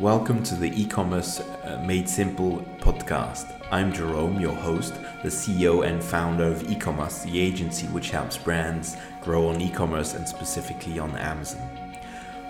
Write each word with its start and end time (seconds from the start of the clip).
Welcome 0.00 0.44
to 0.44 0.54
the 0.54 0.70
e-commerce 0.80 1.40
uh, 1.40 1.82
made 1.84 2.08
simple 2.08 2.64
podcast. 2.78 3.52
I'm 3.72 3.92
Jerome, 3.92 4.38
your 4.38 4.54
host, 4.54 4.94
the 5.24 5.28
CEO 5.28 5.84
and 5.84 6.00
founder 6.00 6.44
of 6.44 6.70
e-Comas, 6.70 7.24
the 7.24 7.40
agency 7.40 7.88
which 7.88 8.10
helps 8.10 8.38
brands 8.38 8.96
grow 9.20 9.48
on 9.48 9.60
e-commerce 9.60 10.14
and 10.14 10.28
specifically 10.28 11.00
on 11.00 11.16
Amazon. 11.16 11.68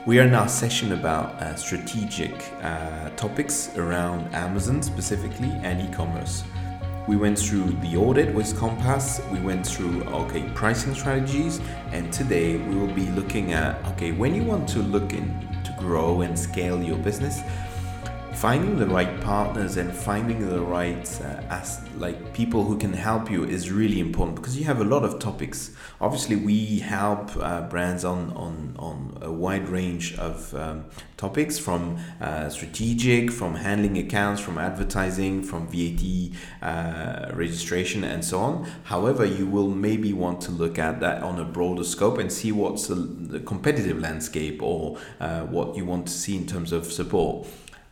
We 0.04 0.21
are 0.21 0.25
in 0.25 0.34
our 0.34 0.46
session 0.46 0.93
about 0.93 1.40
uh, 1.40 1.54
strategic 1.54 2.53
uh, 2.61 3.08
topics 3.16 3.75
around 3.79 4.35
Amazon 4.35 4.82
specifically 4.82 5.50
and 5.62 5.80
e-commerce. 5.80 6.44
We 7.07 7.17
went 7.17 7.39
through 7.39 7.71
the 7.80 7.96
audit 7.96 8.35
with 8.35 8.58
Compass, 8.58 9.22
we 9.32 9.40
went 9.40 9.67
through 9.67 10.04
okay 10.04 10.43
pricing 10.54 10.94
strategies, 10.94 11.62
and 11.93 12.12
today 12.12 12.58
we 12.58 12.75
will 12.75 12.93
be 12.93 13.07
looking 13.12 13.54
at 13.54 13.82
okay 13.93 14.12
when 14.12 14.35
you 14.35 14.43
want 14.43 14.68
to 14.68 14.80
look 14.80 15.14
in 15.14 15.49
grow 15.79 16.21
and 16.23 16.39
scale 16.39 16.82
your 16.82 16.99
business, 16.99 17.43
finding 18.40 18.78
the 18.78 18.86
right 18.86 19.20
partners 19.20 19.76
and 19.78 19.92
finding 19.92 20.48
the 20.48 20.60
right 20.60 21.20
uh, 21.22 21.42
as 21.50 21.80
like 21.96 22.32
people 22.32 22.62
who 22.62 22.78
can 22.78 22.92
help 22.92 23.28
you 23.28 23.42
is 23.42 23.72
really 23.72 23.98
important 23.98 24.36
because 24.36 24.56
you 24.56 24.64
have 24.64 24.80
a 24.80 24.84
lot 24.84 25.02
of 25.02 25.18
topics. 25.18 25.72
Obviously 26.00 26.36
we 26.36 26.78
help 26.78 27.36
uh, 27.36 27.62
brands 27.62 28.04
on, 28.04 28.30
on 28.34 28.76
on 28.78 29.18
a 29.22 29.32
wide 29.32 29.68
range 29.68 30.16
of 30.18 30.54
um, 30.54 30.84
topics 31.16 31.58
from 31.58 31.98
uh, 32.20 32.48
strategic 32.48 33.33
from 33.33 33.56
handling 33.56 33.98
accounts 33.98 34.41
from 34.41 34.56
advertising 34.56 35.42
from 35.42 35.66
vat 35.66 36.05
uh, 36.62 37.33
registration 37.34 38.05
and 38.05 38.25
so 38.25 38.39
on. 38.39 38.70
However 38.84 39.25
you 39.25 39.48
will 39.48 39.70
maybe 39.70 40.12
want 40.12 40.41
to 40.42 40.52
look 40.52 40.78
at 40.78 41.00
that 41.00 41.25
on 41.25 41.41
a 41.41 41.44
broader 41.44 41.83
scope 41.83 42.19
and 42.19 42.30
see 42.30 42.52
what's 42.52 42.86
the, 42.86 42.94
the 42.94 43.41
competitive 43.41 43.98
landscape 43.98 44.62
or 44.62 44.97
uh, 45.19 45.41
what 45.41 45.77
you 45.77 45.84
want 45.84 46.06
to 46.06 46.12
see 46.12 46.36
in 46.36 46.47
terms 46.47 46.70
of 46.70 46.86
support 46.92 47.48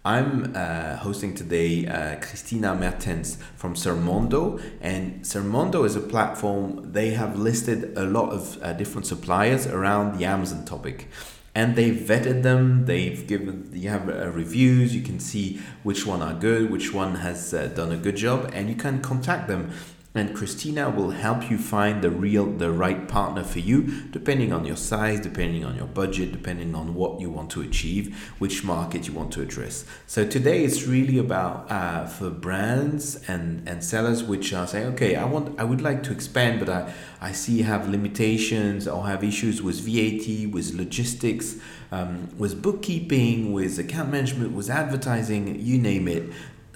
I'm 0.07 0.53
uh, 0.55 0.99
hosting 0.99 1.35
today 1.35 1.85
uh, 1.85 2.15
Kristina 2.21 2.79
Mertens 2.79 3.39
from 3.57 3.75
Sermondo, 3.75 4.63
and 4.81 5.23
Sermondo 5.23 5.85
is 5.85 5.97
a 5.97 6.01
platform. 6.01 6.93
They 6.93 7.11
have 7.11 7.41
listed 7.41 7.93
a 7.99 8.05
lot 8.05 8.31
of 8.31 8.57
uh, 8.63 8.73
different 8.75 9.09
suppliers 9.09 9.67
around 9.67 10.17
the 10.17 10.25
Amazon 10.25 10.65
topic, 10.65 11.09
and 11.57 11.75
they've 11.75 11.97
vetted 11.97 12.45
them. 12.45 12.85
They've 12.87 13.27
given 13.27 13.69
you 13.73 13.89
have 13.89 14.09
uh, 14.09 14.31
reviews. 14.31 14.95
You 14.95 15.03
can 15.03 15.19
see 15.19 15.61
which 15.83 16.07
one 16.07 16.23
are 16.23 16.35
good, 16.35 16.71
which 16.71 16.95
one 16.95 17.17
has 17.17 17.53
uh, 17.53 17.67
done 17.75 17.91
a 17.91 17.97
good 17.97 18.15
job, 18.15 18.53
and 18.55 18.69
you 18.69 18.77
can 18.77 19.03
contact 19.03 19.49
them 19.49 19.73
and 20.19 20.37
Kristina 20.37 20.95
will 20.95 21.11
help 21.11 21.51
you 21.51 21.59
find 21.59 22.03
the 22.03 22.11
real 22.11 22.47
the 22.47 22.71
right 22.71 23.09
partner 23.09 23.45
for 23.45 23.59
you 23.59 23.83
depending 24.11 24.53
on 24.53 24.65
your 24.65 24.77
size 24.77 25.21
depending 25.21 25.65
on 25.65 25.77
your 25.77 25.87
budget 25.87 26.33
depending 26.33 26.75
on 26.75 26.95
what 26.95 27.21
you 27.21 27.31
want 27.31 27.51
to 27.51 27.61
achieve 27.61 28.33
which 28.39 28.65
market 28.65 29.07
you 29.07 29.15
want 29.15 29.33
to 29.33 29.43
address. 29.43 29.85
So 30.07 30.27
today 30.27 30.65
it's 30.65 30.85
really 30.87 31.19
about 31.19 31.71
uh, 31.71 32.07
for 32.07 32.31
brands 32.31 33.17
and 33.29 33.69
and 33.69 33.85
sellers 33.85 34.23
which 34.23 34.53
are 34.53 34.67
saying 34.67 34.87
okay 34.95 35.17
I 35.17 35.25
want 35.25 35.59
I 35.59 35.65
would 35.65 35.81
like 35.81 36.03
to 36.05 36.13
expand 36.13 36.61
but 36.61 36.69
I 36.69 36.93
I 37.21 37.33
see 37.33 37.63
have 37.63 37.89
limitations 37.89 38.87
or 38.87 39.07
have 39.07 39.25
issues 39.25 39.63
with 39.63 39.81
VAT 39.81 40.53
with 40.53 40.75
logistics 40.75 41.57
um, 41.93 42.29
with 42.37 42.63
bookkeeping 42.63 43.53
with 43.53 43.79
account 43.79 44.11
management 44.11 44.53
with 44.53 44.71
advertising 44.71 45.61
you 45.61 45.79
name 45.79 46.09
it 46.09 46.25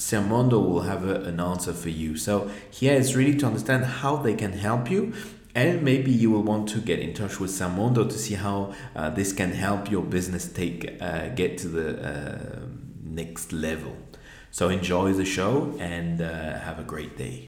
Sermondo 0.01 0.67
will 0.67 0.81
have 0.81 1.07
a, 1.07 1.17
an 1.25 1.41
answer 1.41 1.75
for 1.75 1.91
you. 1.91 2.17
So 2.17 2.51
here 2.71 2.95
is 2.95 3.15
really 3.15 3.37
to 3.37 3.47
understand 3.47 3.85
how 3.85 4.17
they 4.17 4.35
can 4.35 4.55
help 4.55 4.91
you 4.91 5.13
and 5.55 5.83
maybe 5.83 6.11
you 6.11 6.31
will 6.31 6.43
want 6.43 6.71
to 6.71 6.81
get 6.81 7.01
in 7.01 7.13
touch 7.13 7.39
with 7.39 7.51
Sermondo 7.51 8.09
to 8.09 8.19
see 8.19 8.35
how 8.35 8.73
uh, 8.97 9.11
this 9.11 9.33
can 9.35 9.53
help 9.53 9.91
your 9.91 10.03
business 10.03 10.51
take 10.51 10.97
uh, 11.03 11.29
get 11.31 11.59
to 11.59 11.69
the 11.69 11.89
uh, 12.03 12.61
next 13.05 13.53
level. 13.53 13.95
So 14.51 14.71
enjoy 14.71 15.13
the 15.13 15.27
show 15.27 15.77
and 15.79 16.23
uh, 16.23 16.59
have 16.61 16.79
a 16.79 16.85
great 16.85 17.19
day. 17.19 17.47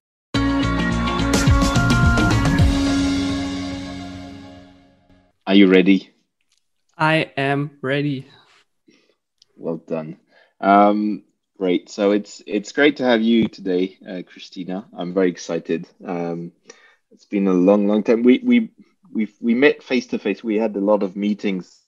Are 5.47 5.55
you 5.55 5.69
ready? 5.69 6.11
I 6.99 7.33
am 7.37 7.79
ready. 7.81 8.29
Well 9.57 9.79
done. 9.79 10.19
Um, 10.61 11.25
Great. 11.63 11.89
So 11.91 12.11
it's 12.11 12.43
it's 12.45 12.73
great 12.73 12.97
to 12.97 13.05
have 13.05 13.23
you 13.23 13.47
today, 13.47 13.97
uh, 14.05 14.23
Kristina. 14.29 14.85
I'm 14.99 15.15
very 15.15 15.31
excited. 15.31 15.87
Um, 16.05 16.51
it's 17.13 17.27
been 17.27 17.47
a 17.47 17.53
long, 17.53 17.87
long 17.87 18.03
time. 18.03 18.25
We 18.25 18.41
we 18.43 18.71
we 19.13 19.29
we 19.41 19.55
met 19.55 19.81
face 19.81 20.09
to 20.09 20.19
face. 20.19 20.43
We 20.43 20.57
had 20.57 20.75
a 20.75 20.81
lot 20.81 21.05
of 21.05 21.15
meetings, 21.15 21.79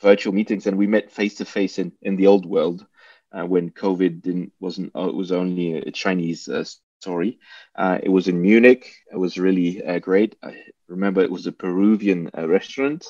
virtual 0.00 0.32
meetings, 0.32 0.68
and 0.68 0.78
we 0.78 0.86
met 0.86 1.10
face 1.10 1.34
to 1.38 1.44
face 1.44 1.80
in 1.80 1.90
in 2.00 2.14
the 2.14 2.28
old 2.28 2.46
world 2.46 2.86
uh, 3.32 3.44
when 3.44 3.70
COVID 3.70 4.22
didn't 4.22 4.52
wasn't. 4.60 4.92
Oh, 4.94 5.08
it 5.08 5.16
was 5.16 5.32
only 5.32 5.78
a 5.78 5.90
Chinese 5.90 6.48
uh, 6.48 6.62
story. 7.00 7.40
Uh, 7.74 7.98
it 8.00 8.10
was 8.10 8.28
in 8.28 8.40
Munich. 8.40 8.94
It 9.12 9.16
was 9.16 9.36
really 9.36 9.82
uh, 9.82 9.98
great. 9.98 10.36
I 10.44 10.62
remember 10.86 11.22
it 11.22 11.32
was 11.32 11.48
a 11.48 11.58
Peruvian 11.64 12.30
uh, 12.38 12.46
restaurant, 12.46 13.04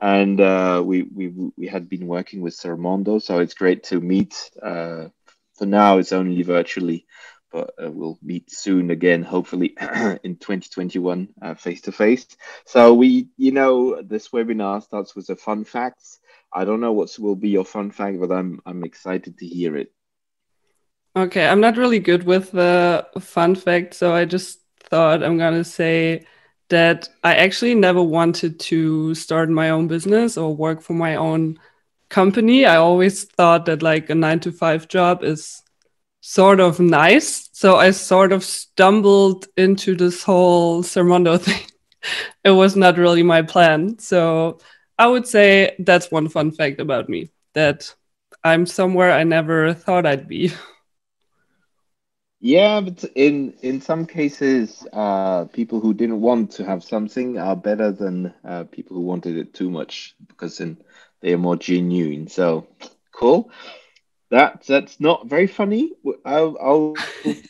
and 0.00 0.40
uh, 0.40 0.82
we 0.84 1.02
we 1.02 1.28
we 1.56 1.68
had 1.68 1.88
been 1.88 2.08
working 2.08 2.40
with 2.40 2.56
Sermondo. 2.56 3.22
So 3.22 3.38
it's 3.38 3.54
great 3.54 3.84
to 3.84 4.00
meet 4.00 4.50
uh, 4.60 5.06
for 5.62 5.66
now 5.66 5.98
it's 5.98 6.10
only 6.10 6.42
virtually, 6.42 7.06
but 7.52 7.72
uh, 7.80 7.88
we'll 7.88 8.18
meet 8.20 8.50
soon 8.50 8.90
again, 8.90 9.22
hopefully 9.22 9.76
in 10.24 10.34
2021 10.34 11.28
face 11.56 11.82
to 11.82 11.92
face. 11.92 12.26
So 12.66 12.94
we, 12.94 13.28
you 13.36 13.52
know, 13.52 14.02
this 14.02 14.30
webinar 14.30 14.82
starts 14.82 15.14
with 15.14 15.28
the 15.28 15.36
fun 15.36 15.62
facts. 15.62 16.18
I 16.52 16.64
don't 16.64 16.80
know 16.80 16.92
what 16.92 17.16
will 17.16 17.36
be 17.36 17.50
your 17.50 17.64
fun 17.64 17.92
fact, 17.92 18.18
but 18.18 18.32
I'm 18.32 18.60
I'm 18.66 18.82
excited 18.82 19.38
to 19.38 19.46
hear 19.46 19.76
it. 19.76 19.92
Okay, 21.14 21.46
I'm 21.46 21.60
not 21.60 21.76
really 21.76 22.00
good 22.00 22.24
with 22.24 22.50
the 22.50 23.06
fun 23.20 23.54
fact, 23.54 23.94
so 23.94 24.12
I 24.12 24.24
just 24.24 24.58
thought 24.90 25.22
I'm 25.22 25.38
gonna 25.38 25.62
say 25.62 26.26
that 26.70 27.08
I 27.22 27.36
actually 27.36 27.76
never 27.76 28.02
wanted 28.02 28.58
to 28.58 29.14
start 29.14 29.48
my 29.48 29.70
own 29.70 29.86
business 29.86 30.36
or 30.36 30.56
work 30.56 30.82
for 30.82 30.94
my 30.94 31.14
own 31.14 31.60
company, 32.12 32.66
I 32.66 32.76
always 32.76 33.24
thought 33.24 33.66
that 33.66 33.82
like 33.82 34.10
a 34.10 34.14
nine 34.14 34.40
to 34.40 34.52
five 34.52 34.86
job 34.88 35.24
is 35.24 35.62
sort 36.20 36.60
of 36.60 36.78
nice. 36.78 37.48
So 37.52 37.76
I 37.76 37.90
sort 37.90 38.32
of 38.32 38.44
stumbled 38.44 39.46
into 39.56 39.96
this 39.96 40.22
whole 40.22 40.84
Sermondo 40.84 41.40
thing. 41.46 41.66
it 42.44 42.50
was 42.52 42.76
not 42.76 42.98
really 42.98 43.24
my 43.24 43.42
plan. 43.42 43.98
So 43.98 44.58
I 44.98 45.08
would 45.08 45.26
say 45.26 45.74
that's 45.80 46.12
one 46.12 46.28
fun 46.28 46.52
fact 46.52 46.80
about 46.80 47.08
me 47.08 47.30
that 47.54 47.94
I'm 48.44 48.66
somewhere 48.66 49.12
I 49.12 49.24
never 49.24 49.74
thought 49.74 50.06
I'd 50.06 50.28
be. 50.28 50.52
Yeah, 52.44 52.80
but 52.80 53.04
in 53.14 53.54
in 53.62 53.80
some 53.80 54.04
cases, 54.04 54.84
uh, 54.92 55.44
people 55.52 55.78
who 55.78 55.94
didn't 55.94 56.20
want 56.20 56.50
to 56.52 56.64
have 56.64 56.82
something 56.82 57.38
are 57.38 57.54
better 57.54 57.92
than 57.92 58.34
uh, 58.44 58.64
people 58.64 58.96
who 58.96 59.02
wanted 59.02 59.36
it 59.36 59.54
too 59.54 59.70
much 59.70 60.16
because 60.26 60.60
in 60.60 60.76
they 61.22 61.32
are 61.32 61.38
more 61.38 61.56
genuine. 61.56 62.28
So 62.28 62.66
cool. 63.12 63.50
That 64.30 64.64
that's 64.66 64.98
not 64.98 65.26
very 65.26 65.46
funny. 65.46 65.92
I'll 66.24 66.56
I'll 66.60 66.96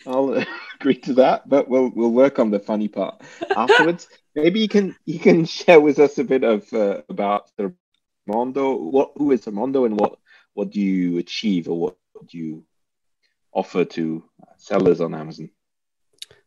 I'll 0.07 0.45
agree 0.81 0.99
to 0.99 1.15
that, 1.15 1.49
but 1.49 1.69
we'll 1.69 1.91
we'll 1.95 2.13
work 2.13 2.39
on 2.39 2.51
the 2.51 2.59
funny 2.59 2.89
part 2.89 3.23
afterwards. 3.57 4.09
Maybe 4.35 4.61
you 4.61 4.69
can 4.69 4.97
you 5.05 5.19
can 5.19 5.45
share 5.59 5.81
with 5.81 5.99
us 5.99 6.19
a 6.19 6.25
bit 6.25 6.45
of 6.45 6.73
uh, 6.73 7.03
about 7.09 7.51
Mondo. 8.27 8.75
What 8.75 9.13
who 9.17 9.33
is 9.33 9.47
Mondo 9.47 9.85
and 9.85 9.99
what 9.99 10.19
what 10.55 10.71
do 10.71 10.81
you 10.81 11.19
achieve 11.19 11.69
or 11.69 11.79
what 11.79 11.97
do 12.27 12.39
you 12.39 12.65
offer 13.53 13.85
to 13.85 14.25
sellers 14.59 15.01
on 15.01 15.15
Amazon? 15.15 15.51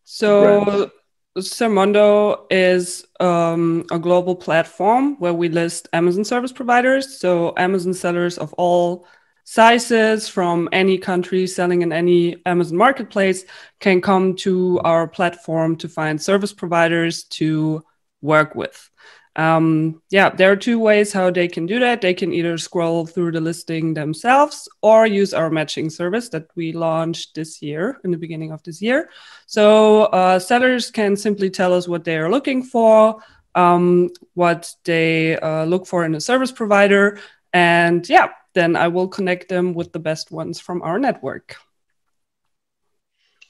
So 0.04 0.92
Sermondo 1.38 2.46
is 2.50 3.06
um, 3.20 3.86
a 3.92 4.00
global 4.00 4.36
platform 4.36 5.18
where 5.20 5.34
we 5.34 5.50
list 5.50 5.90
Amazon 5.92 6.24
service 6.24 6.54
providers. 6.54 7.20
So, 7.20 7.54
Amazon 7.58 7.94
sellers 7.94 8.38
of 8.38 8.54
all 8.54 9.06
sizes 9.44 10.30
from 10.30 10.70
any 10.72 10.98
country 10.98 11.46
selling 11.46 11.82
in 11.82 11.92
any 11.92 12.38
Amazon 12.46 12.78
marketplace 12.78 13.44
can 13.80 14.02
come 14.02 14.36
to 14.38 14.80
our 14.80 15.08
platform 15.08 15.76
to 15.78 15.90
find 15.90 16.22
service 16.22 16.54
providers 16.54 17.26
to 17.26 17.84
work 18.22 18.56
with. 18.56 18.90
Um, 19.36 20.02
yeah, 20.10 20.30
there 20.30 20.52
are 20.52 20.56
two 20.56 20.80
ways 20.80 21.12
how 21.12 21.30
they 21.30 21.48
can 21.48 21.66
do 21.66 21.80
that. 21.80 22.02
They 22.02 22.14
can 22.14 22.34
either 22.34 22.58
scroll 22.58 23.06
through 23.06 23.34
the 23.34 23.42
listing 23.42 23.94
themselves 23.94 24.70
or 24.82 25.06
use 25.06 25.34
our 25.34 25.50
matching 25.50 25.90
service 25.90 26.30
that 26.30 26.48
we 26.56 26.72
launched 26.72 27.36
this 27.36 27.62
year, 27.62 28.00
in 28.04 28.12
the 28.12 28.18
beginning 28.18 28.52
of 28.52 28.64
this 28.64 28.82
year. 28.82 29.10
So 29.46 30.04
uh, 30.06 30.40
sellers 30.40 30.90
can 30.90 31.18
simply 31.18 31.50
tell 31.50 31.74
us 31.74 31.88
what 31.88 32.06
they 32.06 32.18
are 32.18 32.32
looking 32.32 32.64
for, 32.64 33.22
um, 33.56 34.10
what 34.36 34.74
they 34.86 35.38
uh, 35.38 35.66
look 35.66 35.86
for 35.86 36.06
in 36.06 36.16
a 36.16 36.22
service 36.22 36.52
provider, 36.52 37.20
and 37.52 38.08
yeah, 38.10 38.30
then 38.54 38.76
I 38.76 38.88
will 38.88 39.08
connect 39.08 39.50
them 39.50 39.74
with 39.74 39.92
the 39.92 40.00
best 40.00 40.32
ones 40.32 40.60
from 40.60 40.82
our 40.82 41.00
network. 41.00 41.58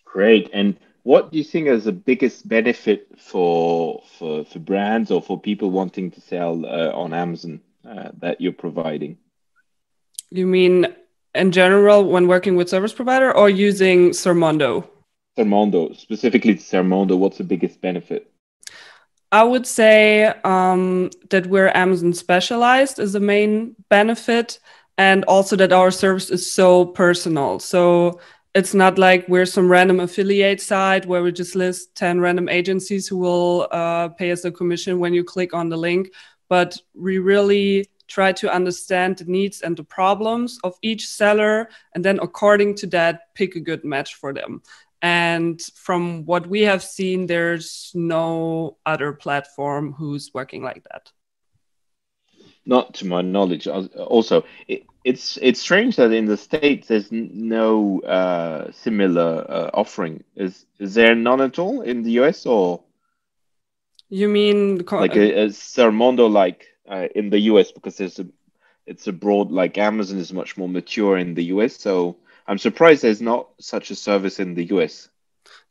Great. 0.04 0.50
And 0.54 0.78
what 1.06 1.32
do 1.32 1.38
you 1.38 1.44
think 1.44 1.68
is 1.68 1.84
the 1.84 1.92
biggest 1.92 2.48
benefit 2.48 3.08
for 3.20 4.02
for, 4.18 4.44
for 4.44 4.60
brands 4.60 5.12
or 5.12 5.22
for 5.22 5.40
people 5.40 5.70
wanting 5.70 6.10
to 6.10 6.20
sell 6.20 6.66
uh, 6.66 6.92
on 6.94 7.14
Amazon 7.14 7.62
uh, 7.88 8.10
that 8.18 8.42
you're 8.42 8.52
providing? 8.52 9.20
You 10.32 10.48
mean 10.48 10.88
in 11.36 11.52
general 11.52 12.04
when 12.06 12.28
working 12.28 12.56
with 12.56 12.70
service 12.70 12.92
provider 12.92 13.32
or 13.32 13.52
using 13.52 14.10
Sermondo? 14.10 14.90
Sermondo, 15.38 15.96
specifically 15.96 16.56
Sermondo, 16.56 17.16
what's 17.16 17.38
the 17.38 17.44
biggest 17.44 17.80
benefit? 17.82 18.32
I 19.32 19.44
would 19.44 19.68
say 19.68 20.34
um, 20.44 21.12
that 21.30 21.46
we're 21.46 21.72
Amazon 21.76 22.14
specialized 22.14 22.98
is 22.98 23.14
the 23.14 23.20
main 23.20 23.76
benefit, 23.90 24.60
and 24.98 25.24
also 25.26 25.56
that 25.58 25.72
our 25.72 25.92
service 25.92 26.32
is 26.32 26.52
so 26.52 26.86
personal. 26.86 27.60
So 27.60 28.20
it's 28.56 28.74
not 28.74 28.98
like 28.98 29.28
we're 29.28 29.46
some 29.46 29.70
random 29.70 30.00
affiliate 30.00 30.62
site 30.62 31.06
where 31.06 31.22
we 31.22 31.30
just 31.30 31.56
list 31.56 31.94
10 31.96 32.22
random 32.22 32.48
agencies 32.48 33.06
who 33.06 33.18
will 33.18 33.68
uh, 33.72 34.08
pay 34.08 34.32
us 34.32 34.46
a 34.46 34.52
commission 34.52 34.98
when 34.98 35.14
you 35.14 35.26
click 35.26 35.54
on 35.54 35.68
the 35.68 35.76
link, 35.76 36.10
but 36.48 36.78
we 36.94 37.18
really 37.18 37.86
try 38.08 38.32
to 38.32 38.50
understand 38.50 39.18
the 39.18 39.26
needs 39.26 39.62
and 39.62 39.76
the 39.76 39.84
problems 39.84 40.58
of 40.64 40.74
each 40.82 41.06
seller 41.06 41.68
and 41.96 42.06
then 42.06 42.18
according 42.22 42.76
to 42.76 42.88
that 42.88 43.34
pick 43.34 43.58
a 43.58 43.60
good 43.60 43.84
match 43.84 44.16
for 44.16 44.34
them. 44.34 44.62
And 45.02 45.62
from 45.76 46.24
what 46.26 46.48
we 46.48 46.62
have 46.62 46.82
seen 46.82 47.26
there's 47.26 47.92
no 47.94 48.78
other 48.86 49.12
platform 49.12 49.92
who's 49.92 50.32
working 50.34 50.64
like 50.64 50.84
that 50.92 51.12
not 52.66 52.94
to 52.94 53.06
my 53.06 53.22
knowledge 53.22 53.68
also 53.68 54.44
it, 54.68 54.84
it's 55.04 55.38
it's 55.42 55.60
strange 55.60 55.96
that 55.98 56.12
in 56.12 56.26
the 56.26 56.38
states 56.38 56.88
there's 56.88 57.12
no 57.12 58.02
uh, 58.02 58.72
similar 58.72 59.46
uh, 59.48 59.70
offering 59.74 60.24
is 60.36 60.66
is 60.80 60.94
there 60.94 61.16
none 61.16 61.42
at 61.42 61.60
all 61.60 61.82
in 61.82 62.04
the 62.04 62.12
us 62.12 62.46
or 62.46 62.82
you 64.10 64.28
mean 64.28 64.78
like 64.92 65.16
a, 65.16 65.44
a 65.44 65.46
sermondo 65.48 66.32
like 66.32 66.66
uh, 66.88 67.08
in 67.16 67.30
the 67.30 67.40
US 67.40 67.72
because 67.72 67.98
there's 67.98 68.20
a 68.20 68.28
it's 68.86 69.08
a 69.08 69.14
broad 69.14 69.52
like 69.52 69.78
Amazon 69.78 70.20
is 70.20 70.32
much 70.34 70.58
more 70.58 70.70
mature 70.70 71.18
in 71.18 71.34
the 71.34 71.46
US. 71.46 71.76
So 71.76 72.18
I'm 72.48 72.58
surprised 72.58 73.02
there's 73.02 73.22
not 73.22 73.50
such 73.60 73.90
a 73.92 73.96
service 73.96 74.40
in 74.40 74.54
the 74.54 74.66
US. 74.66 75.10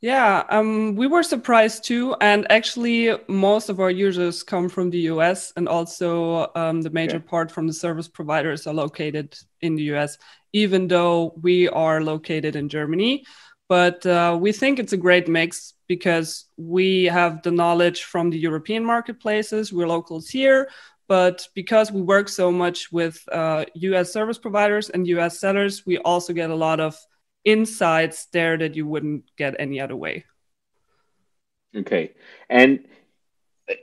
Yeah, 0.01 0.43
um, 0.49 0.95
we 0.95 1.07
were 1.07 1.23
surprised 1.23 1.83
too. 1.85 2.15
And 2.21 2.45
actually, 2.51 3.15
most 3.27 3.69
of 3.69 3.79
our 3.79 3.89
users 3.89 4.43
come 4.43 4.69
from 4.69 4.89
the 4.89 4.99
US, 5.11 5.51
and 5.55 5.67
also 5.67 6.51
um, 6.55 6.81
the 6.81 6.89
major 6.89 7.17
yeah. 7.17 7.29
part 7.29 7.51
from 7.51 7.67
the 7.67 7.73
service 7.73 8.07
providers 8.07 8.67
are 8.67 8.73
located 8.73 9.37
in 9.61 9.75
the 9.75 9.83
US, 9.95 10.17
even 10.53 10.87
though 10.87 11.33
we 11.41 11.67
are 11.69 12.01
located 12.01 12.55
in 12.55 12.69
Germany. 12.69 13.25
But 13.67 14.05
uh, 14.05 14.37
we 14.39 14.51
think 14.51 14.77
it's 14.77 14.93
a 14.93 14.97
great 14.97 15.27
mix 15.27 15.73
because 15.87 16.45
we 16.57 17.05
have 17.05 17.41
the 17.41 17.51
knowledge 17.51 18.03
from 18.03 18.29
the 18.29 18.37
European 18.37 18.85
marketplaces. 18.85 19.73
We're 19.73 19.87
locals 19.87 20.29
here, 20.29 20.69
but 21.07 21.47
because 21.55 21.91
we 21.91 22.01
work 22.01 22.29
so 22.29 22.51
much 22.51 22.91
with 22.91 23.23
uh, 23.31 23.65
US 23.75 24.13
service 24.13 24.37
providers 24.37 24.89
and 24.89 25.07
US 25.07 25.39
sellers, 25.39 25.85
we 25.85 25.97
also 25.99 26.33
get 26.33 26.49
a 26.49 26.55
lot 26.55 26.79
of 26.79 26.95
insights 27.45 28.25
there 28.25 28.57
that 28.57 28.75
you 28.75 28.87
wouldn't 28.87 29.23
get 29.37 29.55
any 29.59 29.79
other 29.79 29.95
way. 29.95 30.25
Okay. 31.75 32.13
And 32.49 32.85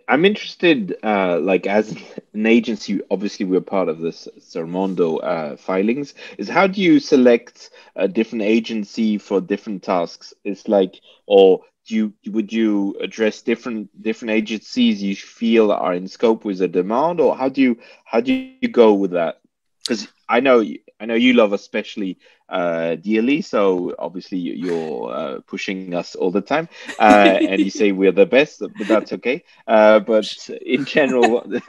I'm 0.09 0.25
interested, 0.25 0.97
uh, 1.03 1.41
like 1.41 1.67
as 1.67 1.97
an 2.35 2.47
agency, 2.47 3.01
obviously 3.11 3.47
we're 3.47 3.61
part 3.61 3.89
of 3.89 3.99
this 3.99 4.29
Sermondo 4.39 5.23
uh, 5.23 5.57
filings. 5.57 6.15
Is 6.39 6.49
how 6.49 6.67
do 6.67 6.81
you 6.81 7.01
select 7.01 7.71
a 7.97 8.07
different 8.07 8.45
agency 8.45 9.19
for 9.19 9.41
different 9.41 9.83
tasks? 9.83 10.33
It's 10.45 10.69
like, 10.69 11.01
or 11.27 11.63
do 11.87 11.97
you 11.97 12.13
would 12.31 12.53
you 12.53 12.97
address 13.01 13.43
different 13.43 13.91
different 14.03 14.31
agencies 14.31 15.03
you 15.03 15.17
feel 15.17 15.73
are 15.73 15.95
in 15.95 16.07
scope 16.07 16.45
with 16.45 16.63
a 16.63 16.69
demand, 16.69 17.21
or 17.21 17.37
how 17.37 17.49
do 17.49 17.61
you 17.61 17.79
how 18.05 18.21
do 18.21 18.33
you 18.33 18.69
go 18.69 18.95
with 18.95 19.13
that? 19.13 19.41
Because 19.83 20.07
I 20.29 20.41
know 20.41 20.65
I 21.01 21.07
know 21.07 21.15
you 21.15 21.33
love 21.33 21.53
especially 21.53 22.19
uh, 22.53 22.97
dearly, 22.97 23.41
so 23.41 23.95
obviously 23.99 24.39
you're 24.39 25.11
uh, 25.11 25.41
pushing 25.47 25.95
us 25.95 26.15
all 26.15 26.31
the 26.31 26.43
time, 26.43 26.69
uh, 27.01 27.39
and 27.49 27.61
you 27.61 27.71
say 27.71 27.93
we're 27.93 28.13
the 28.13 28.27
best, 28.27 28.61
but 28.61 28.87
that's 28.87 29.13
okay. 29.15 29.43
Uh, 29.67 29.99
but 30.01 30.27
in 30.65 30.85
general, 30.85 31.39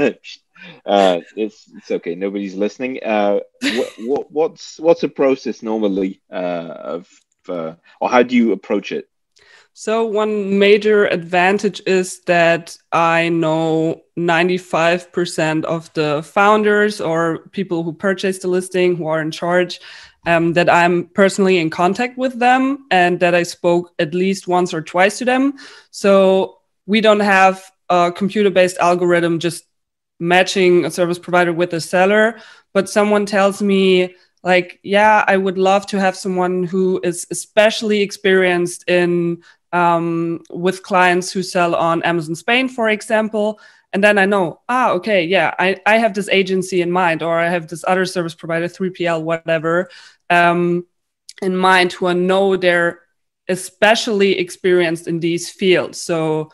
uh, 0.86 1.20
it's 1.38 1.72
it's 1.76 1.90
okay. 1.90 2.16
Nobody's 2.16 2.56
listening. 2.56 3.00
Uh, 3.02 3.40
what, 3.62 3.94
what, 4.00 4.32
what's 4.32 4.80
what's 4.80 5.02
the 5.02 5.10
process 5.10 5.64
normally 5.64 6.22
of, 6.30 7.10
or 7.48 7.78
how 8.02 8.22
do 8.22 8.36
you 8.36 8.52
approach 8.52 8.92
it? 8.92 9.08
So, 9.76 10.06
one 10.06 10.60
major 10.60 11.08
advantage 11.08 11.82
is 11.88 12.20
that 12.26 12.78
I 12.92 13.30
know 13.30 14.04
95% 14.20 15.66
of 15.66 15.92
the 15.94 16.22
founders 16.22 17.02
or 17.02 17.40
people 17.54 17.82
who 17.82 17.92
purchase 17.92 18.38
the 18.38 18.50
listing 18.50 18.96
who 18.96 19.08
are 19.08 19.20
in 19.20 19.32
charge, 19.32 19.82
um, 20.25 20.54
that 20.54 20.70
I'm 20.70 21.08
personally 21.08 21.58
in 21.58 21.70
contact 21.70 22.18
with 22.18 22.40
them 22.40 22.86
and 22.92 23.20
that 23.20 23.36
I 23.36 23.44
spoke 23.44 23.94
at 24.00 24.14
least 24.14 24.48
once 24.48 24.74
or 24.74 24.81
twice 24.81 25.18
to 25.20 25.25
them. 25.25 25.54
So, 25.92 26.60
we 26.86 27.02
don't 27.02 27.22
have 27.22 27.72
a 27.90 28.12
computer 28.12 28.50
based 28.50 28.78
algorithm 28.78 29.40
just 29.40 29.66
matching 30.20 30.86
a 30.86 30.92
service 30.92 31.20
provider 31.20 31.54
with 31.54 31.74
a 31.74 31.81
seller, 31.81 32.40
but 32.74 32.90
someone 32.90 33.25
tells 33.25 33.62
me, 33.62 34.16
like, 34.44 34.80
yeah, 34.84 35.24
I 35.28 35.38
would 35.38 35.58
love 35.58 35.86
to 35.88 36.00
have 36.00 36.16
someone 36.16 36.64
who 36.64 37.00
is 37.04 37.25
especially 37.31 38.02
experienced 38.02 38.84
in 38.90 39.44
um, 39.72 40.42
with 40.52 40.84
clients 40.84 41.31
who 41.31 41.42
sell 41.42 41.75
on 41.75 42.04
Amazon 42.04 42.36
Spain, 42.36 42.70
for 42.70 42.90
example. 42.90 43.60
And 43.94 44.04
then 44.04 44.18
I 44.18 44.25
know, 44.25 44.60
ah, 44.68 44.92
okay, 44.94 45.24
yeah, 45.24 45.54
I, 45.60 45.78
I 45.86 45.98
have 45.98 46.16
this 46.16 46.28
agency 46.30 46.81
in 46.81 46.92
mind, 46.92 47.22
or 47.22 47.38
I 47.38 47.48
have 47.50 47.68
this 47.68 47.86
other 47.88 48.06
service 48.06 48.34
provider, 48.34 48.68
3PL, 48.68 49.22
whatever, 49.22 49.90
um, 50.31 50.86
in 51.42 51.56
mind 51.56 51.94
who 51.94 52.07
I 52.07 52.13
know 52.13 52.57
they're 52.57 53.01
especially 53.48 54.40
experienced 54.40 55.07
in 55.07 55.19
these 55.19 55.50
fields. 55.50 56.01
So, 56.01 56.50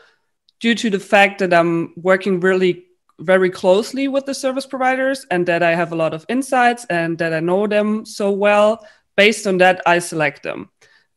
due 0.59 0.75
to 0.75 0.89
the 0.89 1.00
fact 1.00 1.39
that 1.39 1.53
I'm 1.53 1.94
working 1.95 2.41
really 2.41 2.86
very 3.19 3.50
closely 3.50 4.09
with 4.09 4.25
the 4.25 4.33
service 4.33 4.65
providers 4.65 5.25
and 5.31 5.45
that 5.45 5.63
I 5.63 5.75
have 5.75 5.94
a 5.94 5.95
lot 5.95 6.13
of 6.13 6.25
insights 6.27 6.85
and 6.89 7.18
that 7.19 7.33
I 7.33 7.39
know 7.39 7.68
them 7.68 8.06
so 8.06 8.31
well, 8.31 8.85
based 9.15 9.47
on 9.47 9.57
that, 9.59 9.81
I 9.85 10.00
select 10.00 10.44
them. 10.44 10.69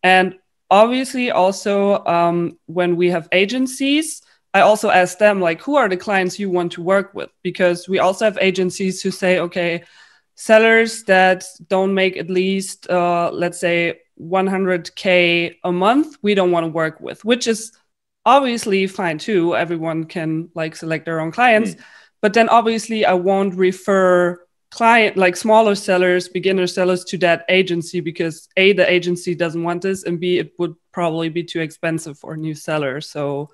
And 0.02 0.36
obviously 0.70 1.30
also 1.30 2.04
um, 2.06 2.58
when 2.66 2.96
we 2.96 3.10
have 3.10 3.28
agencies 3.32 4.22
i 4.54 4.60
also 4.60 4.90
ask 4.90 5.18
them 5.18 5.40
like 5.40 5.60
who 5.62 5.76
are 5.76 5.88
the 5.88 5.96
clients 5.96 6.38
you 6.38 6.50
want 6.50 6.72
to 6.72 6.82
work 6.82 7.14
with? 7.14 7.30
Because 7.42 7.88
we 7.88 7.98
also 7.98 8.24
have 8.24 8.38
agencies 8.40 9.02
who 9.02 9.10
say 9.10 9.38
okay 9.38 9.84
sellers 10.34 11.04
that 11.04 11.44
don't 11.68 11.94
make 11.94 12.16
at 12.16 12.30
least 12.30 12.88
uh, 12.90 13.30
let's 13.32 13.58
say 13.58 14.00
100k 14.20 15.56
a 15.64 15.72
month 15.72 16.16
we 16.22 16.34
don't 16.34 16.50
want 16.50 16.64
to 16.64 16.72
work 16.72 17.00
with 17.00 17.24
which 17.24 17.46
is 17.46 17.72
obviously 18.24 18.86
fine 18.86 19.18
too. 19.18 19.56
Everyone 19.56 20.04
can 20.04 20.48
like 20.54 20.76
select 20.76 21.04
their 21.04 21.20
own 21.20 21.32
clients. 21.32 21.74
Mm. 21.74 21.80
but 22.20 22.32
then 22.34 22.48
obviously 22.48 23.04
i 23.04 23.12
won't 23.12 23.54
refer 23.54 24.38
client 24.70 25.16
like 25.18 25.36
smaller 25.36 25.74
sellers 25.74 26.28
beginner 26.28 26.66
sellers 26.66 27.04
to 27.04 27.18
that 27.18 27.44
agency 27.48 28.00
because 28.00 28.48
a 28.56 28.72
the 28.72 28.90
agency 28.90 29.34
doesn't 29.34 29.64
want 29.64 29.82
this 29.82 30.04
and 30.04 30.18
b 30.18 30.38
it 30.38 30.52
would 30.58 30.74
probably 30.92 31.28
be 31.28 31.42
too 31.42 31.60
expensive 31.60 32.18
for 32.18 32.34
a 32.34 32.36
new 32.36 32.54
seller. 32.54 33.00
So 33.00 33.50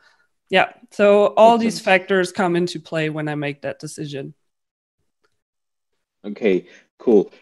yeah. 0.51 0.73
So 0.93 1.27
all 1.27 1.59
these 1.59 1.81
factors 1.81 2.33
come 2.33 2.57
into 2.57 2.81
play 2.81 3.11
when 3.11 3.29
i 3.29 3.35
make 3.35 3.63
that 3.63 3.79
decision. 3.79 4.35
Okay 6.25 6.67
cool 6.99 7.33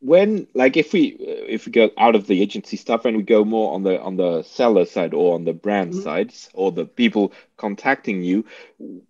when 0.00 0.46
like 0.54 0.76
if 0.76 0.92
we 0.92 1.16
if 1.18 1.66
we 1.66 1.72
go 1.72 1.90
out 1.98 2.14
of 2.14 2.26
the 2.26 2.40
agency 2.40 2.76
stuff 2.76 3.04
and 3.04 3.16
we 3.16 3.22
go 3.22 3.44
more 3.44 3.74
on 3.74 3.82
the 3.82 4.00
on 4.00 4.16
the 4.16 4.42
seller 4.42 4.84
side 4.84 5.12
or 5.12 5.34
on 5.34 5.44
the 5.44 5.52
brand 5.52 5.92
mm-hmm. 5.92 6.02
sides 6.02 6.48
or 6.54 6.70
the 6.70 6.84
people 6.84 7.32
contacting 7.56 8.22
you 8.22 8.44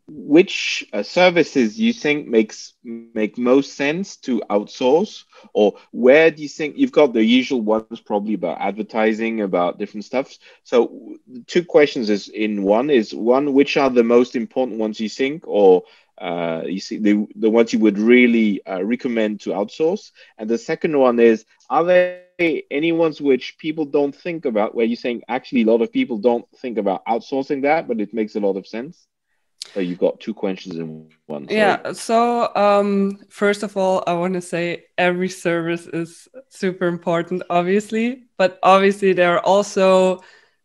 which 0.06 0.88
uh, 0.94 1.02
services 1.02 1.78
you 1.78 1.92
think 1.92 2.26
makes 2.26 2.72
make 2.82 3.36
most 3.36 3.74
sense 3.74 4.16
to 4.16 4.42
outsource? 4.48 5.24
Or 5.52 5.74
where 5.90 6.30
do 6.30 6.42
you 6.42 6.48
think 6.48 6.78
you've 6.78 6.92
got 6.92 7.12
the 7.12 7.24
usual 7.24 7.60
ones 7.60 8.00
probably 8.00 8.34
about 8.34 8.60
advertising 8.60 9.42
about 9.42 9.78
different 9.78 10.06
stuff 10.06 10.38
so 10.62 11.18
two 11.46 11.64
questions 11.64 12.08
is 12.08 12.28
in 12.28 12.62
one 12.62 12.88
is 12.88 13.14
one 13.14 13.52
which 13.52 13.76
are 13.76 13.90
the 13.90 14.04
most 14.04 14.36
important 14.36 14.78
ones 14.78 15.00
you 15.00 15.10
think? 15.10 15.46
Or 15.46 15.82
uh, 16.20 16.62
you 16.66 16.80
see 16.80 16.98
the, 16.98 17.26
the 17.36 17.50
ones 17.50 17.72
you 17.72 17.78
would 17.78 17.98
really 17.98 18.64
uh, 18.66 18.82
recommend 18.82 19.40
to 19.40 19.50
outsource 19.50 20.10
and 20.38 20.48
the 20.48 20.58
second 20.58 20.98
one 20.98 21.18
is 21.20 21.44
are 21.70 21.84
there 21.84 22.22
any 22.38 22.92
ones 22.92 23.20
which 23.20 23.56
people 23.58 23.84
don't 23.84 24.14
think 24.14 24.44
about 24.44 24.74
where 24.74 24.86
you're 24.86 24.96
saying 24.96 25.22
actually 25.28 25.62
a 25.62 25.66
lot 25.66 25.82
of 25.82 25.92
people 25.92 26.18
don't 26.18 26.46
think 26.58 26.78
about 26.78 27.04
outsourcing 27.06 27.62
that 27.62 27.86
but 27.88 28.00
it 28.00 28.12
makes 28.12 28.36
a 28.36 28.40
lot 28.40 28.56
of 28.56 28.66
sense 28.66 29.06
so 29.74 29.80
you've 29.80 29.98
got 29.98 30.18
two 30.20 30.34
questions 30.34 30.76
in 30.76 31.08
one 31.26 31.46
sorry. 31.46 31.56
yeah 31.56 31.92
so 31.92 32.54
um, 32.54 33.18
first 33.28 33.62
of 33.62 33.76
all 33.76 34.02
i 34.06 34.12
want 34.12 34.34
to 34.34 34.40
say 34.40 34.84
every 34.96 35.28
service 35.28 35.86
is 35.86 36.28
super 36.48 36.86
important 36.86 37.42
obviously 37.50 38.24
but 38.36 38.58
obviously 38.62 39.12
there 39.12 39.34
are 39.34 39.44
also 39.44 40.20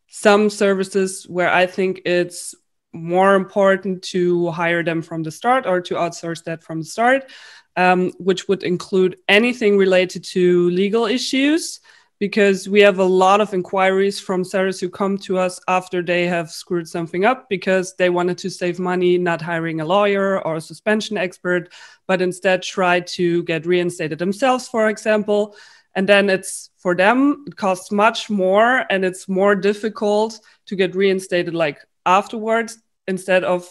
some 0.08 0.50
services 0.50 1.28
where 1.28 1.50
i 1.50 1.66
think 1.66 2.02
it's 2.06 2.56
more 2.94 3.36
important 3.36 4.02
to 4.04 4.52
hire 4.52 4.84
them 4.84 5.02
from 5.02 5.24
the 5.24 5.32
start 5.32 5.66
or 5.66 5.82
to 5.82 5.96
outsource 5.96 6.44
that 6.44 6.64
from 6.64 6.80
the 6.80 6.86
start, 6.86 7.32
um, 7.76 8.12
which 8.20 8.48
would 8.48 8.64
include 8.64 9.18
anything 9.28 9.78
related 9.78 10.24
to 10.24 10.70
legal 10.70 11.06
issues 11.06 11.80
because 12.20 12.70
we 12.70 12.80
have 12.80 13.00
a 13.00 13.04
lot 13.04 13.42
of 13.42 13.54
inquiries 13.54 14.20
from 14.20 14.44
sellers 14.46 14.80
who 14.80 14.90
come 14.90 15.18
to 15.18 15.38
us 15.38 15.60
after 15.68 16.02
they 16.02 16.26
have 16.26 16.50
screwed 16.50 16.88
something 16.88 17.26
up 17.26 17.50
because 17.50 17.96
they 17.96 18.10
wanted 18.10 18.38
to 18.38 18.50
save 18.50 18.80
money 18.80 19.18
not 19.18 19.42
hiring 19.42 19.82
a 19.82 19.86
lawyer 19.86 20.42
or 20.46 20.56
a 20.56 20.62
suspension 20.62 21.18
expert 21.18 21.74
but 22.08 22.22
instead 22.22 22.62
try 22.62 23.00
to 23.00 23.44
get 23.44 23.66
reinstated 23.66 24.20
themselves 24.20 24.68
for 24.68 24.88
example. 24.88 25.56
And 25.96 26.08
then 26.08 26.30
it's 26.30 26.70
for 26.78 26.96
them 26.96 27.44
it 27.48 27.58
costs 27.58 27.92
much 27.92 28.30
more 28.30 28.86
and 28.90 29.04
it's 29.04 29.28
more 29.28 29.56
difficult 29.56 30.40
to 30.68 30.76
get 30.76 30.96
reinstated 30.96 31.54
like 31.54 31.80
afterwards 32.06 32.78
instead 33.08 33.44
of 33.44 33.68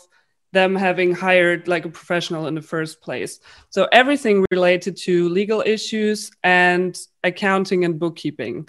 them 0.52 0.76
having 0.76 1.14
hired 1.14 1.66
like 1.66 1.84
a 1.84 1.88
professional 1.88 2.46
in 2.46 2.54
the 2.54 2.62
first 2.62 3.00
place. 3.00 3.40
So 3.70 3.88
everything 3.90 4.44
related 4.50 4.96
to 4.98 5.28
legal 5.30 5.62
issues 5.64 6.30
and 6.42 6.98
accounting 7.24 7.84
and 7.84 7.98
bookkeeping. 7.98 8.68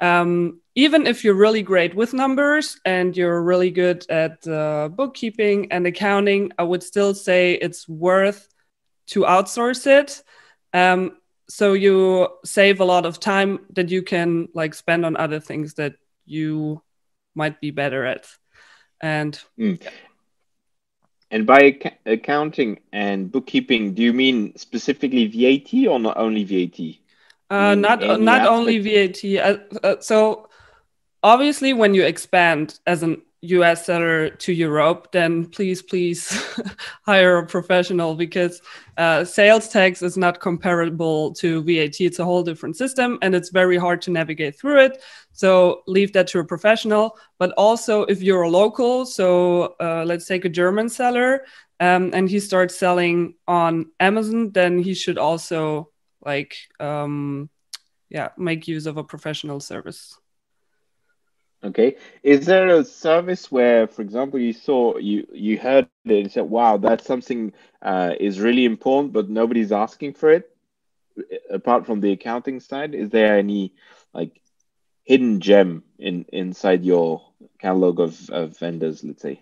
Um, 0.00 0.60
even 0.74 1.06
if 1.06 1.24
you're 1.24 1.34
really 1.34 1.62
great 1.62 1.94
with 1.94 2.14
numbers 2.14 2.78
and 2.84 3.16
you're 3.16 3.42
really 3.42 3.70
good 3.70 4.04
at 4.10 4.46
uh, 4.46 4.88
bookkeeping 4.88 5.72
and 5.72 5.86
accounting, 5.86 6.52
I 6.58 6.62
would 6.62 6.82
still 6.82 7.14
say 7.14 7.54
it's 7.54 7.88
worth 7.88 8.48
to 9.08 9.20
outsource 9.20 9.86
it. 9.86 10.22
Um, 10.72 11.16
so 11.48 11.72
you 11.74 12.28
save 12.44 12.80
a 12.80 12.84
lot 12.84 13.06
of 13.06 13.20
time 13.20 13.60
that 13.70 13.90
you 13.90 14.02
can 14.02 14.48
like 14.54 14.74
spend 14.74 15.04
on 15.04 15.16
other 15.16 15.40
things 15.40 15.74
that 15.74 15.94
you 16.24 16.82
might 17.34 17.60
be 17.60 17.70
better 17.70 18.04
at. 18.04 18.26
And 19.00 19.38
mm. 19.58 19.80
And 21.30 21.46
by 21.46 21.58
ac- 21.58 21.96
accounting 22.06 22.78
and 22.92 23.30
bookkeeping, 23.30 23.94
do 23.94 24.02
you 24.02 24.12
mean 24.12 24.56
specifically 24.56 25.26
VAT 25.26 25.88
or 25.88 25.98
not 25.98 26.16
only 26.16 26.44
VAT? 26.44 26.78
Uh, 27.50 27.74
not 27.74 28.00
not 28.20 28.42
aspect? 28.42 28.50
only 28.50 28.78
VAT. 28.78 29.24
Uh, 29.38 29.76
uh, 29.82 30.00
so 30.00 30.48
obviously, 31.22 31.72
when 31.72 31.94
you 31.94 32.04
expand 32.04 32.78
as 32.86 33.02
an 33.02 33.22
US 33.44 33.86
seller 33.86 34.30
to 34.30 34.52
Europe, 34.52 35.12
then 35.12 35.46
please, 35.46 35.82
please 35.82 36.28
hire 37.02 37.38
a 37.38 37.46
professional 37.46 38.14
because 38.14 38.60
uh, 38.96 39.24
sales 39.24 39.68
tax 39.68 40.02
is 40.02 40.16
not 40.16 40.40
comparable 40.40 41.32
to 41.34 41.62
VAT. 41.62 42.00
It's 42.00 42.18
a 42.18 42.24
whole 42.24 42.42
different 42.42 42.76
system 42.76 43.18
and 43.22 43.34
it's 43.34 43.50
very 43.50 43.76
hard 43.76 44.02
to 44.02 44.10
navigate 44.10 44.58
through 44.58 44.80
it. 44.80 45.02
So 45.32 45.82
leave 45.86 46.12
that 46.12 46.26
to 46.28 46.38
a 46.38 46.44
professional. 46.44 47.18
But 47.38 47.52
also, 47.52 48.02
if 48.04 48.22
you're 48.22 48.42
a 48.42 48.50
local, 48.50 49.04
so 49.04 49.74
uh, 49.80 50.04
let's 50.06 50.26
take 50.26 50.44
a 50.44 50.48
German 50.48 50.88
seller 50.88 51.44
um, 51.80 52.10
and 52.14 52.28
he 52.28 52.40
starts 52.40 52.78
selling 52.78 53.34
on 53.46 53.90
Amazon, 54.00 54.52
then 54.52 54.78
he 54.78 54.94
should 54.94 55.18
also 55.18 55.90
like, 56.24 56.56
um, 56.80 57.50
yeah, 58.08 58.30
make 58.38 58.68
use 58.68 58.86
of 58.86 58.96
a 58.96 59.04
professional 59.04 59.60
service. 59.60 60.18
Okay. 61.64 61.96
Is 62.22 62.44
there 62.44 62.68
a 62.68 62.84
service 62.84 63.50
where, 63.50 63.86
for 63.86 64.02
example, 64.02 64.38
you 64.38 64.52
saw 64.52 64.98
you 64.98 65.26
you 65.32 65.58
heard 65.58 65.88
it 66.04 66.22
and 66.24 66.30
said, 66.30 66.44
"Wow, 66.44 66.76
that's 66.76 67.06
something 67.06 67.54
uh, 67.80 68.12
is 68.20 68.38
really 68.38 68.66
important, 68.66 69.14
but 69.14 69.30
nobody's 69.30 69.72
asking 69.72 70.12
for 70.14 70.30
it." 70.30 70.50
Apart 71.50 71.86
from 71.86 72.00
the 72.00 72.12
accounting 72.12 72.60
side, 72.60 72.94
is 72.94 73.08
there 73.08 73.38
any 73.38 73.72
like 74.12 74.42
hidden 75.04 75.40
gem 75.40 75.84
in 75.98 76.26
inside 76.32 76.84
your 76.84 77.22
catalog 77.58 77.98
of, 77.98 78.28
of 78.30 78.58
vendors? 78.58 79.02
Let's 79.02 79.22
say. 79.22 79.40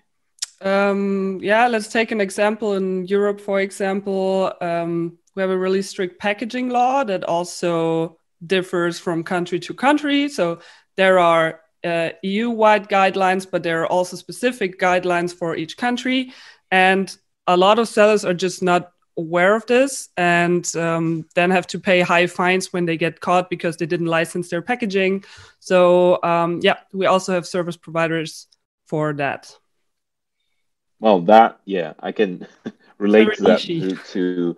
Um, 0.61 1.41
yeah, 1.43 1.67
let's 1.67 1.89
take 1.89 2.13
an 2.13 2.21
example 2.21 2.75
in 2.75 3.05
Europe. 3.07 3.41
For 3.41 3.61
example, 3.61 4.53
um, 4.61 5.19
we 5.35 5.43
have 5.43 5.51
a 5.51 5.59
really 5.59 5.83
strict 5.83 6.21
packaging 6.21 6.69
law 6.69 7.03
that 7.03 7.25
also 7.25 8.19
differs 8.47 9.01
from 9.01 9.25
country 9.25 9.59
to 9.59 9.75
country. 9.75 10.29
So 10.29 10.61
there 10.97 11.19
are 11.19 11.62
uh, 11.85 12.11
EU 12.23 12.51
wide 12.51 12.89
guidelines, 12.89 13.49
but 13.51 13.63
there 13.63 13.83
are 13.83 13.87
also 13.87 14.17
specific 14.17 14.79
guidelines 14.79 15.35
for 15.35 15.57
each 15.57 15.77
country. 15.77 16.33
And 16.71 17.15
a 17.47 17.57
lot 17.57 17.79
of 17.79 17.89
sellers 17.89 18.25
are 18.25 18.35
just 18.35 18.63
not 18.63 18.93
aware 19.17 19.55
of 19.55 19.67
this 19.67 20.09
and 20.17 20.75
um, 20.77 21.27
then 21.35 21.51
have 21.51 21.67
to 21.67 21.79
pay 21.79 22.01
high 22.01 22.27
fines 22.27 22.73
when 22.73 22.87
they 22.87 22.97
get 22.97 23.21
caught 23.21 23.51
because 23.51 23.77
they 23.77 23.87
didn't 23.87 24.07
license 24.07 24.49
their 24.49 24.63
packaging. 24.63 25.25
So, 25.59 26.23
um, 26.23 26.61
yeah, 26.63 26.77
we 26.93 27.07
also 27.07 27.33
have 27.33 27.47
service 27.47 27.77
providers 27.77 28.47
for 28.87 29.13
that. 29.15 29.55
Well, 31.01 31.21
that, 31.23 31.61
yeah, 31.65 31.95
I 32.01 32.13
can 32.13 32.47
relate 32.99 33.35
to 33.35 33.43
that. 33.43 33.61
To, 33.61 33.97
to, 33.97 34.57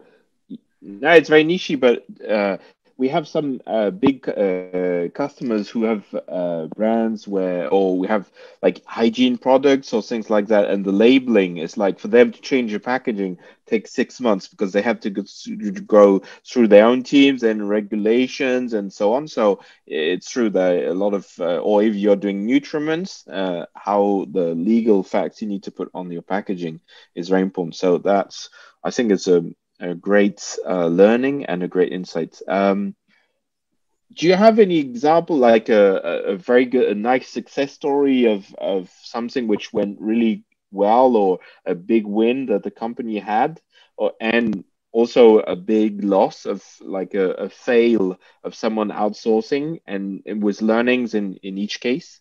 no, 0.83 1.11
it's 1.11 1.28
very 1.28 1.45
niche, 1.45 1.76
but 1.81 2.04
uh, 2.28 2.59
we 2.96 3.08
have 3.08 3.26
some 3.26 3.60
uh, 3.66 3.90
big 3.90 4.28
uh, 4.28 4.92
customers 4.94 5.52
who 5.52 5.64
have 5.64 5.92
uh, 6.12 6.52
brands 6.54 7.10
where, 7.14 7.68
or 7.68 7.98
we 7.98 8.06
have 8.06 8.30
like 8.62 8.82
hygiene 8.84 9.36
products 9.36 9.92
or 9.92 10.02
things 10.02 10.30
like 10.30 10.46
that, 10.48 10.70
and 10.70 10.84
the 10.84 10.92
labeling 10.92 11.58
is 11.58 11.76
like 11.76 11.98
for 11.98 12.08
them 12.08 12.30
to 12.32 12.40
change 12.40 12.72
the 12.72 12.78
packaging 12.78 13.38
takes 13.66 13.92
six 13.92 14.20
months 14.20 14.46
because 14.46 14.72
they 14.72 14.82
have 14.82 15.00
to 15.00 15.10
go 15.10 16.22
through 16.46 16.68
their 16.68 16.86
own 16.86 17.02
teams 17.02 17.42
and 17.42 17.68
regulations 17.68 18.74
and 18.74 18.92
so 18.92 19.12
on. 19.14 19.26
So 19.26 19.60
it's 19.86 20.30
true 20.30 20.50
that 20.50 20.84
a 20.84 20.94
lot 20.94 21.14
of, 21.14 21.26
uh, 21.40 21.58
or 21.58 21.82
if 21.82 21.94
you're 21.94 22.16
doing 22.16 22.46
nutriments, 22.46 23.26
uh, 23.28 23.66
how 23.74 24.26
the 24.30 24.54
legal 24.54 25.02
facts 25.02 25.42
you 25.42 25.48
need 25.48 25.64
to 25.64 25.70
put 25.72 25.90
on 25.94 26.10
your 26.10 26.22
packaging 26.22 26.80
is 27.14 27.28
very 27.28 27.42
important. 27.42 27.74
So 27.76 27.98
that's, 27.98 28.50
I 28.84 28.90
think 28.90 29.10
it's 29.12 29.28
a 29.28 29.44
a 29.81 29.95
great 29.95 30.57
uh, 30.66 30.87
learning 30.87 31.47
and 31.47 31.62
a 31.62 31.69
great 31.69 31.93
insight. 31.93 32.40
Um, 32.49 32.95
do 34.14 34.26
you 34.26 34.35
have 34.35 34.59
any 34.59 34.78
example, 34.78 35.37
like 35.37 35.69
a, 35.69 35.97
a 36.35 36.37
very 36.37 36.66
good, 36.66 36.88
a 36.88 36.95
nice 36.95 37.28
success 37.28 37.73
story 37.73 38.26
of, 38.26 38.54
of 38.57 38.90
something 39.02 39.49
which 39.49 39.73
went 39.73 40.00
really 40.00 40.45
well, 40.71 41.16
or 41.16 41.40
a 41.66 41.75
big 41.75 42.07
win 42.07 42.47
that 42.47 42.62
the 42.62 42.71
company 42.71 43.19
had, 43.19 43.61
or 43.97 44.12
and 44.21 44.64
also 44.93 45.38
a 45.40 45.57
big 45.57 46.04
loss 46.04 46.47
of 46.47 46.62
like 46.81 47.14
a, 47.14 47.31
a 47.31 47.49
fail 47.49 48.16
of 48.45 48.54
someone 48.54 48.90
outsourcing, 48.90 49.81
and 49.87 50.23
it 50.25 50.38
was 50.38 50.62
learnings 50.62 51.14
in 51.14 51.35
in 51.43 51.59
each 51.59 51.81
case. 51.81 52.21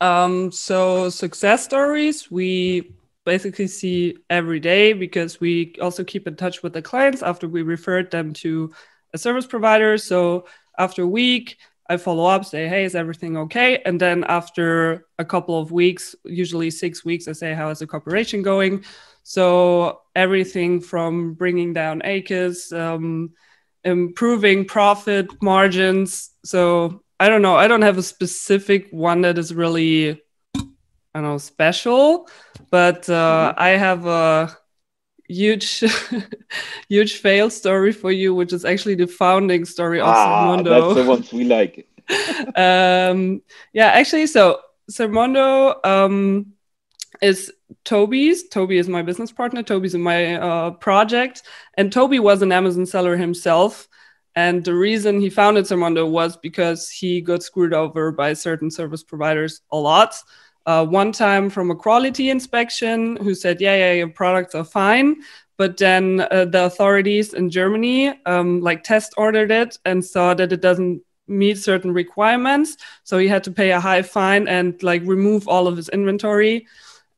Um, 0.00 0.52
so 0.52 1.08
success 1.08 1.64
stories, 1.64 2.30
we 2.30 2.92
basically 3.24 3.66
see 3.66 4.18
every 4.30 4.60
day 4.60 4.92
because 4.92 5.40
we 5.40 5.74
also 5.80 6.04
keep 6.04 6.26
in 6.26 6.36
touch 6.36 6.62
with 6.62 6.72
the 6.72 6.82
clients 6.82 7.22
after 7.22 7.48
we 7.48 7.62
referred 7.62 8.10
them 8.10 8.32
to 8.34 8.72
a 9.12 9.18
service 9.18 9.46
provider. 9.46 9.96
So 9.98 10.46
after 10.78 11.02
a 11.02 11.06
week, 11.06 11.58
I 11.88 11.98
follow 11.98 12.24
up, 12.24 12.44
say, 12.44 12.66
hey, 12.66 12.84
is 12.84 12.94
everything 12.94 13.36
okay? 13.36 13.82
And 13.84 14.00
then 14.00 14.24
after 14.24 15.06
a 15.18 15.24
couple 15.24 15.58
of 15.60 15.70
weeks, 15.70 16.14
usually 16.24 16.70
six 16.70 17.04
weeks, 17.04 17.28
I 17.28 17.32
say, 17.32 17.54
how 17.54 17.68
is 17.68 17.80
the 17.80 17.86
cooperation 17.86 18.42
going? 18.42 18.84
So 19.22 20.00
everything 20.14 20.80
from 20.80 21.34
bringing 21.34 21.72
down 21.72 22.00
ACoS, 22.00 22.72
um, 22.78 23.32
improving 23.84 24.64
profit 24.64 25.30
margins. 25.42 26.30
So 26.44 27.02
I 27.20 27.28
don't 27.28 27.42
know. 27.42 27.56
I 27.56 27.68
don't 27.68 27.82
have 27.82 27.98
a 27.98 28.02
specific 28.02 28.88
one 28.90 29.20
that 29.22 29.38
is 29.38 29.54
really 29.54 30.22
I 31.14 31.20
don't 31.20 31.30
know, 31.30 31.38
special, 31.38 32.28
but 32.70 33.08
uh, 33.08 33.52
mm-hmm. 33.52 33.62
I 33.62 33.68
have 33.70 34.06
a 34.06 34.56
huge, 35.28 35.84
huge 36.88 37.16
fail 37.18 37.50
story 37.50 37.92
for 37.92 38.12
you, 38.12 38.34
which 38.34 38.52
is 38.52 38.64
actually 38.64 38.94
the 38.94 39.06
founding 39.06 39.64
story 39.64 40.00
of 40.00 40.08
ah, 40.08 40.56
Sermondo. 40.56 40.64
That's 40.64 40.94
the 40.94 41.08
ones 41.08 41.32
we 41.32 41.44
like. 41.44 41.88
um, 42.56 43.42
yeah, 43.72 43.88
actually, 43.88 44.26
so 44.26 44.60
Sermondo 44.90 45.84
um, 45.84 46.52
is 47.22 47.52
Toby's. 47.84 48.48
Toby 48.48 48.78
is 48.78 48.88
my 48.88 49.02
business 49.02 49.32
partner. 49.32 49.62
Toby's 49.62 49.94
in 49.94 50.02
my 50.02 50.36
uh, 50.36 50.70
project, 50.72 51.42
and 51.74 51.92
Toby 51.92 52.18
was 52.18 52.42
an 52.42 52.52
Amazon 52.52 52.86
seller 52.86 53.16
himself. 53.16 53.88
And 54.36 54.64
the 54.64 54.74
reason 54.74 55.20
he 55.20 55.30
founded 55.30 55.64
Sermondo 55.64 56.10
was 56.10 56.36
because 56.36 56.90
he 56.90 57.20
got 57.20 57.44
screwed 57.44 57.72
over 57.72 58.10
by 58.10 58.32
certain 58.32 58.68
service 58.68 59.04
providers 59.04 59.60
a 59.70 59.76
lot 59.76 60.16
uh, 60.66 60.84
one 60.86 61.12
time 61.12 61.50
from 61.50 61.70
a 61.70 61.76
quality 61.76 62.30
inspection 62.30 63.16
who 63.16 63.34
said, 63.34 63.60
yeah, 63.60 63.76
yeah, 63.76 63.92
your 63.92 64.08
products 64.08 64.54
are 64.54 64.64
fine. 64.64 65.16
But 65.56 65.76
then 65.76 66.26
uh, 66.30 66.46
the 66.46 66.64
authorities 66.64 67.32
in 67.32 67.50
Germany 67.50 68.18
um, 68.26 68.60
like 68.60 68.82
test 68.82 69.14
ordered 69.16 69.50
it 69.50 69.78
and 69.84 70.04
saw 70.04 70.34
that 70.34 70.52
it 70.52 70.60
doesn't 70.60 71.02
meet 71.28 71.58
certain 71.58 71.92
requirements. 71.92 72.76
So 73.04 73.18
he 73.18 73.28
had 73.28 73.44
to 73.44 73.50
pay 73.50 73.70
a 73.70 73.80
high 73.80 74.02
fine 74.02 74.48
and 74.48 74.82
like 74.82 75.02
remove 75.04 75.46
all 75.46 75.68
of 75.68 75.76
his 75.76 75.88
inventory. 75.90 76.66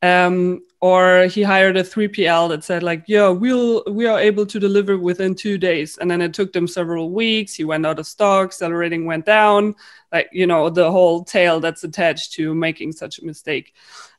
Um, 0.02 0.62
or 0.80 1.26
he 1.26 1.42
hired 1.42 1.76
a 1.76 1.82
3PL 1.82 2.50
that 2.50 2.64
said 2.64 2.82
like, 2.82 3.04
yeah, 3.06 3.28
we'll 3.28 3.82
we 3.86 4.06
are 4.06 4.18
able 4.18 4.44
to 4.46 4.60
deliver 4.60 4.98
within 4.98 5.34
two 5.34 5.58
days, 5.58 5.96
and 5.98 6.10
then 6.10 6.20
it 6.20 6.34
took 6.34 6.52
them 6.52 6.66
several 6.66 7.10
weeks. 7.10 7.54
He 7.54 7.64
went 7.64 7.86
out 7.86 7.98
of 7.98 8.06
stock, 8.06 8.52
seller 8.52 8.76
rating 8.76 9.06
went 9.06 9.24
down, 9.24 9.74
like 10.12 10.28
you 10.32 10.46
know 10.46 10.68
the 10.68 10.90
whole 10.90 11.24
tale 11.24 11.60
that's 11.60 11.84
attached 11.84 12.32
to 12.34 12.54
making 12.54 12.92
such 12.92 13.18
a 13.18 13.24
mistake. 13.24 13.74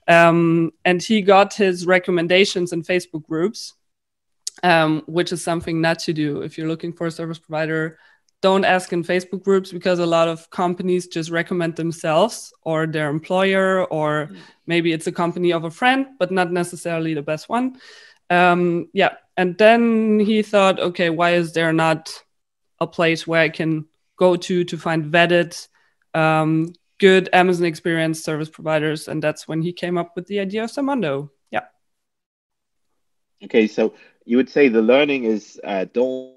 Um, 0.08 0.72
and 0.86 1.02
he 1.02 1.22
got 1.22 1.54
his 1.54 1.86
recommendations 1.86 2.74
in 2.74 2.82
Facebook 2.82 3.24
groups, 3.28 3.74
um, 4.64 5.04
which 5.06 5.32
is 5.32 5.44
something 5.44 5.82
not 5.82 6.00
to 6.00 6.14
do 6.14 6.42
if 6.42 6.58
you're 6.58 6.68
looking 6.68 6.94
for 6.94 7.08
a 7.08 7.12
service 7.12 7.40
provider. 7.40 8.00
Don't 8.42 8.66
ask 8.66 8.94
in 8.94 9.04
Facebook 9.04 9.44
groups 9.44 9.72
because 9.72 9.98
a 9.98 10.06
lot 10.06 10.28
of 10.28 10.50
companies 10.52 11.08
just 11.08 11.32
recommend 11.32 11.76
themselves 11.76 12.54
or 12.62 12.86
their 12.86 13.10
employer, 13.10 13.86
or 13.86 14.28
mm. 14.28 14.38
maybe 14.68 14.94
it's 14.94 15.08
a 15.08 15.12
company 15.12 15.52
of 15.52 15.64
a 15.64 15.72
friend, 15.72 16.06
but 16.20 16.32
not 16.32 16.52
necessarily 16.52 17.16
the 17.16 17.24
best 17.24 17.50
one. 17.50 17.80
Um, 18.30 18.90
yeah. 18.94 19.16
And 19.38 19.58
then 19.58 20.20
he 20.20 20.44
thought, 20.44 20.80
okay, 20.80 21.10
why 21.10 21.32
is 21.34 21.54
there 21.54 21.74
not 21.74 22.12
a 22.80 22.88
place 22.88 23.26
where 23.26 23.42
I 23.42 23.50
can 23.50 23.86
go 24.18 24.36
to 24.36 24.64
to 24.64 24.78
find 24.78 25.12
vetted, 25.12 25.68
um, 26.14 26.74
good 27.00 27.30
Amazon 27.34 27.66
experience 27.66 28.24
service 28.24 28.50
providers? 28.50 29.08
And 29.08 29.22
that's 29.22 29.48
when 29.48 29.62
he 29.62 29.74
came 29.74 29.98
up 29.98 30.16
with 30.16 30.28
the 30.28 30.40
idea 30.40 30.64
of 30.64 30.72
Sermondo. 30.72 31.30
Yeah. 31.52 31.66
Okay, 33.44 33.68
so 33.68 33.94
you 34.26 34.38
would 34.38 34.50
say 34.50 34.70
the 34.70 34.82
learning 34.82 35.24
is 35.24 35.60
uh, 35.64 35.86
don't 35.92 36.37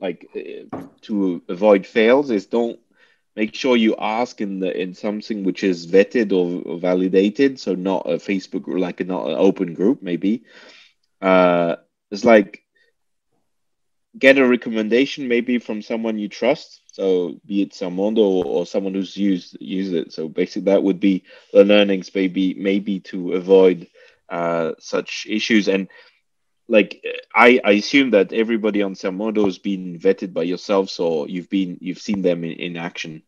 like 0.00 0.26
uh, 0.36 0.78
to 1.02 1.42
avoid 1.48 1.86
fails 1.86 2.30
is 2.30 2.46
don't 2.46 2.78
make 3.36 3.54
sure 3.54 3.76
you 3.76 3.94
ask 3.98 4.40
in 4.40 4.58
the 4.60 4.70
in 4.80 4.94
something 4.94 5.44
which 5.44 5.62
is 5.62 5.86
vetted 5.86 6.32
or, 6.32 6.62
or 6.68 6.78
validated 6.78 7.58
so 7.58 7.74
not 7.74 8.06
a 8.06 8.14
facebook 8.16 8.64
like 8.66 9.00
a, 9.00 9.04
not 9.04 9.26
an 9.28 9.36
open 9.38 9.74
group 9.74 10.02
maybe 10.02 10.42
uh 11.22 11.76
it's 12.10 12.24
like 12.24 12.62
get 14.18 14.38
a 14.38 14.46
recommendation 14.46 15.28
maybe 15.28 15.58
from 15.58 15.82
someone 15.82 16.18
you 16.18 16.28
trust. 16.28 16.80
So 16.92 17.36
be 17.46 17.62
it 17.62 17.74
someone 17.74 18.16
or, 18.18 18.44
or 18.44 18.66
someone 18.66 18.94
who's 18.94 19.16
used 19.16 19.56
used 19.60 19.94
it. 19.94 20.12
So 20.12 20.28
basically 20.28 20.62
that 20.72 20.82
would 20.82 21.00
be 21.00 21.24
the 21.52 21.64
learnings 21.64 22.10
maybe 22.14 22.54
maybe 22.54 23.00
to 23.10 23.32
avoid 23.34 23.86
uh, 24.28 24.72
such 24.78 25.26
issues. 25.28 25.68
And 25.68 25.88
like 26.70 27.04
I, 27.34 27.60
I 27.64 27.72
assume 27.72 28.12
that 28.12 28.32
everybody 28.32 28.80
on 28.80 28.94
Sermondo 28.94 29.44
has 29.44 29.58
been 29.58 29.98
vetted 29.98 30.32
by 30.32 30.44
yourself, 30.44 30.88
so 30.88 31.26
you've 31.26 31.50
been 31.50 31.76
you've 31.80 31.98
seen 31.98 32.22
them 32.22 32.44
in, 32.44 32.52
in 32.52 32.76
action. 32.76 33.22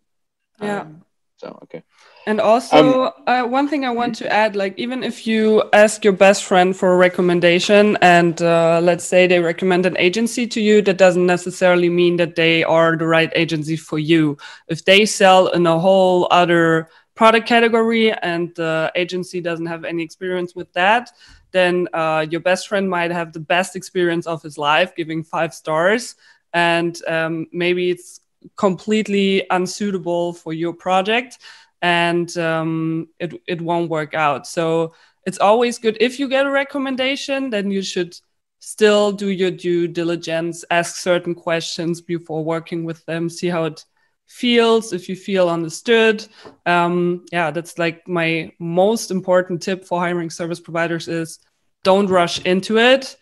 Yeah. 0.61 0.83
Um, 0.83 1.03
so 1.37 1.59
okay. 1.65 1.83
And 2.25 2.41
also, 2.41 3.07
um, 3.07 3.13
uh, 3.27 3.43
one 3.43 3.67
thing 3.67 3.85
I 3.85 3.91
want 3.91 4.15
to 4.17 4.33
add, 4.33 4.55
like 4.55 4.79
even 4.79 5.03
if 5.03 5.27
you 5.27 5.65
ask 5.73 6.05
your 6.05 6.13
best 6.13 6.45
friend 6.45 6.75
for 6.77 6.95
a 6.95 6.97
recommendation, 6.97 7.99
and 8.01 8.41
uh, 8.41 8.81
let's 8.81 9.05
say 9.05 9.27
they 9.27 9.41
recommend 9.41 9.87
an 9.87 9.97
agency 9.99 10.47
to 10.47 10.61
you, 10.61 10.81
that 10.83 10.99
doesn't 10.99 11.27
necessarily 11.27 11.89
mean 11.89 12.17
that 12.19 12.37
they 12.37 12.63
are 12.63 12.97
the 12.97 13.09
right 13.09 13.33
agency 13.35 13.77
for 13.77 13.99
you. 13.99 14.37
If 14.69 14.85
they 14.85 15.05
sell 15.05 15.49
in 15.49 15.67
a 15.67 15.81
whole 15.81 16.29
other 16.31 16.89
product 17.17 17.49
category 17.49 18.13
and 18.13 18.55
the 18.55 18.93
agency 18.95 19.41
doesn't 19.41 19.67
have 19.67 19.85
any 19.85 20.05
experience 20.05 20.55
with 20.55 20.73
that, 20.75 21.11
then 21.53 21.89
uh, 21.93 22.27
your 22.29 22.41
best 22.41 22.69
friend 22.69 22.89
might 22.89 23.11
have 23.11 23.33
the 23.33 23.41
best 23.41 23.77
experience 23.77 24.27
of 24.27 24.43
his 24.43 24.59
life, 24.59 24.95
giving 24.97 25.23
five 25.23 25.55
stars, 25.55 26.15
and 26.53 27.01
um, 27.07 27.47
maybe 27.53 27.91
it's 27.91 28.21
completely 28.57 29.47
unsuitable 29.51 30.33
for 30.33 30.53
your 30.53 30.73
project 30.73 31.39
and 31.81 32.37
um, 32.39 33.09
it, 33.19 33.35
it 33.47 33.61
won't 33.61 33.91
work 33.91 34.15
out. 34.15 34.47
So 34.47 34.95
it's 35.27 35.39
always 35.39 35.79
good. 35.79 35.97
If 36.01 36.19
you 36.19 36.29
get 36.29 36.47
a 36.47 36.51
recommendation 36.51 37.51
then 37.51 37.71
you 37.71 37.83
should 37.83 38.17
still 38.59 39.11
do 39.11 39.29
your 39.29 39.51
due 39.51 39.89
diligence 39.89 40.65
ask 40.71 40.95
certain 40.95 41.35
questions 41.35 42.01
before 42.01 42.45
working 42.45 42.85
with 42.85 43.05
them 43.07 43.29
see 43.29 43.49
how 43.49 43.65
it 43.65 43.85
feels 44.27 44.93
if 44.93 45.09
you 45.09 45.17
feel 45.17 45.49
understood 45.49 46.27
um, 46.67 47.25
yeah 47.33 47.51
that's 47.51 47.79
like 47.79 48.07
my 48.09 48.51
most 48.59 49.11
important 49.11 49.63
tip 49.63 49.85
for 49.85 50.01
hiring 50.01 50.31
service 50.31 50.61
providers 50.61 51.07
is 51.09 51.39
don't 51.85 52.09
rush 52.09 52.41
into 52.45 52.79
it 52.79 53.17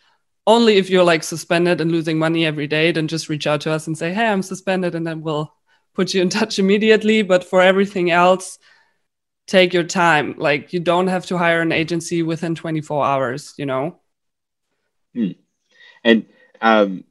only 0.47 0.76
if 0.76 0.90
you're 0.90 1.04
like 1.04 1.23
suspended 1.23 1.80
and 1.80 1.92
losing 1.92 2.19
money 2.19 2.45
every 2.45 2.66
day, 2.66 2.92
then 2.92 3.09
just 3.09 3.28
reach 3.28 3.47
out 3.47 3.61
to 3.62 3.71
us 3.71 3.87
and 3.87 3.97
say, 3.97 4.12
hey, 4.12 4.26
I'm 4.26 4.42
suspended, 4.42 4.94
and 4.94 5.07
then 5.07 5.20
we'll 5.22 5.53
put 5.94 6.14
you 6.14 6.22
in 6.22 6.29
touch 6.38 6.59
immediately. 6.59 7.22
But 7.22 7.44
for 7.44 7.61
everything 7.61 8.11
else, 8.11 8.59
take 9.46 9.72
your 9.72 9.85
time. 9.85 10.35
Like 10.38 10.72
you 10.72 10.81
don't 10.81 11.09
have 11.09 11.27
to 11.27 11.38
hire 11.38 11.61
an 11.61 11.72
agency 11.72 12.22
within 12.22 12.55
24 12.55 13.05
hours, 13.05 13.55
you 13.59 13.66
know? 13.66 14.01
Hmm. 15.14 15.33
And 16.05 16.27
um, 16.61 17.05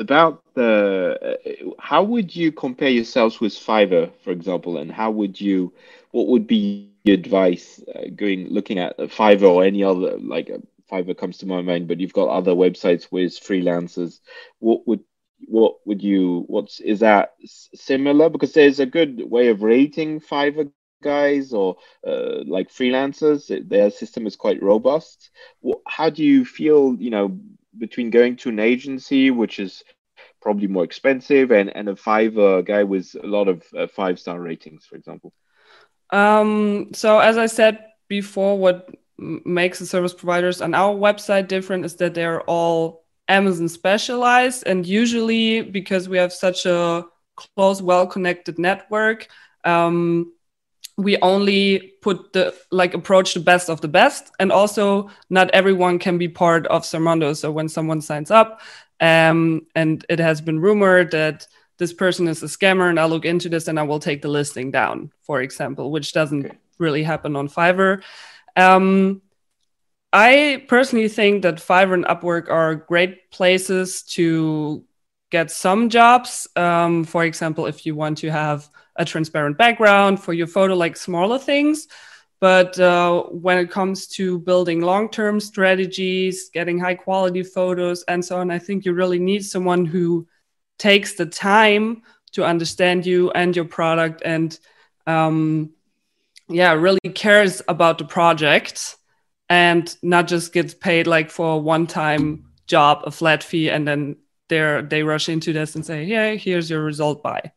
about 0.00 0.42
the, 0.54 1.18
uh, 1.22 1.72
how 1.80 2.02
would 2.02 2.34
you 2.34 2.52
compare 2.52 2.90
yourselves 2.90 3.40
with 3.40 3.52
Fiverr, 3.52 4.10
for 4.24 4.32
example, 4.32 4.78
and 4.78 4.90
how 4.92 5.10
would 5.10 5.40
you, 5.40 5.72
what 6.12 6.28
would 6.28 6.46
be 6.46 6.58
your 6.58 6.74
advice 6.78 7.46
uh, 7.54 7.68
going, 7.80 8.48
looking 8.48 8.78
at 8.78 8.96
Fiverr 8.98 9.16
or 9.50 9.64
any 9.64 9.84
other, 9.84 10.18
like 10.18 10.22
a 10.22 10.34
Fiverr 10.90 10.98
comes 10.98 11.20
to 11.22 11.30
my 11.30 11.44
mind, 11.46 11.70
but 11.70 12.00
you've 12.00 12.12
got 12.12 12.28
other 12.28 12.52
websites 12.52 13.06
with 13.10 13.32
freelancers. 13.32 14.20
What 14.58 14.86
would 14.86 15.00
what 15.46 15.76
would 15.86 16.02
you 16.02 16.44
what's 16.48 16.80
is 16.80 17.00
that 17.00 17.32
similar? 17.74 18.28
Because 18.28 18.52
there's 18.52 18.80
a 18.80 18.86
good 18.86 19.22
way 19.30 19.48
of 19.48 19.62
rating 19.62 20.20
Fiverr 20.20 20.68
guys 20.68 21.18
or 21.18 21.76
uh, 22.06 22.08
like 22.16 22.40
freelancers. 22.70 23.24
Their 23.68 23.90
system 23.90 24.26
is 24.26 24.36
quite 24.36 24.44
robust. 24.46 25.30
How 25.86 26.10
do 26.10 26.22
you 26.24 26.44
feel? 26.44 26.94
You 26.96 27.10
know, 27.10 27.40
between 27.78 28.10
going 28.10 28.36
to 28.36 28.48
an 28.48 28.58
agency, 28.58 29.30
which 29.30 29.58
is 29.58 29.82
probably 30.42 30.66
more 30.66 30.84
expensive, 30.84 31.50
and 31.50 31.74
and 31.74 31.88
a 31.88 31.94
Fiverr 31.94 32.64
guy 32.64 32.84
with 32.84 33.14
a 33.22 33.26
lot 33.26 33.48
of 33.48 33.62
uh, 33.76 33.86
five 33.86 34.18
star 34.18 34.40
ratings, 34.40 34.86
for 34.86 34.96
example. 34.96 35.32
Um. 36.10 36.90
So 36.92 37.18
as 37.18 37.38
I 37.38 37.46
said 37.46 37.78
before, 38.08 38.58
what 38.58 38.88
makes 39.18 39.78
the 39.78 39.86
service 39.86 40.14
providers 40.14 40.62
on 40.62 40.74
our 40.74 40.94
website 40.94 41.46
different 41.48 41.84
is 41.84 41.96
that 41.96 42.14
they're 42.14 42.42
all 42.42 43.04
Amazon 43.28 43.68
specialized. 43.68 44.64
And 44.66 44.86
usually, 44.86 45.62
because 45.62 46.08
we 46.08 46.18
have 46.18 46.32
such 46.32 46.66
a 46.66 47.04
close, 47.36 47.80
well 47.80 48.06
connected 48.06 48.58
network, 48.58 49.28
um, 49.64 50.32
we 51.02 51.16
only 51.18 51.94
put 52.02 52.32
the 52.32 52.54
like 52.70 52.94
approach 52.94 53.34
the 53.34 53.40
best 53.40 53.68
of 53.68 53.80
the 53.80 53.88
best. 53.88 54.30
And 54.38 54.52
also, 54.52 55.10
not 55.28 55.50
everyone 55.50 55.98
can 55.98 56.18
be 56.18 56.28
part 56.28 56.66
of 56.66 56.82
Sermondo. 56.82 57.36
So 57.36 57.50
when 57.50 57.68
someone 57.68 58.00
signs 58.00 58.30
up, 58.30 58.60
um, 59.00 59.66
and 59.74 60.04
it 60.08 60.18
has 60.18 60.40
been 60.40 60.60
rumored 60.60 61.10
that 61.12 61.46
this 61.78 61.92
person 61.92 62.28
is 62.28 62.42
a 62.42 62.46
scammer, 62.46 62.90
and 62.90 63.00
I'll 63.00 63.08
look 63.08 63.24
into 63.24 63.48
this 63.48 63.66
and 63.66 63.80
I 63.80 63.82
will 63.82 63.98
take 63.98 64.20
the 64.20 64.28
listing 64.28 64.70
down, 64.70 65.10
for 65.22 65.40
example, 65.40 65.90
which 65.90 66.12
doesn't 66.12 66.46
okay. 66.46 66.58
really 66.78 67.02
happen 67.02 67.36
on 67.36 67.48
Fiverr. 67.48 68.02
Um, 68.56 69.22
I 70.12 70.64
personally 70.68 71.08
think 71.08 71.42
that 71.42 71.56
Fiverr 71.56 71.94
and 71.94 72.04
Upwork 72.04 72.50
are 72.50 72.74
great 72.74 73.30
places 73.30 74.02
to 74.14 74.84
get 75.30 75.50
some 75.50 75.88
jobs. 75.88 76.48
Um, 76.56 77.04
for 77.04 77.24
example, 77.24 77.66
if 77.66 77.86
you 77.86 77.94
want 77.94 78.18
to 78.18 78.30
have 78.30 78.68
a 79.00 79.04
transparent 79.04 79.58
background 79.58 80.22
for 80.22 80.32
your 80.32 80.46
photo, 80.46 80.74
like 80.74 80.96
smaller 80.96 81.38
things. 81.38 81.88
But 82.38 82.78
uh, 82.78 83.24
when 83.24 83.58
it 83.58 83.70
comes 83.70 84.06
to 84.18 84.38
building 84.38 84.80
long 84.80 85.10
term 85.10 85.40
strategies, 85.40 86.50
getting 86.50 86.78
high 86.78 86.94
quality 86.94 87.42
photos, 87.42 88.04
and 88.04 88.24
so 88.24 88.38
on, 88.38 88.50
I 88.50 88.58
think 88.58 88.84
you 88.84 88.92
really 88.92 89.18
need 89.18 89.44
someone 89.44 89.84
who 89.84 90.28
takes 90.78 91.14
the 91.14 91.26
time 91.26 92.02
to 92.32 92.44
understand 92.44 93.04
you 93.04 93.30
and 93.32 93.56
your 93.56 93.64
product 93.64 94.22
and 94.24 94.58
um, 95.06 95.70
yeah 96.48 96.72
really 96.72 97.00
cares 97.14 97.62
about 97.68 97.98
the 97.98 98.04
project 98.04 98.96
and 99.48 99.96
not 100.02 100.28
just 100.28 100.52
gets 100.52 100.74
paid 100.74 101.06
like 101.06 101.30
for 101.30 101.54
a 101.54 101.58
one 101.58 101.86
time 101.86 102.46
job 102.66 103.02
a 103.04 103.10
flat 103.10 103.42
fee 103.42 103.68
and 103.68 103.86
then 103.86 104.16
they 104.48 104.80
they 104.88 105.02
rush 105.02 105.28
into 105.28 105.52
this 105.52 105.74
and 105.74 105.84
say 105.84 106.04
yeah 106.04 106.32
here's 106.32 106.70
your 106.70 106.82
result 106.82 107.22
by 107.22 107.52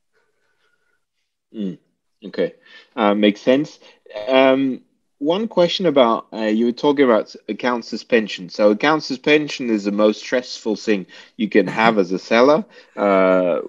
mm, 1.55 1.77
okay 2.25 2.53
uh, 2.95 3.13
makes 3.13 3.41
sense 3.41 3.79
um, 4.27 4.81
one 5.19 5.47
question 5.47 5.85
about 5.85 6.27
uh, 6.33 6.37
you 6.43 6.65
were 6.65 6.71
talking 6.71 7.05
about 7.05 7.33
account 7.47 7.85
suspension. 7.85 8.49
So 8.49 8.71
account 8.71 9.03
suspension 9.03 9.69
is 9.69 9.83
the 9.85 9.91
most 9.91 10.19
stressful 10.19 10.75
thing 10.75 11.05
you 11.37 11.47
can 11.49 11.67
have 11.67 11.97
as 11.97 12.11
a 12.11 12.19
seller. 12.19 12.65
Uh, 12.95 13.59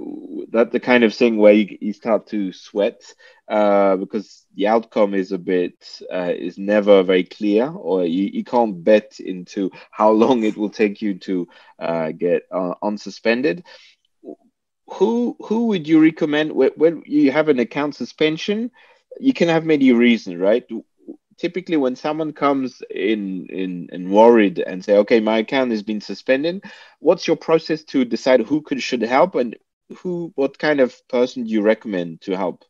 that 0.53 0.71
the 0.73 0.81
kind 0.81 1.05
of 1.05 1.15
thing 1.15 1.37
where 1.39 1.53
you, 1.53 1.77
you 1.81 1.93
start 1.93 2.27
to 2.29 2.53
sweat 2.53 3.01
uh, 3.49 3.97
because 3.97 4.45
the 4.57 4.67
outcome 4.67 5.15
is 5.15 5.33
a 5.33 5.39
bit 5.39 5.75
uh, 6.13 6.33
is 6.37 6.59
never 6.59 7.03
very 7.03 7.25
clear, 7.25 7.69
or 7.69 8.05
you, 8.05 8.31
you 8.33 8.45
can't 8.45 8.83
bet 8.85 9.19
into 9.21 9.71
how 9.91 10.11
long 10.11 10.43
it 10.45 10.57
will 10.57 10.71
take 10.71 11.01
you 11.03 11.15
to 11.19 11.47
uh, 11.79 12.11
get 12.13 12.43
uh, 12.53 12.75
unsuspended. 12.83 13.63
Who 14.87 15.37
who 15.41 15.67
would 15.69 15.89
you 15.89 16.01
recommend 16.01 16.53
when, 16.53 16.71
when 16.77 17.03
you 17.07 17.33
have 17.33 17.49
an 17.49 17.59
account 17.59 17.95
suspension? 17.95 18.71
You 19.21 19.33
can 19.33 19.49
have 19.49 19.65
many 19.65 19.93
reasons, 19.93 20.37
right? 20.37 20.65
typically 21.37 21.77
when 21.77 21.97
someone 21.97 22.33
comes 22.33 22.83
in 22.91 23.47
in 23.49 23.89
and 23.93 24.11
worried 24.11 24.59
and 24.61 24.85
say 24.85 24.97
okay 24.97 25.21
my 25.21 25.39
account 25.39 25.71
has 25.71 25.83
been 25.83 26.01
suspended 26.01 26.63
what's 27.01 27.27
your 27.27 27.37
process 27.37 27.83
to 27.85 28.05
decide 28.05 28.41
who 28.41 28.61
could 28.63 28.83
should 28.83 29.03
help 29.03 29.35
and 29.35 29.57
who 29.99 30.33
what 30.37 30.59
kind 30.59 30.81
of 30.81 31.07
person 31.09 31.45
do 31.45 31.51
you 31.51 31.63
recommend 31.63 32.21
to 32.21 32.37
help 32.37 32.65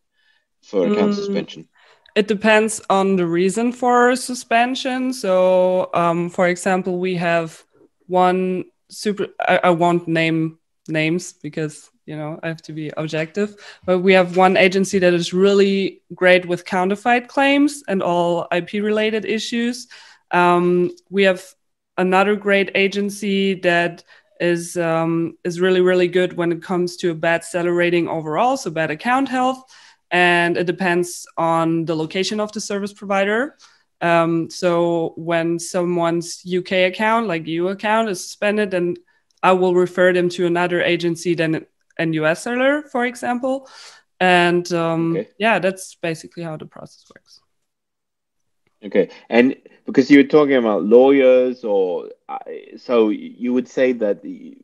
for 0.63 0.87
account 0.87 1.13
mm, 1.13 1.15
suspension 1.15 1.69
it 2.15 2.29
depends 2.29 2.81
on 2.91 3.17
the 3.17 3.27
reason 3.27 3.73
for 3.73 4.15
suspension. 4.17 5.13
So, 5.13 5.91
um, 5.95 6.31
for 6.31 6.47
example, 6.49 6.99
we 6.99 7.17
have 7.17 7.65
one 8.07 8.65
super. 8.91 9.29
I, 9.41 9.61
I 9.65 9.71
won't 9.71 10.07
name 10.07 10.59
names 10.89 11.33
because 11.33 11.91
you 12.07 12.17
know 12.17 12.39
I 12.43 12.49
have 12.49 12.63
to 12.63 12.73
be 12.73 12.91
objective. 12.97 13.57
But 13.85 14.01
we 14.01 14.13
have 14.15 14.37
one 14.37 14.57
agency 14.57 14.99
that 14.99 15.15
is 15.15 15.33
really 15.33 16.03
great 16.15 16.47
with 16.47 16.65
counterfeit 16.65 17.29
claims 17.29 17.83
and 17.89 18.03
all 18.03 18.47
IP 18.53 18.75
related 18.75 19.25
issues. 19.25 19.89
Um, 20.31 20.91
we 21.11 21.23
have 21.25 21.45
another 21.97 22.37
great 22.37 22.71
agency 22.75 23.55
that 23.61 24.05
is 24.41 24.77
um, 24.77 25.39
is 25.45 25.61
really 25.61 25.81
really 25.81 26.09
good 26.09 26.37
when 26.37 26.53
it 26.53 26.63
comes 26.63 26.97
to 26.99 27.11
a 27.11 27.15
bad 27.15 27.45
seller 27.45 27.73
rating 27.73 28.09
overall, 28.09 28.57
so 28.57 28.71
bad 28.71 28.91
account 28.91 29.29
health 29.29 29.63
and 30.15 30.57
it 30.57 30.65
depends 30.65 31.27
on 31.37 31.85
the 31.87 31.97
location 31.97 32.39
of 32.39 32.53
the 32.53 32.61
service 32.61 32.93
provider. 32.93 33.57
Um, 34.01 34.49
so 34.49 35.13
when 35.17 35.59
someone's 35.59 36.41
UK 36.47 36.73
account, 36.93 37.27
like 37.27 37.49
EU 37.49 37.67
account, 37.69 38.09
is 38.09 38.23
suspended, 38.23 38.71
then 38.71 38.97
I 39.43 39.53
will 39.53 39.75
refer 39.75 40.13
them 40.13 40.29
to 40.31 40.47
another 40.47 40.81
agency 40.83 41.35
than 41.35 41.67
an 41.99 42.13
US 42.15 42.43
seller, 42.43 42.83
for 42.83 43.05
example. 43.05 43.69
And 44.21 44.71
um, 44.73 45.17
okay. 45.17 45.29
yeah, 45.39 45.59
that's 45.59 45.97
basically 45.97 46.45
how 46.45 46.57
the 46.57 46.67
process 46.67 47.05
works. 47.15 47.41
Okay, 48.85 49.11
and 49.31 49.57
because 49.87 50.11
you 50.11 50.19
were 50.19 50.29
talking 50.29 50.57
about 50.57 50.85
lawyers, 50.85 51.65
or 51.65 52.11
uh, 52.29 52.39
so 52.77 53.09
you 53.09 53.53
would 53.53 53.69
say 53.69 53.93
that 53.93 54.23
the, 54.23 54.59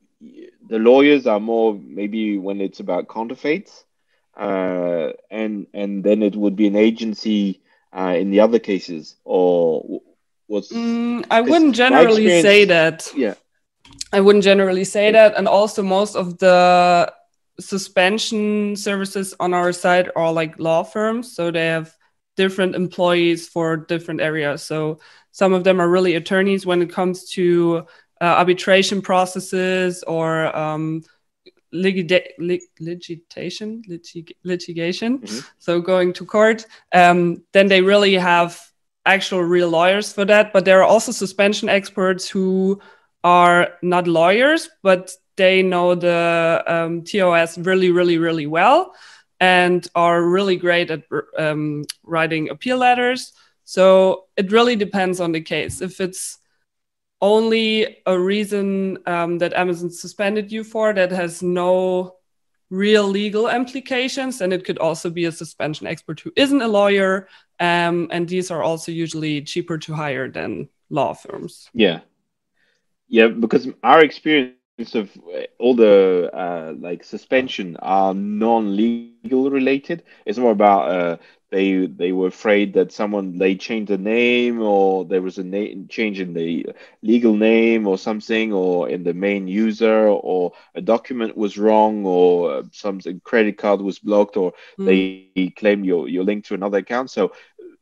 the 0.68 0.78
lawyers 0.78 1.26
are 1.26 1.40
more 1.40 1.74
maybe 1.74 2.36
when 2.38 2.60
it's 2.60 2.80
about 2.80 3.08
counterfeits 3.08 3.84
uh, 4.36 5.12
and 5.30 5.66
and 5.74 6.02
then 6.04 6.22
it 6.22 6.34
would 6.34 6.56
be 6.56 6.66
an 6.66 6.76
agency 6.76 7.60
uh, 7.92 8.14
in 8.18 8.30
the 8.30 8.40
other 8.40 8.58
cases, 8.58 9.16
or 9.24 10.00
what's? 10.46 10.72
Mm, 10.72 11.26
I 11.30 11.40
wouldn't 11.40 11.74
generally 11.74 12.40
say 12.40 12.64
that. 12.64 13.10
Yeah, 13.14 13.34
I 14.12 14.20
wouldn't 14.20 14.44
generally 14.44 14.84
say 14.84 15.12
that, 15.12 15.36
and 15.36 15.48
also 15.48 15.82
most 15.82 16.16
of 16.16 16.38
the 16.38 17.12
suspension 17.60 18.74
services 18.76 19.34
on 19.38 19.54
our 19.54 19.72
side 19.72 20.10
are 20.16 20.32
like 20.32 20.58
law 20.58 20.82
firms, 20.82 21.34
so 21.34 21.50
they 21.50 21.66
have 21.66 21.94
different 22.36 22.74
employees 22.74 23.48
for 23.48 23.76
different 23.76 24.20
areas. 24.20 24.62
So 24.62 24.98
some 25.30 25.52
of 25.52 25.64
them 25.64 25.80
are 25.80 25.88
really 25.88 26.14
attorneys 26.14 26.66
when 26.66 26.82
it 26.82 26.90
comes 26.90 27.30
to 27.32 27.86
uh, 28.20 28.24
arbitration 28.24 29.02
processes 29.02 30.02
or 30.04 30.54
um, 30.56 31.02
litigation, 31.72 32.22
litig- 33.88 34.32
litigation, 34.44 35.18
mm-hmm. 35.18 35.38
so 35.58 35.80
going 35.80 36.12
to 36.14 36.24
court, 36.24 36.66
um, 36.92 37.42
then 37.52 37.68
they 37.68 37.80
really 37.80 38.14
have 38.14 38.60
actual 39.06 39.42
real 39.42 39.68
lawyers 39.68 40.12
for 40.12 40.24
that. 40.24 40.52
But 40.52 40.64
there 40.64 40.80
are 40.80 40.88
also 40.88 41.12
suspension 41.12 41.68
experts 41.68 42.28
who 42.28 42.80
are 43.22 43.74
not 43.82 44.06
lawyers, 44.06 44.68
but 44.82 45.12
they 45.40 45.62
know 45.62 45.94
the 45.94 46.62
um, 46.66 47.02
TOS 47.02 47.56
really, 47.56 47.90
really, 47.90 48.18
really 48.18 48.46
well 48.46 48.94
and 49.40 49.88
are 49.94 50.22
really 50.22 50.56
great 50.56 50.90
at 50.90 51.02
um, 51.38 51.84
writing 52.04 52.50
appeal 52.50 52.76
letters. 52.76 53.32
So 53.64 54.26
it 54.36 54.52
really 54.52 54.76
depends 54.76 55.18
on 55.18 55.32
the 55.32 55.40
case. 55.40 55.80
If 55.80 55.98
it's 55.98 56.36
only 57.22 58.02
a 58.04 58.18
reason 58.18 58.98
um, 59.06 59.38
that 59.38 59.54
Amazon 59.54 59.90
suspended 59.90 60.52
you 60.52 60.62
for 60.62 60.92
that 60.92 61.10
has 61.10 61.42
no 61.42 62.16
real 62.68 63.08
legal 63.08 63.48
implications. 63.48 64.42
And 64.42 64.52
it 64.52 64.66
could 64.66 64.78
also 64.78 65.08
be 65.08 65.24
a 65.24 65.32
suspension 65.32 65.86
expert 65.86 66.20
who 66.20 66.32
isn't 66.36 66.60
a 66.60 66.68
lawyer. 66.68 67.28
Um, 67.58 68.08
and 68.10 68.28
these 68.28 68.50
are 68.50 68.62
also 68.62 68.92
usually 68.92 69.40
cheaper 69.40 69.78
to 69.78 69.94
hire 69.94 70.28
than 70.30 70.68
law 70.90 71.14
firms. 71.14 71.70
Yeah. 71.72 72.00
Yeah, 73.08 73.28
because 73.28 73.66
our 73.82 74.04
experience 74.04 74.59
of 74.86 75.08
all 75.58 75.74
the 75.74 76.30
uh, 76.32 76.72
like 76.78 77.02
suspension 77.02 77.76
are 77.76 78.14
non-legal 78.14 79.22
related. 79.22 80.02
It's 80.24 80.38
more 80.38 80.50
about 80.52 80.54
uh, 80.90 81.16
they 81.50 81.86
they 81.86 82.12
were 82.12 82.28
afraid 82.28 82.74
that 82.74 82.92
someone 82.92 83.38
they 83.38 83.54
changed 83.54 83.88
the 83.90 83.96
name 83.98 84.60
or 84.60 85.04
there 85.04 85.20
was 85.22 85.38
a 85.38 85.44
name 85.44 85.86
change 85.88 86.18
in 86.20 86.32
the 86.32 86.66
legal 87.02 87.34
name 87.34 87.86
or 87.86 87.98
something 87.98 88.52
or 88.52 88.88
in 88.88 89.02
the 89.04 89.12
main 89.14 89.46
user 89.48 90.06
or 90.08 90.52
a 90.74 90.80
document 90.80 91.36
was 91.36 91.58
wrong 91.58 92.04
or 92.04 92.52
uh, 92.52 92.62
some 92.72 93.00
credit 93.24 93.58
card 93.58 93.80
was 93.80 93.98
blocked 93.98 94.36
or 94.36 94.52
mm. 94.78 95.10
they 95.14 95.16
claimed 95.16 95.84
your 95.84 96.08
your 96.08 96.24
link 96.24 96.44
to 96.44 96.54
another 96.54 96.54
account 96.54 97.10
so 97.10 97.30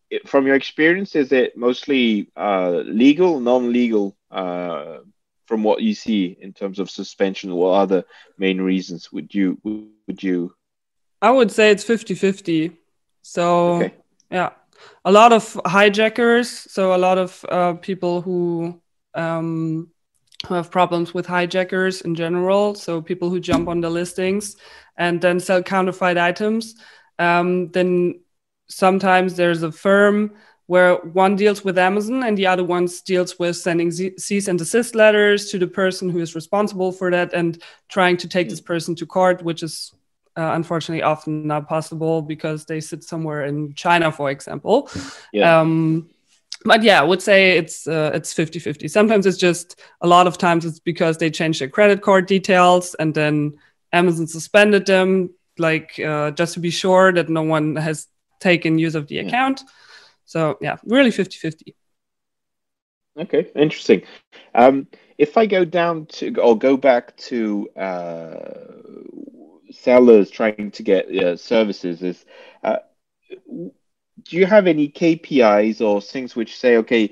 from 0.06 0.46
your 0.46 0.56
experience 0.56 1.14
is 1.14 1.32
it 1.32 1.56
mostly 1.56 2.28
uh, 2.36 2.82
legal 2.86 3.40
non-legal 3.40 4.14
uh, 4.30 4.98
from 5.48 5.62
what 5.64 5.82
you 5.82 5.94
see 5.94 6.36
in 6.40 6.52
terms 6.52 6.78
of 6.78 6.90
suspension 6.90 7.54
what 7.54 7.70
other 7.70 8.04
main 8.36 8.60
reasons 8.60 9.10
would 9.12 9.34
you 9.34 9.58
would 10.06 10.22
you 10.22 10.54
i 11.22 11.30
would 11.30 11.50
say 11.50 11.70
it's 11.70 11.84
50 11.84 12.14
50 12.14 12.78
so 13.28 13.74
okay. 13.76 13.94
yeah, 14.30 14.50
a 15.04 15.12
lot 15.12 15.34
of 15.34 15.60
hijackers. 15.66 16.48
So 16.50 16.94
a 16.94 16.96
lot 16.96 17.18
of 17.18 17.44
uh, 17.50 17.74
people 17.74 18.22
who 18.22 18.80
um, 19.14 19.90
who 20.46 20.54
have 20.54 20.70
problems 20.70 21.12
with 21.12 21.26
hijackers 21.26 22.00
in 22.02 22.14
general. 22.14 22.74
So 22.74 23.02
people 23.02 23.28
who 23.28 23.38
jump 23.38 23.68
on 23.68 23.82
the 23.82 23.90
listings 23.90 24.56
and 24.96 25.20
then 25.20 25.40
sell 25.40 25.62
counterfeit 25.62 26.16
items. 26.16 26.76
Um, 27.18 27.70
then 27.72 28.20
sometimes 28.68 29.34
there's 29.36 29.62
a 29.62 29.72
firm 29.72 30.32
where 30.68 30.96
one 30.96 31.34
deals 31.34 31.64
with 31.64 31.78
Amazon 31.78 32.22
and 32.22 32.36
the 32.36 32.46
other 32.46 32.62
one 32.62 32.86
deals 33.06 33.38
with 33.38 33.56
sending 33.56 33.90
cease 33.90 34.48
and 34.48 34.58
desist 34.58 34.94
letters 34.94 35.50
to 35.50 35.58
the 35.58 35.66
person 35.66 36.10
who 36.10 36.18
is 36.18 36.34
responsible 36.34 36.92
for 36.92 37.10
that 37.10 37.32
and 37.32 37.62
trying 37.88 38.18
to 38.18 38.28
take 38.28 38.50
this 38.50 38.60
person 38.60 38.94
to 38.94 39.06
court, 39.06 39.42
which 39.42 39.62
is 39.62 39.94
uh, 40.36 40.52
unfortunately 40.52 41.02
often 41.02 41.46
not 41.46 41.66
possible 41.66 42.20
because 42.20 42.66
they 42.66 42.80
sit 42.80 43.02
somewhere 43.02 43.46
in 43.46 43.72
China, 43.72 44.12
for 44.12 44.30
example. 44.30 44.90
Yeah. 45.32 45.58
Um, 45.58 46.10
but 46.66 46.82
yeah, 46.82 47.00
I 47.00 47.04
would 47.04 47.22
say 47.22 47.56
it's 47.56 47.88
uh, 47.88 48.10
it's 48.12 48.34
50 48.34 48.58
50. 48.58 48.88
Sometimes 48.88 49.24
it's 49.24 49.38
just 49.38 49.80
a 50.02 50.06
lot 50.06 50.26
of 50.26 50.36
times 50.36 50.66
it's 50.66 50.80
because 50.80 51.16
they 51.16 51.30
changed 51.30 51.62
their 51.62 51.68
credit 51.70 52.02
card 52.02 52.26
details 52.26 52.94
and 52.96 53.14
then 53.14 53.56
Amazon 53.94 54.26
suspended 54.26 54.84
them, 54.84 55.30
like 55.56 55.98
uh, 55.98 56.30
just 56.32 56.52
to 56.54 56.60
be 56.60 56.70
sure 56.70 57.10
that 57.10 57.30
no 57.30 57.42
one 57.42 57.74
has 57.76 58.06
taken 58.38 58.78
use 58.78 58.94
of 58.94 59.06
the 59.06 59.14
yeah. 59.14 59.22
account. 59.22 59.62
So 60.28 60.58
yeah, 60.60 60.76
really 60.84 61.10
50 61.10 61.38
50. 61.38 61.74
Okay, 63.16 63.50
interesting. 63.56 64.02
Um, 64.54 64.86
if 65.16 65.38
I 65.38 65.46
go 65.46 65.64
down 65.64 66.04
to 66.06 66.38
or 66.38 66.56
go 66.56 66.76
back 66.76 67.16
to 67.28 67.66
uh, 67.70 68.36
sellers 69.72 70.28
trying 70.28 70.70
to 70.72 70.82
get 70.82 71.08
uh, 71.16 71.34
services 71.38 72.02
is 72.02 72.26
uh, 72.62 72.76
do 73.48 74.36
you 74.36 74.44
have 74.44 74.66
any 74.66 74.90
KPIs 74.90 75.80
or 75.80 76.02
things 76.02 76.36
which 76.36 76.58
say 76.58 76.76
okay 76.76 77.10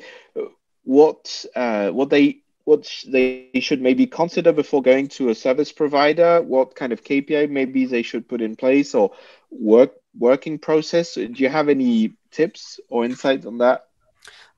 what 0.85 1.47
uh, 1.57 1.89
what 1.89 2.11
they 2.11 2.43
what 2.65 2.87
they 3.09 3.49
should 3.61 3.81
maybe 3.81 4.07
consider 4.07 4.53
before 4.53 4.83
going 4.83 5.09
to 5.09 5.31
a 5.31 5.35
service 5.35 5.73
provider 5.73 6.43
what 6.43 6.77
kind 6.77 6.93
of 6.93 7.03
KPI 7.03 7.49
maybe 7.49 7.87
they 7.87 8.03
should 8.03 8.29
put 8.29 8.43
in 8.43 8.57
place 8.57 8.95
or 8.95 9.13
work 9.51 9.93
working 10.19 10.59
process 10.59 11.15
do 11.15 11.33
you 11.33 11.49
have 11.49 11.71
any 11.71 12.13
tips 12.37 12.79
or 12.88 13.05
insights 13.05 13.46
on 13.46 13.59
that 13.59 13.87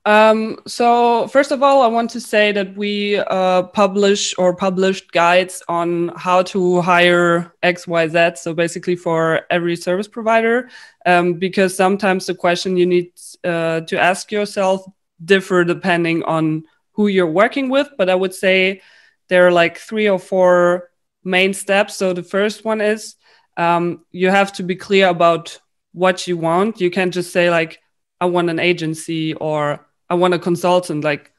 um, 0.05 0.57
so 0.65 1.27
first 1.27 1.51
of 1.51 1.61
all, 1.61 1.81
I 1.81 1.87
want 1.87 2.09
to 2.11 2.21
say 2.21 2.51
that 2.53 2.75
we 2.75 3.17
uh, 3.17 3.63
publish 3.63 4.33
or 4.37 4.55
published 4.55 5.11
guides 5.11 5.61
on 5.67 6.09
how 6.15 6.41
to 6.43 6.81
hire 6.81 7.53
X, 7.61 7.85
Y, 7.85 8.07
Z. 8.07 8.31
So 8.35 8.53
basically 8.53 8.95
for 8.95 9.41
every 9.49 9.75
service 9.75 10.07
provider, 10.07 10.69
um, 11.05 11.33
because 11.33 11.75
sometimes 11.75 12.25
the 12.25 12.33
question 12.33 12.77
you 12.77 12.85
need 12.85 13.11
uh, 13.43 13.81
to 13.81 13.99
ask 13.99 14.31
yourself 14.31 14.85
differ 15.23 15.65
depending 15.65 16.23
on 16.23 16.63
who 16.93 17.07
you're 17.07 17.27
working 17.27 17.69
with. 17.69 17.89
But 17.97 18.09
I 18.09 18.15
would 18.15 18.33
say 18.33 18.81
there 19.27 19.45
are 19.45 19.51
like 19.51 19.77
three 19.77 20.09
or 20.09 20.17
four 20.19 20.89
main 21.25 21.53
steps. 21.53 21.97
So 21.97 22.13
the 22.13 22.23
first 22.23 22.63
one 22.63 22.79
is 22.79 23.15
um, 23.57 24.05
you 24.11 24.29
have 24.29 24.53
to 24.53 24.63
be 24.63 24.77
clear 24.77 25.09
about 25.09 25.59
what 25.93 26.27
you 26.27 26.37
want. 26.37 26.79
You 26.81 26.91
can't 26.91 27.13
just 27.13 27.31
say 27.31 27.49
like, 27.49 27.79
I 28.21 28.25
want 28.25 28.49
an 28.49 28.59
agency 28.59 29.33
or 29.33 29.87
I 30.09 30.15
want 30.15 30.33
a 30.33 30.39
consultant. 30.39 31.03
Like, 31.03 31.31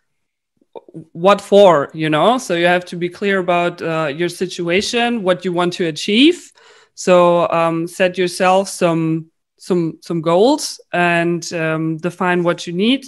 what 1.13 1.41
for? 1.41 1.91
You 1.95 2.11
know, 2.11 2.39
so 2.39 2.55
you 2.55 2.67
have 2.67 2.85
to 2.87 2.97
be 2.97 3.09
clear 3.09 3.39
about 3.39 3.83
uh, 3.83 4.13
your 4.15 4.29
situation, 4.29 5.23
what 5.23 5.45
you 5.45 5.53
want 5.53 5.73
to 5.75 5.87
achieve. 5.87 6.53
So 6.95 7.49
um, 7.49 7.87
set 7.87 8.19
yourself 8.19 8.69
some 8.69 9.31
some 9.57 9.99
some 10.01 10.23
goals 10.23 10.81
and 10.93 11.53
um, 11.53 11.99
define 11.99 12.43
what 12.43 12.67
you 12.67 12.73
need. 12.73 13.05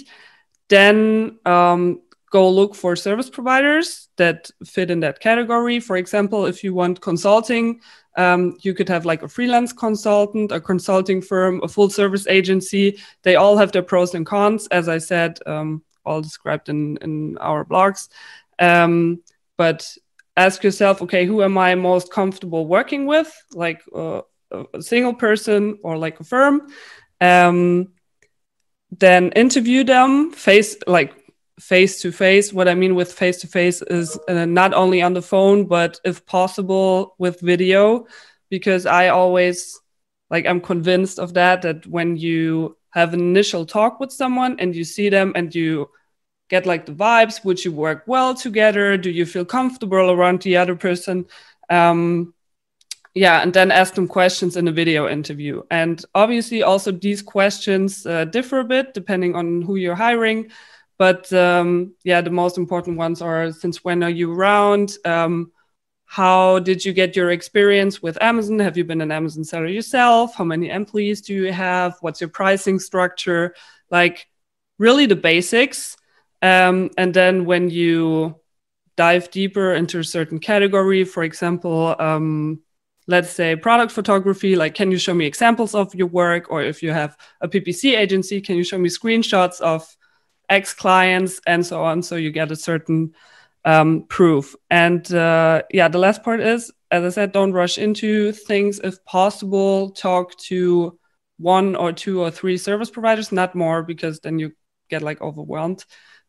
Then 0.69 1.39
um, 1.45 2.01
go 2.33 2.49
look 2.49 2.73
for 2.73 2.95
service 2.95 3.29
providers 3.29 4.09
that 4.17 4.49
fit 4.65 4.89
in 4.89 4.99
that 5.01 5.19
category. 5.19 5.79
For 5.79 5.97
example, 5.97 6.47
if 6.47 6.63
you 6.63 6.73
want 6.73 6.99
consulting, 6.99 7.79
um, 8.17 8.57
you 8.61 8.73
could 8.73 8.89
have 8.89 9.05
like 9.05 9.21
a 9.21 9.27
freelance 9.27 9.71
consultant, 9.71 10.51
a 10.51 10.59
consulting 10.59 11.21
firm, 11.21 11.61
a 11.61 11.67
full 11.67 11.91
service 11.91 12.25
agency. 12.25 12.99
They 13.21 13.35
all 13.35 13.55
have 13.57 13.71
their 13.71 13.83
pros 13.83 14.15
and 14.15 14.25
cons, 14.25 14.67
as 14.71 14.89
I 14.89 14.97
said, 14.97 15.37
um, 15.45 15.83
all 16.05 16.21
described 16.23 16.69
in, 16.69 16.97
in 17.01 17.37
our 17.37 17.63
blogs. 17.65 18.09
Um, 18.57 19.21
but 19.55 19.87
ask 20.35 20.63
yourself, 20.63 21.03
okay, 21.03 21.27
who 21.27 21.43
am 21.43 21.55
I 21.59 21.75
most 21.75 22.11
comfortable 22.11 22.65
working 22.65 23.05
with? 23.05 23.31
Like 23.53 23.83
uh, 23.95 24.21
a 24.73 24.81
single 24.81 25.13
person 25.13 25.77
or 25.83 25.97
like 25.97 26.19
a 26.19 26.23
firm. 26.23 26.67
Um, 27.21 27.89
then 28.89 29.31
interview 29.33 29.83
them 29.83 30.31
face 30.31 30.75
like 30.87 31.22
face 31.63 32.01
to 32.01 32.11
face. 32.11 32.51
What 32.51 32.67
I 32.67 32.75
mean 32.75 32.93
with 32.93 33.13
face 33.13 33.37
to 33.37 33.47
face 33.47 33.81
is 33.83 34.19
uh, 34.27 34.45
not 34.45 34.73
only 34.73 35.01
on 35.01 35.13
the 35.13 35.21
phone, 35.21 35.65
but 35.65 35.99
if 36.03 36.25
possible 36.25 37.15
with 37.17 37.39
video, 37.39 38.05
because 38.49 38.85
I 38.85 39.07
always 39.07 39.79
like 40.29 40.45
I'm 40.45 40.59
convinced 40.59 41.19
of 41.19 41.33
that. 41.35 41.61
That 41.61 41.87
when 41.87 42.17
you 42.17 42.77
have 42.89 43.13
an 43.13 43.21
initial 43.21 43.65
talk 43.65 43.99
with 43.99 44.11
someone 44.11 44.59
and 44.59 44.75
you 44.75 44.83
see 44.83 45.09
them 45.09 45.31
and 45.35 45.55
you 45.55 45.89
get 46.49 46.65
like 46.65 46.85
the 46.85 46.91
vibes, 46.91 47.45
would 47.45 47.63
you 47.63 47.71
work 47.71 48.03
well 48.07 48.35
together? 48.35 48.97
Do 48.97 49.09
you 49.09 49.25
feel 49.25 49.45
comfortable 49.45 50.11
around 50.11 50.41
the 50.41 50.57
other 50.57 50.75
person? 50.75 51.25
Um, 51.69 52.33
yeah, 53.15 53.41
and 53.41 53.53
then 53.53 53.71
ask 53.71 53.93
them 53.93 54.07
questions 54.07 54.57
in 54.57 54.67
a 54.67 54.71
video 54.71 55.07
interview. 55.07 55.61
And 55.71 56.03
obviously, 56.13 56.63
also 56.63 56.91
these 56.91 57.21
questions 57.21 58.05
uh, 58.05 58.25
differ 58.25 58.59
a 58.59 58.65
bit 58.65 58.93
depending 58.93 59.35
on 59.35 59.61
who 59.61 59.75
you're 59.75 59.95
hiring. 59.95 60.51
But 60.97 61.31
um, 61.33 61.95
yeah, 62.03 62.21
the 62.21 62.29
most 62.29 62.57
important 62.57 62.97
ones 62.97 63.21
are 63.21 63.51
since 63.51 63.83
when 63.83 64.03
are 64.03 64.09
you 64.09 64.33
around? 64.33 64.97
Um, 65.05 65.51
how 66.05 66.59
did 66.59 66.85
you 66.85 66.93
get 66.93 67.15
your 67.15 67.31
experience 67.31 68.01
with 68.01 68.21
Amazon? 68.21 68.59
Have 68.59 68.77
you 68.77 68.83
been 68.83 69.01
an 69.01 69.11
Amazon 69.11 69.43
seller 69.43 69.67
yourself? 69.67 70.35
How 70.35 70.43
many 70.43 70.69
employees 70.69 71.21
do 71.21 71.33
you 71.33 71.51
have? 71.51 71.97
What's 72.01 72.21
your 72.21 72.29
pricing 72.29 72.77
structure? 72.77 73.55
Like, 73.89 74.27
really 74.77 75.07
the 75.07 75.15
basics. 75.15 75.97
Um, 76.43 76.91
and 76.97 77.13
then 77.13 77.45
when 77.45 77.69
you 77.69 78.35
dive 78.95 79.31
deeper 79.31 79.73
into 79.73 79.99
a 79.99 80.03
certain 80.03 80.39
category, 80.39 81.03
for 81.03 81.23
example, 81.23 81.95
um, 81.97 82.61
let's 83.07 83.31
say 83.31 83.55
product 83.55 83.91
photography, 83.91 84.55
like, 84.55 84.75
can 84.75 84.91
you 84.91 84.97
show 84.97 85.13
me 85.13 85.25
examples 85.25 85.73
of 85.73 85.95
your 85.95 86.07
work? 86.07 86.51
Or 86.51 86.61
if 86.61 86.83
you 86.83 86.91
have 86.91 87.17
a 87.41 87.47
PPC 87.47 87.97
agency, 87.97 88.39
can 88.39 88.55
you 88.55 88.63
show 88.63 88.77
me 88.77 88.89
screenshots 88.89 89.59
of 89.61 89.87
X 90.49 90.73
clients 90.73 91.41
and 91.47 91.65
so 91.65 91.83
on. 91.83 92.01
So 92.01 92.15
you 92.15 92.31
get 92.31 92.51
a 92.51 92.55
certain 92.55 93.13
um, 93.65 94.05
proof. 94.07 94.55
And 94.69 95.11
uh, 95.13 95.63
yeah, 95.71 95.87
the 95.87 95.97
last 95.97 96.23
part 96.23 96.41
is, 96.41 96.71
as 96.91 97.03
I 97.03 97.09
said, 97.09 97.31
don't 97.31 97.53
rush 97.53 97.77
into 97.77 98.31
things. 98.31 98.79
If 98.83 99.03
possible, 99.05 99.91
talk 99.91 100.37
to 100.49 100.99
one 101.37 101.75
or 101.75 101.91
two 101.91 102.21
or 102.21 102.31
three 102.31 102.57
service 102.57 102.89
providers, 102.89 103.31
not 103.31 103.55
more, 103.55 103.83
because 103.83 104.19
then 104.19 104.39
you 104.39 104.51
get 104.89 105.01
like 105.01 105.21
overwhelmed. 105.21 105.85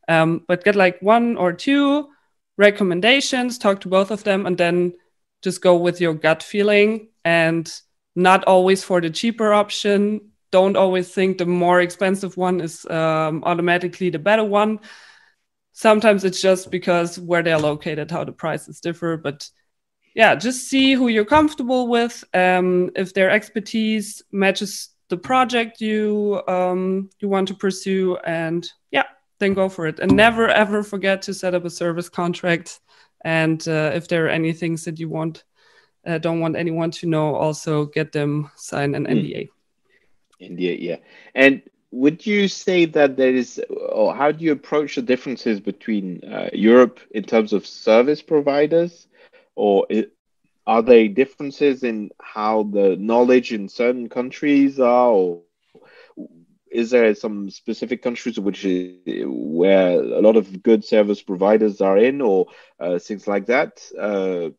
Um, 0.08 0.44
but 0.46 0.64
get 0.64 0.76
like 0.76 1.00
one 1.00 1.36
or 1.36 1.52
two 1.52 2.08
recommendations, 2.56 3.58
talk 3.58 3.80
to 3.80 3.88
both 3.88 4.10
of 4.10 4.24
them, 4.24 4.46
and 4.46 4.56
then 4.56 4.94
just 5.42 5.60
go 5.60 5.76
with 5.76 6.00
your 6.00 6.14
gut 6.14 6.42
feeling 6.42 7.08
and 7.24 7.70
not 8.16 8.44
always 8.44 8.84
for 8.84 9.00
the 9.00 9.10
cheaper 9.10 9.52
option 9.52 10.20
don't 10.54 10.76
always 10.76 11.12
think 11.12 11.36
the 11.36 11.46
more 11.46 11.80
expensive 11.80 12.36
one 12.36 12.60
is 12.60 12.86
um, 12.86 13.42
automatically 13.42 14.08
the 14.08 14.20
better 14.20 14.44
one. 14.44 14.78
Sometimes 15.72 16.22
it's 16.22 16.40
just 16.40 16.70
because 16.70 17.18
where 17.18 17.42
they're 17.42 17.58
located, 17.58 18.12
how 18.12 18.22
the 18.22 18.30
prices 18.30 18.80
differ. 18.80 19.16
But 19.16 19.50
yeah, 20.14 20.36
just 20.36 20.68
see 20.68 20.92
who 20.92 21.08
you're 21.08 21.24
comfortable 21.24 21.88
with. 21.88 22.22
Um, 22.32 22.92
if 22.94 23.14
their 23.14 23.30
expertise 23.30 24.22
matches 24.30 24.90
the 25.08 25.16
project 25.16 25.80
you 25.80 26.40
um, 26.46 27.10
you 27.18 27.28
want 27.28 27.48
to 27.48 27.54
pursue, 27.54 28.16
and 28.24 28.64
yeah, 28.92 29.08
then 29.40 29.54
go 29.54 29.68
for 29.68 29.88
it. 29.88 29.98
And 29.98 30.14
never 30.14 30.48
ever 30.48 30.84
forget 30.84 31.20
to 31.22 31.34
set 31.34 31.54
up 31.56 31.64
a 31.64 31.70
service 31.70 32.08
contract. 32.08 32.78
And 33.24 33.66
uh, 33.66 33.90
if 33.92 34.06
there 34.06 34.26
are 34.26 34.36
any 34.38 34.52
things 34.52 34.84
that 34.84 35.00
you 35.00 35.08
want, 35.08 35.42
uh, 36.06 36.18
don't 36.18 36.38
want 36.38 36.54
anyone 36.54 36.92
to 36.92 37.08
know, 37.08 37.34
also 37.34 37.86
get 37.86 38.12
them 38.12 38.52
sign 38.54 38.94
an 38.94 39.06
mm. 39.06 39.50
NDA, 40.40 40.80
yeah. 40.80 40.96
And 41.34 41.62
would 41.90 42.26
you 42.26 42.48
say 42.48 42.86
that 42.86 43.16
there 43.16 43.34
is, 43.34 43.60
or 43.70 44.14
how 44.14 44.32
do 44.32 44.44
you 44.44 44.52
approach 44.52 44.96
the 44.96 45.02
differences 45.02 45.60
between 45.60 46.22
uh, 46.24 46.50
Europe 46.52 46.98
in 47.12 47.22
terms 47.22 47.52
of 47.52 47.66
service 47.66 48.20
providers, 48.20 49.06
or 49.54 49.86
are 50.66 50.82
there 50.82 51.08
differences 51.08 51.84
in 51.84 52.10
how 52.20 52.64
the 52.64 52.96
knowledge 52.96 53.52
in 53.52 53.68
certain 53.68 54.08
countries 54.08 54.80
are, 54.80 55.10
or 55.10 55.42
is 56.70 56.90
there 56.90 57.14
some 57.14 57.50
specific 57.50 58.02
countries 58.02 58.40
which 58.40 58.64
is, 58.64 58.96
where 59.26 60.00
a 60.00 60.20
lot 60.20 60.36
of 60.36 60.64
good 60.64 60.84
service 60.84 61.22
providers 61.22 61.80
are 61.80 61.98
in, 61.98 62.20
or 62.20 62.46
uh, 62.80 62.98
things 62.98 63.28
like 63.28 63.46
that? 63.46 63.80
Uh, 63.96 64.50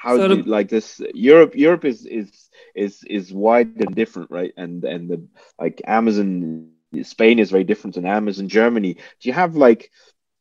how 0.00 0.16
so 0.16 0.28
do 0.28 0.36
you, 0.36 0.42
like 0.44 0.70
this? 0.70 1.00
Europe, 1.12 1.54
Europe 1.54 1.84
is 1.84 2.06
is 2.06 2.48
is 2.74 3.04
is 3.04 3.32
wide 3.34 3.76
and 3.76 3.94
different, 3.94 4.30
right? 4.30 4.52
And 4.56 4.82
and 4.84 5.10
the 5.10 5.26
like 5.58 5.82
Amazon 5.86 6.70
Spain 7.02 7.38
is 7.38 7.50
very 7.50 7.64
different 7.64 7.96
than 7.96 8.06
Amazon 8.06 8.48
Germany. 8.48 8.94
Do 8.94 9.28
you 9.28 9.34
have 9.34 9.56
like 9.56 9.90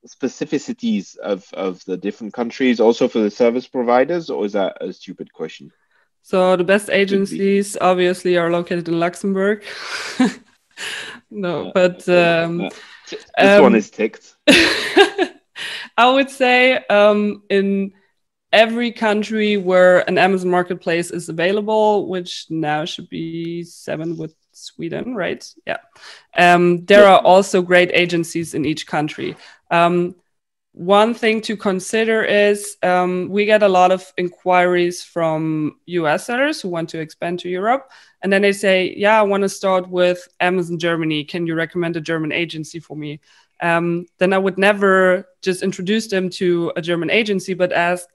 specificities 0.08 1.18
of 1.18 1.46
of 1.54 1.84
the 1.84 1.98
different 1.98 2.34
countries 2.34 2.80
also 2.80 3.10
for 3.10 3.20
the 3.20 3.30
service 3.30 3.68
providers, 3.68 4.30
or 4.30 4.46
is 4.46 4.54
that 4.54 4.78
a 4.80 4.94
stupid 4.94 5.34
question? 5.34 5.74
So 6.22 6.56
the 6.56 6.64
best 6.64 6.90
agencies 6.90 7.76
obviously 7.82 8.38
are 8.38 8.50
located 8.50 8.88
in 8.88 8.98
Luxembourg. 8.98 9.64
no, 11.30 11.72
but 11.74 12.08
um, 12.08 12.70
this 13.10 13.26
um, 13.38 13.64
one 13.64 13.76
is 13.76 13.90
ticked. 13.90 14.38
I 15.98 16.10
would 16.14 16.30
say 16.30 16.78
um, 16.90 17.44
in 17.50 17.92
every 18.52 18.92
country 18.92 19.58
where 19.58 20.08
an 20.10 20.18
Amazon 20.18 20.50
marketplace 20.50 21.12
is 21.12 21.30
available, 21.30 22.08
which 22.08 22.48
now 22.50 22.86
should 22.86 23.10
be 23.10 23.64
seven 23.64 24.18
with 24.18 24.36
Sweden, 24.52 25.16
right? 25.16 25.48
Yeah. 25.66 25.78
Um, 26.38 26.86
there 26.86 27.08
are 27.08 27.20
also 27.20 27.62
great 27.62 27.92
agencies 27.94 28.54
in 28.54 28.66
each 28.66 28.88
country. 28.88 29.36
Um, 29.72 30.16
one 30.74 31.14
thing 31.14 31.42
to 31.42 31.58
consider 31.58 32.24
is 32.24 32.78
um, 32.84 33.28
we 33.30 33.46
get 33.46 33.64
a 33.64 33.68
lot 33.68 33.92
of 33.92 34.14
inquiries 34.18 35.04
from 35.04 35.80
US 35.88 36.26
sellers 36.26 36.62
who 36.62 36.70
want 36.70 36.90
to 36.90 37.00
expand 37.00 37.40
to 37.40 37.50
Europe. 37.50 37.90
And 38.22 38.32
then 38.32 38.42
they 38.42 38.54
say, 38.54 38.94
Yeah, 38.96 39.20
I 39.20 39.24
want 39.24 39.44
to 39.44 39.50
start 39.50 39.90
with 39.90 40.28
Amazon 40.40 40.78
Germany. 40.78 41.24
Can 41.24 41.48
you 41.48 41.56
recommend 41.56 41.98
a 41.98 42.02
German 42.02 42.32
agency 42.32 42.80
for 42.80 42.96
me? 42.96 43.20
Um, 43.62 44.06
then 44.20 44.32
I 44.32 44.38
would 44.38 44.58
never 44.58 45.28
just 45.42 45.64
introduce 45.64 46.08
them 46.08 46.30
to 46.32 46.72
a 46.76 46.82
German 46.82 47.10
agency, 47.10 47.54
but 47.54 47.74
ask, 47.74 48.08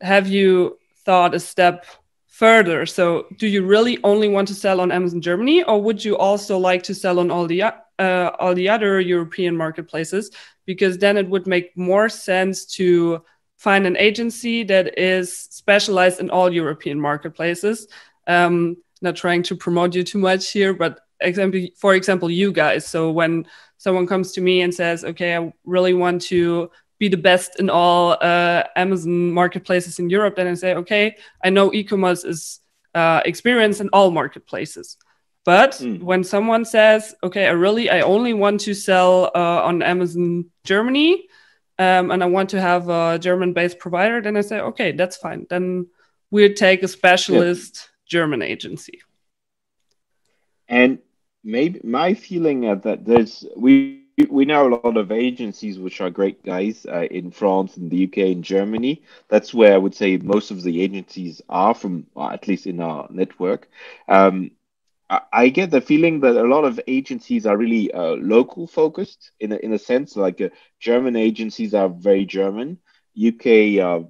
have 0.00 0.28
you 0.28 0.78
thought 1.04 1.34
a 1.34 1.40
step 1.40 1.86
further? 2.28 2.86
So, 2.86 3.26
do 3.36 3.46
you 3.46 3.64
really 3.64 3.98
only 4.04 4.28
want 4.28 4.48
to 4.48 4.54
sell 4.54 4.80
on 4.80 4.92
Amazon 4.92 5.20
Germany, 5.20 5.62
or 5.64 5.80
would 5.82 6.04
you 6.04 6.16
also 6.16 6.58
like 6.58 6.82
to 6.84 6.94
sell 6.94 7.18
on 7.18 7.30
all 7.30 7.46
the 7.46 7.62
uh, 7.62 8.30
all 8.38 8.54
the 8.54 8.68
other 8.68 9.00
European 9.00 9.56
marketplaces? 9.56 10.30
Because 10.66 10.98
then 10.98 11.16
it 11.16 11.28
would 11.28 11.46
make 11.46 11.76
more 11.76 12.08
sense 12.08 12.64
to 12.76 13.22
find 13.56 13.86
an 13.86 13.96
agency 13.98 14.62
that 14.64 14.98
is 14.98 15.38
specialized 15.50 16.20
in 16.20 16.30
all 16.30 16.50
European 16.52 16.98
marketplaces. 16.98 17.88
Um, 18.26 18.78
not 19.02 19.16
trying 19.16 19.42
to 19.44 19.56
promote 19.56 19.94
you 19.94 20.02
too 20.02 20.18
much 20.18 20.50
here, 20.50 20.72
but 20.72 21.00
example, 21.20 21.66
for 21.76 21.94
example, 21.94 22.30
you 22.30 22.52
guys. 22.52 22.86
So 22.86 23.10
when 23.10 23.46
someone 23.76 24.06
comes 24.06 24.32
to 24.32 24.40
me 24.40 24.62
and 24.62 24.74
says, 24.74 25.04
"Okay, 25.04 25.36
I 25.36 25.52
really 25.64 25.94
want 25.94 26.22
to 26.22 26.70
be 27.00 27.08
the 27.08 27.16
best 27.16 27.58
in 27.58 27.70
all 27.70 28.16
uh, 28.20 28.62
Amazon 28.76 29.32
marketplaces 29.32 29.98
in 29.98 30.10
Europe, 30.10 30.36
then 30.36 30.46
I 30.46 30.54
say, 30.54 30.74
okay, 30.74 31.16
I 31.42 31.50
know 31.50 31.72
e-Comas 31.72 32.24
is 32.24 32.60
uh, 32.94 33.22
experienced 33.24 33.80
in 33.80 33.88
all 33.92 34.10
marketplaces. 34.10 34.96
But 35.46 35.72
mm. 35.72 36.02
when 36.02 36.22
someone 36.22 36.66
says, 36.66 37.14
okay, 37.22 37.46
I 37.46 37.52
really, 37.52 37.88
I 37.88 38.02
only 38.02 38.34
want 38.34 38.60
to 38.60 38.74
sell 38.74 39.30
uh, 39.34 39.62
on 39.64 39.82
Amazon 39.82 40.50
Germany, 40.64 41.26
um, 41.78 42.10
and 42.10 42.22
I 42.22 42.26
want 42.26 42.50
to 42.50 42.60
have 42.60 42.90
a 42.90 43.18
German-based 43.18 43.78
provider, 43.78 44.20
then 44.20 44.36
I 44.36 44.42
say, 44.42 44.60
okay, 44.60 44.92
that's 44.92 45.16
fine. 45.16 45.46
Then 45.48 45.86
we'll 46.30 46.52
take 46.52 46.82
a 46.82 46.88
specialist 46.88 47.72
yeah. 47.76 48.18
German 48.18 48.42
agency. 48.42 49.00
And 50.68 50.98
maybe 51.42 51.80
my 51.82 52.12
feeling 52.12 52.60
that 52.82 53.06
there's 53.06 53.46
we 53.56 53.99
we 54.26 54.44
know 54.44 54.66
a 54.66 54.74
lot 54.74 54.96
of 54.96 55.12
agencies 55.12 55.78
which 55.78 56.00
are 56.00 56.10
great 56.10 56.42
guys 56.44 56.86
uh, 56.86 57.06
in 57.10 57.30
France 57.30 57.76
and 57.76 57.90
the 57.90 58.04
UK 58.04 58.18
and 58.18 58.44
Germany. 58.44 59.02
That's 59.28 59.54
where 59.54 59.74
I 59.74 59.78
would 59.78 59.94
say 59.94 60.16
most 60.16 60.50
of 60.50 60.62
the 60.62 60.82
agencies 60.82 61.40
are 61.48 61.74
from, 61.74 62.06
at 62.20 62.48
least 62.48 62.66
in 62.66 62.80
our 62.80 63.06
network. 63.10 63.68
Um, 64.08 64.52
I 65.32 65.48
get 65.48 65.72
the 65.72 65.80
feeling 65.80 66.20
that 66.20 66.36
a 66.36 66.46
lot 66.46 66.64
of 66.64 66.78
agencies 66.86 67.44
are 67.44 67.56
really 67.56 67.92
uh, 67.92 68.14
local 68.14 68.68
focused 68.68 69.32
in 69.40 69.50
a, 69.50 69.56
in 69.56 69.72
a 69.72 69.78
sense. 69.78 70.14
Like 70.14 70.40
uh, 70.40 70.50
German 70.78 71.16
agencies 71.16 71.74
are 71.74 71.88
very 71.88 72.24
German, 72.24 72.78
UK 73.16 73.82
are 73.84 74.04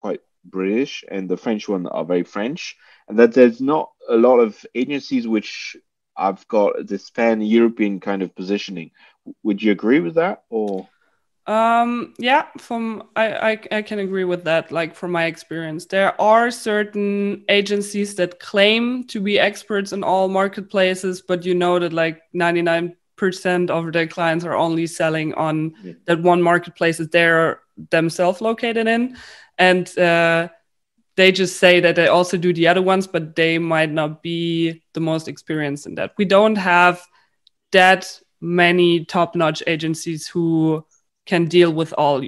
quite 0.00 0.20
British, 0.44 1.04
and 1.08 1.28
the 1.28 1.36
French 1.36 1.68
one 1.68 1.86
are 1.86 2.04
very 2.04 2.24
French. 2.24 2.76
And 3.08 3.20
that 3.20 3.34
there's 3.34 3.60
not 3.60 3.92
a 4.08 4.16
lot 4.16 4.40
of 4.40 4.66
agencies 4.74 5.28
which 5.28 5.76
I've 6.16 6.46
got 6.48 6.86
this 6.86 7.08
pan 7.10 7.40
European 7.40 8.00
kind 8.00 8.22
of 8.22 8.34
positioning. 8.34 8.90
Would 9.42 9.62
you 9.62 9.72
agree 9.72 10.00
with 10.00 10.14
that, 10.14 10.44
or? 10.50 10.88
Um, 11.46 12.14
yeah, 12.18 12.46
from 12.58 13.08
I, 13.16 13.52
I 13.52 13.58
I 13.72 13.82
can 13.82 13.98
agree 13.98 14.24
with 14.24 14.44
that. 14.44 14.70
Like 14.70 14.94
from 14.94 15.10
my 15.10 15.24
experience, 15.24 15.86
there 15.86 16.20
are 16.20 16.50
certain 16.50 17.44
agencies 17.48 18.14
that 18.16 18.38
claim 18.38 19.04
to 19.08 19.20
be 19.20 19.40
experts 19.40 19.92
in 19.92 20.04
all 20.04 20.28
marketplaces, 20.28 21.20
but 21.20 21.44
you 21.44 21.54
know 21.54 21.80
that 21.80 21.92
like 21.92 22.22
ninety 22.32 22.62
nine 22.62 22.96
percent 23.16 23.70
of 23.70 23.92
their 23.92 24.06
clients 24.06 24.44
are 24.44 24.54
only 24.54 24.86
selling 24.86 25.34
on 25.34 25.74
yeah. 25.82 25.92
that 26.06 26.22
one 26.22 26.42
marketplace 26.42 26.98
that 26.98 27.10
they're 27.10 27.60
themselves 27.90 28.40
located 28.40 28.86
in, 28.86 29.16
and 29.58 29.98
uh, 29.98 30.48
they 31.16 31.32
just 31.32 31.58
say 31.58 31.80
that 31.80 31.96
they 31.96 32.06
also 32.06 32.36
do 32.36 32.52
the 32.52 32.68
other 32.68 32.82
ones, 32.82 33.08
but 33.08 33.34
they 33.34 33.58
might 33.58 33.90
not 33.90 34.22
be 34.22 34.82
the 34.94 35.00
most 35.00 35.26
experienced 35.26 35.86
in 35.86 35.96
that. 35.96 36.12
We 36.16 36.24
don't 36.24 36.56
have 36.56 37.02
that 37.72 38.20
many 38.42 39.04
top 39.04 39.34
notch 39.34 39.62
agencies 39.66 40.26
who 40.26 40.84
can 41.24 41.46
deal 41.46 41.72
with 41.72 41.94
all 41.96 42.22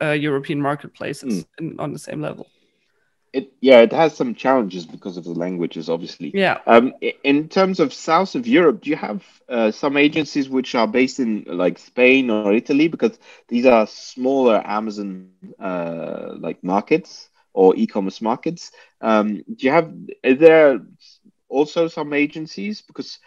uh, 0.00 0.12
European 0.12 0.62
marketplaces 0.62 1.44
mm. 1.44 1.48
in, 1.58 1.80
on 1.80 1.92
the 1.92 1.98
same 1.98 2.22
level. 2.22 2.46
It 3.32 3.52
yeah, 3.60 3.80
it 3.80 3.92
has 3.92 4.16
some 4.16 4.34
challenges 4.34 4.86
because 4.86 5.18
of 5.18 5.24
the 5.24 5.32
languages, 5.32 5.90
obviously. 5.90 6.30
Yeah. 6.34 6.58
Um, 6.66 6.94
in 7.24 7.48
terms 7.48 7.78
of 7.78 7.92
south 7.92 8.34
of 8.34 8.46
Europe, 8.46 8.80
do 8.80 8.90
you 8.90 8.96
have 8.96 9.22
uh, 9.50 9.70
some 9.70 9.98
agencies 9.98 10.48
which 10.48 10.74
are 10.74 10.86
based 10.86 11.20
in 11.20 11.44
like 11.46 11.78
Spain 11.78 12.30
or 12.30 12.54
Italy? 12.54 12.88
Because 12.88 13.18
these 13.48 13.66
are 13.66 13.86
smaller 13.86 14.62
Amazon 14.64 15.28
uh, 15.58 16.36
like 16.38 16.64
markets 16.64 17.28
or 17.52 17.76
e-commerce 17.76 18.22
markets. 18.22 18.70
Um, 19.02 19.42
do 19.42 19.66
you 19.66 19.72
have? 19.72 19.92
Is 20.22 20.38
there 20.38 20.80
also 21.50 21.88
some 21.88 22.14
agencies? 22.14 22.80
Because 22.80 23.18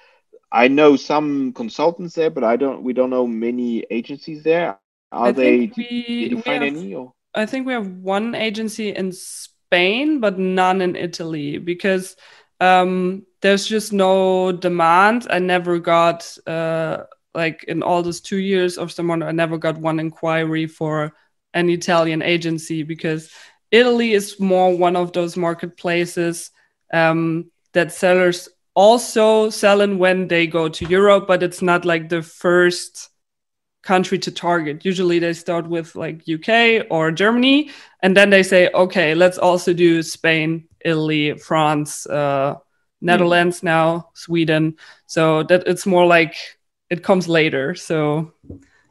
I 0.51 0.67
know 0.67 0.95
some 0.95 1.53
consultants 1.53 2.15
there, 2.15 2.29
but 2.29 2.43
I 2.43 2.57
don't. 2.57 2.83
We 2.83 2.93
don't 2.93 3.09
know 3.09 3.25
many 3.25 3.85
agencies 3.89 4.43
there. 4.43 4.77
Are 5.11 5.27
I 5.27 5.31
they? 5.31 5.71
We, 5.75 6.03
did 6.27 6.31
you 6.31 6.41
find 6.41 6.63
have, 6.63 6.75
any? 6.75 6.93
Or? 6.93 7.13
I 7.33 7.45
think 7.45 7.65
we 7.65 7.73
have 7.73 7.87
one 7.87 8.35
agency 8.35 8.89
in 8.89 9.11
Spain, 9.13 10.19
but 10.19 10.37
none 10.37 10.81
in 10.81 10.95
Italy 10.95 11.57
because 11.57 12.15
um, 12.59 13.25
there's 13.41 13.65
just 13.65 13.93
no 13.93 14.51
demand. 14.51 15.27
I 15.29 15.39
never 15.39 15.79
got 15.79 16.37
uh, 16.45 17.03
like 17.33 17.63
in 17.63 17.81
all 17.81 18.03
those 18.03 18.19
two 18.19 18.37
years 18.37 18.77
of 18.77 18.91
someone. 18.91 19.23
I 19.23 19.31
never 19.31 19.57
got 19.57 19.77
one 19.77 19.99
inquiry 19.99 20.67
for 20.67 21.13
an 21.53 21.69
Italian 21.69 22.21
agency 22.21 22.83
because 22.83 23.31
Italy 23.71 24.11
is 24.11 24.39
more 24.39 24.75
one 24.77 24.97
of 24.97 25.13
those 25.13 25.37
marketplaces 25.37 26.51
um, 26.93 27.49
that 27.71 27.93
sellers 27.93 28.49
also 28.81 29.51
selling 29.51 29.99
when 29.99 30.27
they 30.27 30.47
go 30.47 30.67
to 30.67 30.85
Europe, 30.87 31.27
but 31.27 31.43
it's 31.43 31.61
not 31.61 31.85
like 31.85 32.09
the 32.09 32.23
first 32.23 33.09
country 33.83 34.17
to 34.17 34.31
target. 34.31 34.83
Usually 34.83 35.19
they 35.19 35.33
start 35.33 35.69
with 35.69 35.95
like 35.95 36.23
UK 36.27 36.87
or 36.89 37.11
Germany, 37.11 37.69
and 38.01 38.17
then 38.17 38.31
they 38.31 38.41
say, 38.41 38.71
okay, 38.73 39.13
let's 39.13 39.37
also 39.37 39.71
do 39.71 40.01
Spain, 40.01 40.67
Italy, 40.83 41.37
France, 41.37 42.07
uh, 42.07 42.55
Netherlands 43.01 43.59
mm. 43.59 43.65
now, 43.65 44.09
Sweden. 44.15 44.77
So 45.05 45.43
that 45.43 45.67
it's 45.67 45.85
more 45.85 46.07
like 46.07 46.33
it 46.89 47.03
comes 47.03 47.27
later. 47.27 47.75
So 47.75 48.33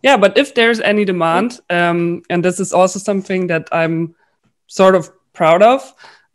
yeah, 0.05 0.17
but 0.17 0.39
if 0.39 0.55
there's 0.55 0.79
any 0.79 1.05
demand, 1.05 1.59
um, 1.69 2.23
and 2.31 2.45
this 2.45 2.61
is 2.61 2.73
also 2.73 3.01
something 3.01 3.49
that 3.49 3.67
I'm 3.73 4.15
sort 4.69 4.95
of 4.95 5.11
proud 5.33 5.63
of. 5.63 5.83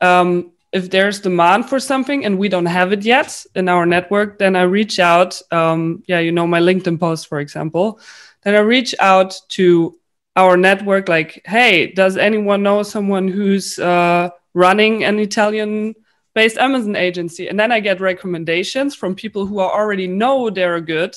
Um, 0.02 0.52
if 0.76 0.90
there's 0.90 1.22
demand 1.22 1.70
for 1.70 1.80
something 1.80 2.26
and 2.26 2.38
we 2.38 2.50
don't 2.50 2.66
have 2.66 2.92
it 2.92 3.04
yet 3.06 3.46
in 3.56 3.70
our 3.70 3.86
network, 3.86 4.40
then 4.40 4.58
I 4.58 4.64
reach 4.64 5.00
out. 5.00 5.42
Um, 5.50 6.04
yeah, 6.06 6.20
you 6.20 6.34
know, 6.34 6.46
my 6.46 6.60
LinkedIn 6.60 7.00
post, 7.00 7.28
for 7.28 7.40
example. 7.40 8.02
Then 8.44 8.56
I 8.56 8.60
reach 8.60 8.94
out 9.00 9.40
to 9.56 9.98
our 10.36 10.58
network, 10.58 11.08
like, 11.08 11.42
hey, 11.46 11.94
does 11.94 12.18
anyone 12.18 12.62
know 12.62 12.84
someone 12.84 13.30
who's 13.30 13.80
uh, 13.80 14.32
running 14.54 15.06
an 15.06 15.18
Italian 15.18 15.96
based 16.34 16.58
Amazon 16.58 16.98
agency? 16.98 17.48
And 17.48 17.58
then 17.58 17.72
I 17.72 17.80
get 17.80 18.02
recommendations 18.02 18.96
from 18.96 19.16
people 19.16 19.46
who 19.46 19.62
already 19.62 20.08
know 20.08 20.50
they're 20.50 20.82
good 20.82 21.16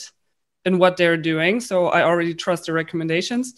in 0.65 0.79
what 0.79 0.97
they're 0.97 1.17
doing. 1.17 1.59
So 1.59 1.89
I 1.89 2.05
already 2.05 2.33
trust 2.33 2.67
the 2.67 2.73
recommendations 2.73 3.55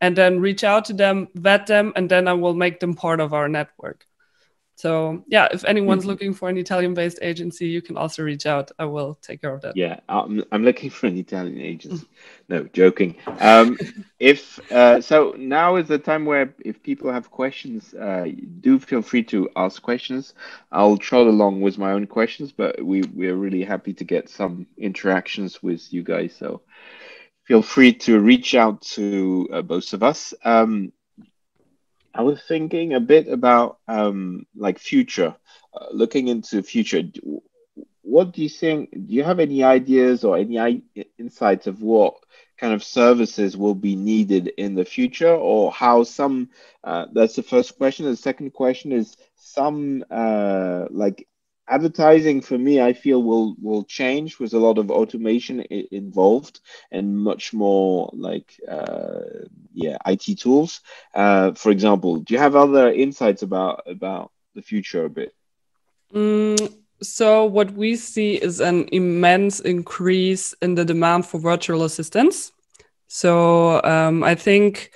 and 0.00 0.16
then 0.16 0.40
reach 0.40 0.64
out 0.64 0.86
to 0.86 0.94
them, 0.94 1.28
vet 1.34 1.66
them, 1.66 1.92
and 1.96 2.10
then 2.10 2.28
I 2.28 2.32
will 2.32 2.54
make 2.54 2.80
them 2.80 2.94
part 2.94 3.20
of 3.20 3.34
our 3.34 3.46
network. 3.46 4.06
So 4.76 5.24
yeah, 5.28 5.48
if 5.52 5.64
anyone's 5.64 6.02
mm-hmm. 6.02 6.10
looking 6.10 6.34
for 6.34 6.48
an 6.48 6.56
Italian-based 6.56 7.20
agency, 7.22 7.66
you 7.66 7.80
can 7.80 7.96
also 7.96 8.22
reach 8.22 8.44
out. 8.46 8.72
I 8.78 8.84
will 8.86 9.14
take 9.14 9.40
care 9.40 9.54
of 9.54 9.62
that. 9.62 9.76
Yeah, 9.76 10.00
I'm, 10.08 10.44
I'm 10.50 10.64
looking 10.64 10.90
for 10.90 11.06
an 11.06 11.16
Italian 11.16 11.60
agency. 11.60 12.06
no, 12.48 12.64
joking. 12.72 13.16
Um, 13.38 13.78
if 14.18 14.58
uh, 14.72 15.00
so, 15.00 15.34
now 15.38 15.76
is 15.76 15.88
the 15.88 15.98
time 15.98 16.24
where 16.24 16.54
if 16.64 16.82
people 16.82 17.12
have 17.12 17.30
questions, 17.30 17.94
uh, 17.94 18.26
do 18.60 18.80
feel 18.80 19.02
free 19.02 19.22
to 19.24 19.48
ask 19.54 19.80
questions. 19.80 20.34
I'll 20.72 20.96
trot 20.96 21.26
along 21.26 21.60
with 21.60 21.78
my 21.78 21.92
own 21.92 22.06
questions, 22.06 22.50
but 22.50 22.82
we 22.82 23.02
we're 23.14 23.36
really 23.36 23.62
happy 23.62 23.94
to 23.94 24.04
get 24.04 24.28
some 24.28 24.66
interactions 24.76 25.62
with 25.62 25.92
you 25.92 26.02
guys. 26.02 26.34
So 26.36 26.62
feel 27.44 27.62
free 27.62 27.92
to 27.92 28.20
reach 28.20 28.54
out 28.54 28.82
to 28.82 29.48
uh, 29.52 29.62
both 29.62 29.92
of 29.92 30.02
us. 30.02 30.34
Um, 30.44 30.92
I 32.14 32.22
was 32.22 32.40
thinking 32.42 32.94
a 32.94 33.00
bit 33.00 33.28
about 33.28 33.78
um, 33.88 34.46
like 34.54 34.78
future, 34.78 35.34
uh, 35.74 35.86
looking 35.92 36.28
into 36.28 36.62
future. 36.62 37.02
What 38.02 38.32
do 38.32 38.42
you 38.42 38.48
think? 38.48 38.90
Do 38.92 39.14
you 39.14 39.24
have 39.24 39.40
any 39.40 39.62
ideas 39.64 40.24
or 40.24 40.36
any 40.36 40.84
insights 41.18 41.66
of 41.66 41.82
what 41.82 42.14
kind 42.58 42.72
of 42.72 42.84
services 42.84 43.56
will 43.56 43.74
be 43.74 43.96
needed 43.96 44.48
in 44.58 44.74
the 44.74 44.84
future, 44.84 45.34
or 45.34 45.72
how 45.72 46.04
some? 46.04 46.50
Uh, 46.84 47.06
that's 47.12 47.36
the 47.36 47.42
first 47.42 47.76
question. 47.78 48.06
The 48.06 48.16
second 48.16 48.52
question 48.52 48.92
is 48.92 49.16
some 49.34 50.04
uh, 50.10 50.86
like 50.90 51.26
advertising 51.68 52.40
for 52.40 52.58
me 52.58 52.80
i 52.80 52.92
feel 52.92 53.22
will 53.22 53.56
will 53.60 53.84
change 53.84 54.38
with 54.38 54.52
a 54.52 54.58
lot 54.58 54.78
of 54.78 54.90
automation 54.90 55.60
involved 55.60 56.60
and 56.90 57.18
much 57.18 57.52
more 57.54 58.10
like 58.12 58.54
uh, 58.68 59.20
yeah 59.72 59.96
it 60.06 60.38
tools. 60.38 60.80
Uh, 61.14 61.52
for 61.52 61.70
example 61.70 62.18
do 62.18 62.34
you 62.34 62.40
have 62.40 62.54
other 62.54 62.92
insights 62.92 63.42
about 63.42 63.82
about 63.86 64.30
the 64.54 64.62
future 64.62 65.04
a 65.04 65.10
bit? 65.10 65.34
Mm, 66.14 66.72
so 67.02 67.44
what 67.44 67.72
we 67.72 67.96
see 67.96 68.34
is 68.34 68.60
an 68.60 68.88
immense 68.92 69.60
increase 69.60 70.54
in 70.62 70.74
the 70.74 70.84
demand 70.84 71.26
for 71.26 71.40
virtual 71.40 71.84
assistants. 71.84 72.52
So 73.08 73.82
um, 73.84 74.22
i 74.22 74.34
think 74.34 74.90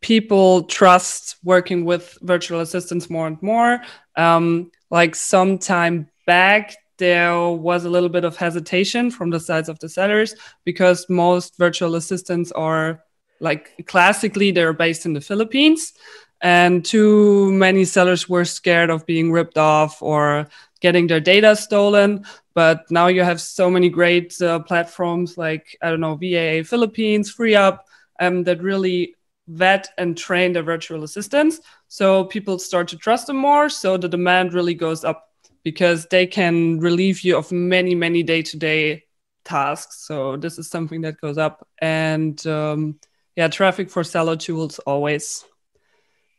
people 0.00 0.62
trust 0.64 1.36
working 1.42 1.84
with 1.84 2.16
virtual 2.22 2.60
assistants 2.60 3.10
more 3.10 3.26
and 3.26 3.42
more. 3.42 3.82
Um, 4.16 4.70
like 4.90 5.14
some 5.14 5.58
time 5.58 6.08
back 6.26 6.76
there 6.98 7.38
was 7.50 7.84
a 7.84 7.90
little 7.90 8.08
bit 8.08 8.24
of 8.24 8.36
hesitation 8.36 9.10
from 9.10 9.30
the 9.30 9.40
sides 9.40 9.68
of 9.68 9.78
the 9.80 9.88
sellers 9.88 10.34
because 10.64 11.06
most 11.08 11.56
virtual 11.58 11.94
assistants 11.94 12.52
are 12.52 13.02
like 13.40 13.86
classically 13.86 14.50
they're 14.50 14.72
based 14.72 15.04
in 15.04 15.12
the 15.12 15.20
Philippines 15.20 15.92
and 16.40 16.84
too 16.84 17.52
many 17.52 17.84
sellers 17.84 18.28
were 18.28 18.44
scared 18.44 18.90
of 18.90 19.06
being 19.06 19.32
ripped 19.32 19.58
off 19.58 20.02
or 20.02 20.48
getting 20.80 21.06
their 21.06 21.20
data 21.20 21.56
stolen. 21.56 22.24
But 22.54 22.90
now 22.90 23.06
you 23.08 23.22
have 23.22 23.40
so 23.40 23.70
many 23.70 23.88
great 23.88 24.40
uh, 24.40 24.60
platforms 24.60 25.36
like 25.36 25.76
i 25.82 25.90
don't 25.90 26.00
know 26.00 26.16
VAA 26.16 26.64
Philippines 26.64 27.34
FreeUp 27.34 27.80
um, 28.20 28.44
that 28.44 28.62
really 28.62 29.14
vet 29.48 29.88
and 29.98 30.16
train 30.16 30.52
their 30.52 30.62
virtual 30.62 31.04
assistants 31.04 31.60
so 31.96 32.24
people 32.24 32.58
start 32.58 32.88
to 32.88 32.98
trust 32.98 33.26
them 33.26 33.38
more 33.38 33.70
so 33.70 33.96
the 33.96 34.06
demand 34.06 34.52
really 34.52 34.74
goes 34.74 35.02
up 35.02 35.30
because 35.62 36.04
they 36.10 36.26
can 36.26 36.78
relieve 36.78 37.22
you 37.22 37.38
of 37.38 37.50
many 37.50 37.94
many 37.94 38.22
day-to-day 38.22 39.02
tasks. 39.44 40.04
So 40.06 40.36
this 40.36 40.58
is 40.58 40.68
something 40.68 41.00
that 41.00 41.18
goes 41.22 41.38
up. 41.38 41.66
And 41.80 42.46
um, 42.46 43.00
yeah 43.34 43.48
traffic 43.48 43.88
for 43.88 44.04
seller 44.04 44.36
tools 44.36 44.78
always 44.80 45.42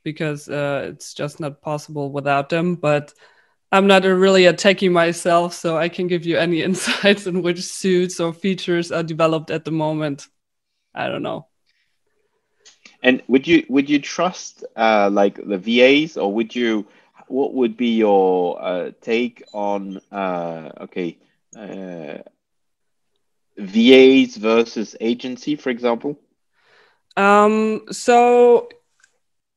because 0.03 0.47
uh, 0.47 0.91
it's 0.91 1.15
just 1.15 1.39
not 1.39 1.59
possible 1.63 2.11
without 2.11 2.49
them. 2.49 2.75
But 2.75 3.13
i'm 3.71 3.87
not 3.87 4.05
a 4.05 4.15
really 4.15 4.45
a 4.45 4.53
techie 4.53 4.89
myself 4.89 5.53
so 5.53 5.75
i 5.75 5.89
can 5.89 6.07
give 6.07 6.25
you 6.25 6.37
any 6.37 6.61
insights 6.69 7.27
in 7.27 7.41
which 7.41 7.61
suits 7.61 8.17
or 8.19 8.31
features 8.31 8.91
are 8.91 9.03
developed 9.03 9.49
at 9.49 9.65
the 9.65 9.71
moment. 9.71 10.27
I 10.93 11.07
don't 11.09 11.23
know 11.23 11.47
and 13.03 13.21
would 13.27 13.47
you 13.47 13.65
would 13.69 13.89
you 13.89 13.99
trust 13.99 14.63
uh, 14.75 15.09
like 15.11 15.35
the 15.35 15.57
VAs, 15.57 16.17
or 16.17 16.31
would 16.33 16.55
you? 16.55 16.85
What 17.27 17.53
would 17.55 17.75
be 17.75 17.97
your 17.97 18.61
uh, 18.61 18.91
take 19.01 19.43
on? 19.53 19.99
Uh, 20.11 20.71
okay, 20.81 21.17
uh, 21.57 22.19
VAs 23.57 24.37
versus 24.37 24.95
agency, 25.01 25.55
for 25.55 25.69
example? 25.69 26.17
Um, 27.17 27.81
so 27.91 28.69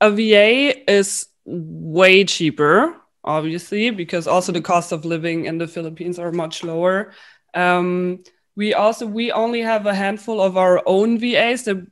a 0.01 0.11
VA 0.11 0.91
is 0.91 1.27
way 1.45 2.25
cheaper, 2.25 2.97
obviously, 3.23 3.91
because 3.91 4.27
also 4.27 4.53
the 4.53 4.63
cost 4.63 4.93
of 4.93 5.05
living 5.05 5.45
in 5.45 5.59
the 5.59 5.69
Philippines 5.69 6.19
are 6.19 6.33
much 6.33 6.65
lower. 6.65 7.13
Um, 7.55 8.23
we 8.57 8.75
also 8.75 9.07
we 9.07 9.33
only 9.33 9.61
have 9.61 9.87
a 9.87 9.95
handful 9.95 10.41
of 10.41 10.57
our 10.57 10.83
own 10.87 11.19
VAs 11.19 11.65
that 11.65 11.87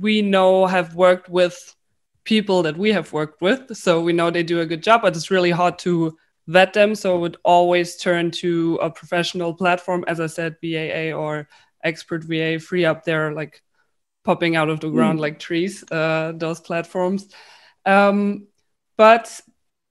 we 0.00 0.22
know 0.22 0.66
have 0.66 0.94
worked 0.94 1.28
with 1.28 1.74
people 2.24 2.62
that 2.62 2.76
we 2.76 2.92
have 2.92 3.12
worked 3.12 3.40
with, 3.42 3.76
so 3.76 4.00
we 4.00 4.12
know 4.12 4.30
they 4.30 4.42
do 4.42 4.60
a 4.60 4.66
good 4.66 4.82
job. 4.82 5.02
But 5.02 5.16
it's 5.16 5.30
really 5.30 5.50
hard 5.50 5.78
to 5.80 6.16
vet 6.46 6.72
them, 6.72 6.94
so 6.94 7.14
I 7.14 7.18
would 7.18 7.36
always 7.44 7.96
turn 7.96 8.30
to 8.32 8.78
a 8.82 8.90
professional 8.90 9.54
platform, 9.54 10.04
as 10.08 10.20
I 10.20 10.26
said, 10.26 10.56
BAA 10.62 11.16
or 11.16 11.48
Expert 11.84 12.24
VA, 12.24 12.58
FreeUp 12.58 13.04
their 13.04 13.32
like 13.32 13.62
popping 14.24 14.56
out 14.56 14.68
of 14.68 14.80
the 14.80 14.90
ground 14.90 15.18
mm. 15.18 15.22
like 15.22 15.38
trees, 15.38 15.84
uh, 15.90 16.32
those 16.36 16.60
platforms. 16.60 17.28
Um, 17.84 18.46
but 18.96 19.40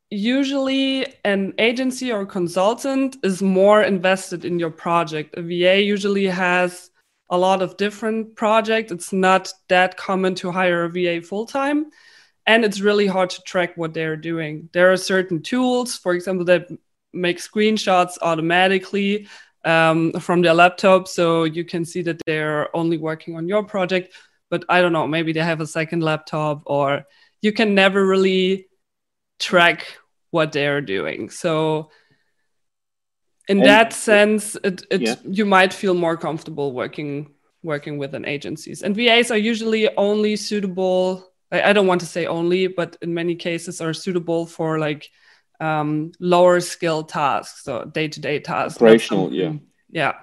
usually 0.10 1.08
an 1.26 1.54
agency 1.58 2.12
or 2.12 2.26
consultant 2.26 3.18
is 3.24 3.42
more 3.42 3.82
invested 3.82 4.46
in 4.46 4.60
your 4.60 4.70
project. 4.70 5.36
A 5.38 5.42
VA 5.42 5.82
usually 5.82 6.28
has 6.28 6.91
a 7.32 7.38
lot 7.38 7.62
of 7.62 7.78
different 7.78 8.36
projects. 8.36 8.92
It's 8.92 9.14
not 9.14 9.52
that 9.70 9.98
common 9.98 10.36
to 10.36 10.52
hire 10.52 10.84
a 10.84 10.90
VA 10.90 11.22
full 11.26 11.46
time. 11.46 11.86
And 12.46 12.66
it's 12.66 12.82
really 12.82 13.08
hard 13.08 13.30
to 13.32 13.42
track 13.44 13.78
what 13.78 13.94
they're 13.94 14.18
doing. 14.18 14.70
There 14.74 14.92
are 14.92 14.98
certain 14.98 15.42
tools, 15.42 15.96
for 15.96 16.14
example, 16.14 16.46
that 16.46 16.68
make 17.14 17.38
screenshots 17.38 18.18
automatically 18.22 19.28
um, 19.64 20.12
from 20.14 20.42
their 20.42 20.54
laptop. 20.54 21.08
So 21.08 21.46
you 21.46 21.64
can 21.64 21.86
see 21.86 22.02
that 22.04 22.22
they're 22.26 22.76
only 22.76 22.98
working 22.98 23.38
on 23.38 23.48
your 23.48 23.64
project. 23.64 24.14
But 24.50 24.66
I 24.68 24.82
don't 24.82 24.92
know, 24.92 25.08
maybe 25.08 25.32
they 25.32 25.40
have 25.40 25.62
a 25.62 25.68
second 25.68 26.02
laptop, 26.02 26.64
or 26.66 27.06
you 27.42 27.54
can 27.54 27.74
never 27.74 28.06
really 28.06 28.68
track 29.40 29.98
what 30.32 30.52
they're 30.52 30.82
doing. 30.82 31.30
So 31.30 31.92
in 33.48 33.60
and, 33.60 33.66
that 33.68 33.94
sense, 33.94 34.56
it, 34.64 34.86
it 34.90 35.02
yeah. 35.02 35.16
you 35.26 35.46
might 35.46 35.74
feel 35.74 35.94
more 35.94 36.18
comfortable 36.18 36.74
working 36.74 37.32
working 37.64 37.98
with 37.98 38.16
an 38.16 38.26
agencies. 38.26 38.82
And 38.82 38.96
VAs 38.96 39.30
are 39.32 39.38
usually 39.38 39.96
only 39.96 40.36
suitable. 40.36 41.32
I, 41.52 41.62
I 41.70 41.74
don't 41.74 41.88
want 41.88 42.02
to 42.02 42.08
say 42.08 42.26
only, 42.26 42.68
but 42.68 42.98
in 43.02 43.14
many 43.14 43.36
cases 43.36 43.82
are 43.82 43.94
suitable 43.94 44.46
for 44.46 44.80
like 44.80 45.10
um, 45.60 46.12
lower 46.20 46.60
skill 46.60 47.04
tasks, 47.04 47.64
so 47.64 47.86
day 47.86 48.08
to 48.08 48.20
day 48.20 48.40
tasks. 48.40 48.78
Operational, 48.78 49.32
yeah, 49.32 49.54
yeah. 49.90 50.14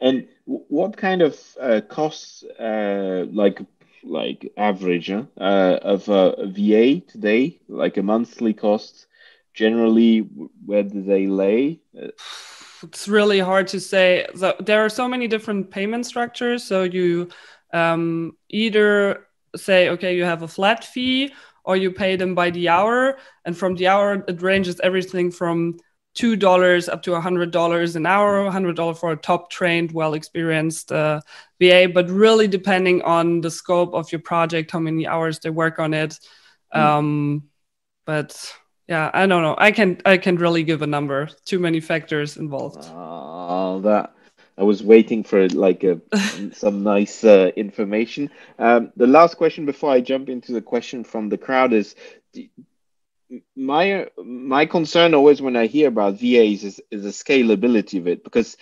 And 0.00 0.26
what 0.44 0.96
kind 0.96 1.22
of 1.22 1.38
uh, 1.60 1.80
costs, 1.88 2.42
uh, 2.42 3.26
like 3.30 3.60
like 4.02 4.52
average 4.56 5.10
uh, 5.10 5.24
of 5.38 6.08
a 6.08 6.46
VA 6.46 7.00
today, 7.00 7.60
like 7.68 7.96
a 7.96 8.02
monthly 8.02 8.52
cost, 8.52 9.06
generally 9.54 10.18
where 10.66 10.82
do 10.82 11.02
they 11.02 11.26
lay? 11.26 11.80
It's 12.82 13.08
really 13.08 13.38
hard 13.38 13.68
to 13.68 13.80
say. 13.80 14.26
So 14.36 14.54
there 14.60 14.84
are 14.84 14.90
so 14.90 15.08
many 15.08 15.28
different 15.28 15.70
payment 15.70 16.04
structures. 16.04 16.62
So 16.64 16.82
you 16.82 17.30
um, 17.72 18.36
either 18.50 19.26
say, 19.56 19.88
okay, 19.90 20.16
you 20.16 20.24
have 20.24 20.42
a 20.42 20.48
flat 20.48 20.84
fee, 20.84 21.32
or 21.64 21.76
you 21.76 21.90
pay 21.90 22.16
them 22.16 22.34
by 22.34 22.50
the 22.50 22.68
hour, 22.68 23.16
and 23.44 23.56
from 23.56 23.74
the 23.74 23.86
hour 23.86 24.22
it 24.28 24.42
ranges 24.42 24.80
everything 24.80 25.30
from 25.30 25.78
two 26.14 26.36
dollars 26.36 26.88
up 26.88 27.02
to 27.02 27.14
a 27.14 27.20
hundred 27.20 27.50
dollars 27.50 27.96
an 27.96 28.06
hour, 28.06 28.50
hundred 28.50 28.76
dollar 28.76 28.94
for 28.94 29.12
a 29.12 29.16
top 29.16 29.50
trained, 29.50 29.92
well 29.92 30.14
experienced 30.14 30.92
uh, 30.92 31.20
VA, 31.60 31.88
but 31.92 32.08
really 32.10 32.46
depending 32.48 33.02
on 33.02 33.40
the 33.40 33.50
scope 33.50 33.94
of 33.94 34.12
your 34.12 34.20
project, 34.20 34.70
how 34.70 34.78
many 34.78 35.06
hours 35.06 35.38
they 35.38 35.50
work 35.50 35.78
on 35.78 35.94
it. 35.94 36.18
Mm. 36.74 36.80
Um, 36.80 37.42
but 38.04 38.54
yeah, 38.88 39.10
I 39.12 39.26
don't 39.26 39.42
know. 39.42 39.54
I 39.56 39.70
can 39.72 40.00
I 40.04 40.18
can 40.18 40.36
really 40.36 40.62
give 40.62 40.82
a 40.82 40.86
number. 40.86 41.28
Too 41.44 41.58
many 41.58 41.80
factors 41.80 42.36
involved. 42.36 42.84
Oh, 42.90 43.80
that 43.80 44.14
I 44.58 44.62
was 44.62 44.82
waiting 44.82 45.24
for 45.24 45.48
like 45.48 45.84
a, 45.84 46.00
some 46.52 46.82
nice 46.82 47.24
uh, 47.24 47.50
information. 47.56 48.30
Um, 48.58 48.92
the 48.96 49.06
last 49.06 49.36
question 49.36 49.66
before 49.66 49.90
I 49.90 50.00
jump 50.00 50.28
into 50.28 50.52
the 50.52 50.62
question 50.62 51.02
from 51.02 51.28
the 51.28 51.38
crowd 51.38 51.72
is 51.72 51.94
my 53.56 54.08
my 54.22 54.66
concern 54.66 55.14
always 55.14 55.40
when 55.40 55.56
I 55.56 55.66
hear 55.66 55.88
about 55.88 56.14
VAs 56.14 56.62
is, 56.64 56.80
is 56.90 57.02
the 57.02 57.08
scalability 57.08 57.98
of 57.98 58.06
it 58.06 58.22
because 58.22 58.56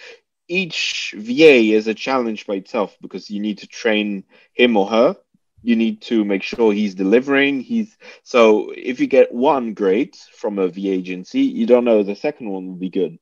each 0.48 1.14
VA 1.16 1.72
is 1.72 1.86
a 1.86 1.94
challenge 1.94 2.46
by 2.46 2.54
itself 2.54 2.96
because 3.00 3.30
you 3.30 3.40
need 3.40 3.58
to 3.58 3.66
train 3.66 4.24
him 4.52 4.76
or 4.76 4.86
her. 4.86 5.16
You 5.62 5.76
need 5.76 6.02
to 6.02 6.24
make 6.24 6.42
sure 6.42 6.72
he's 6.72 6.94
delivering. 6.94 7.60
He's 7.60 7.96
so 8.22 8.72
if 8.76 9.00
you 9.00 9.06
get 9.06 9.32
one 9.32 9.74
great 9.74 10.16
from 10.34 10.58
a 10.58 10.68
VA 10.68 10.90
agency, 10.90 11.42
you 11.42 11.66
don't 11.66 11.84
know 11.84 12.02
the 12.02 12.16
second 12.16 12.50
one 12.50 12.66
will 12.66 12.74
be 12.74 12.90
good. 12.90 13.18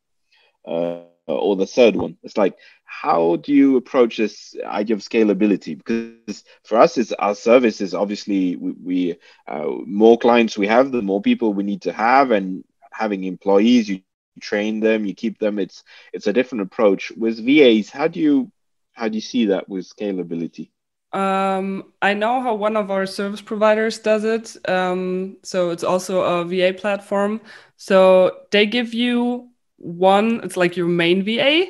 Uh, 0.66 1.01
or 1.26 1.57
the 1.57 1.66
third 1.66 1.97
one. 1.97 2.16
It's 2.22 2.36
like, 2.36 2.57
how 2.84 3.36
do 3.36 3.53
you 3.53 3.76
approach 3.76 4.16
this 4.16 4.57
idea 4.64 4.97
of 4.97 5.03
scalability? 5.03 5.76
Because 5.76 6.45
for 6.64 6.78
us, 6.78 6.99
it's 6.99 7.12
our 7.12 7.34
services. 7.34 7.95
Obviously, 7.95 8.57
we, 8.57 8.72
we 8.72 9.16
uh, 9.47 9.68
more 9.86 10.18
clients 10.18 10.59
we 10.59 10.66
have, 10.66 10.91
the 10.91 11.03
more 11.03 11.22
people 11.22 11.53
we 11.55 11.62
need 11.62 11.82
to 11.82 11.93
have, 11.93 12.30
and 12.30 12.64
having 12.93 13.24
employees, 13.24 13.88
you 13.88 14.01
train 14.41 14.80
them, 14.80 15.05
you 15.05 15.14
keep 15.14 15.38
them. 15.38 15.59
It's 15.59 15.84
it's 16.12 16.26
a 16.26 16.32
different 16.32 16.62
approach. 16.62 17.12
With 17.12 17.45
VAs, 17.45 17.91
how 17.91 18.09
do 18.09 18.20
you 18.20 18.51
how 18.93 19.09
do 19.09 19.14
you 19.14 19.22
see 19.22 19.47
that 19.47 19.68
with 19.68 19.88
scalability? 19.88 20.70
Um, 21.12 21.92
I 22.00 22.14
know 22.14 22.40
how 22.40 22.54
one 22.54 22.76
of 22.76 22.90
our 22.90 23.06
service 23.06 23.40
providers 23.40 23.98
does 23.98 24.24
it. 24.24 24.56
Um, 24.68 25.36
so 25.42 25.70
it's 25.70 25.82
also 25.82 26.22
a 26.22 26.44
VA 26.44 26.72
platform. 26.72 27.40
So 27.76 28.38
they 28.50 28.66
give 28.66 28.94
you 28.94 29.48
one, 29.76 30.40
it's 30.44 30.56
like 30.56 30.76
your 30.76 30.86
main 30.86 31.24
VA 31.24 31.66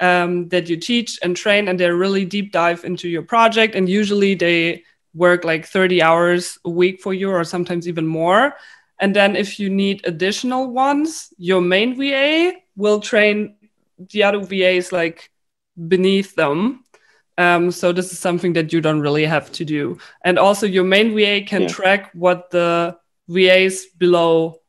um, 0.00 0.48
that 0.48 0.68
you 0.68 0.76
teach 0.76 1.18
and 1.22 1.36
train, 1.36 1.68
and 1.68 1.78
they 1.78 1.88
really 1.90 2.24
deep 2.24 2.52
dive 2.52 2.84
into 2.84 3.08
your 3.08 3.22
project. 3.22 3.74
And 3.74 3.88
usually 3.88 4.34
they 4.34 4.82
work 5.14 5.44
like 5.44 5.66
30 5.66 6.02
hours 6.02 6.58
a 6.64 6.70
week 6.70 7.00
for 7.00 7.14
you, 7.14 7.30
or 7.30 7.44
sometimes 7.44 7.86
even 7.86 8.06
more. 8.06 8.54
And 8.98 9.14
then 9.14 9.36
if 9.36 9.60
you 9.60 9.68
need 9.68 10.06
additional 10.06 10.70
ones, 10.70 11.32
your 11.36 11.60
main 11.60 11.96
VA 11.96 12.52
will 12.76 13.00
train 13.00 13.56
the 14.10 14.22
other 14.24 14.40
VAs 14.40 14.92
like 14.92 15.30
beneath 15.88 16.34
them. 16.34 16.84
Um, 17.38 17.70
so 17.70 17.92
this 17.92 18.12
is 18.12 18.18
something 18.18 18.52
that 18.54 18.72
you 18.72 18.80
don't 18.80 19.00
really 19.00 19.24
have 19.24 19.50
to 19.52 19.64
do. 19.64 19.98
And 20.24 20.38
also 20.38 20.66
your 20.66 20.84
main 20.84 21.14
VA 21.14 21.42
can 21.46 21.62
yeah. 21.62 21.68
track 21.68 22.10
what 22.14 22.50
the 22.50 22.96
VAs 23.28 23.86
below 23.98 24.60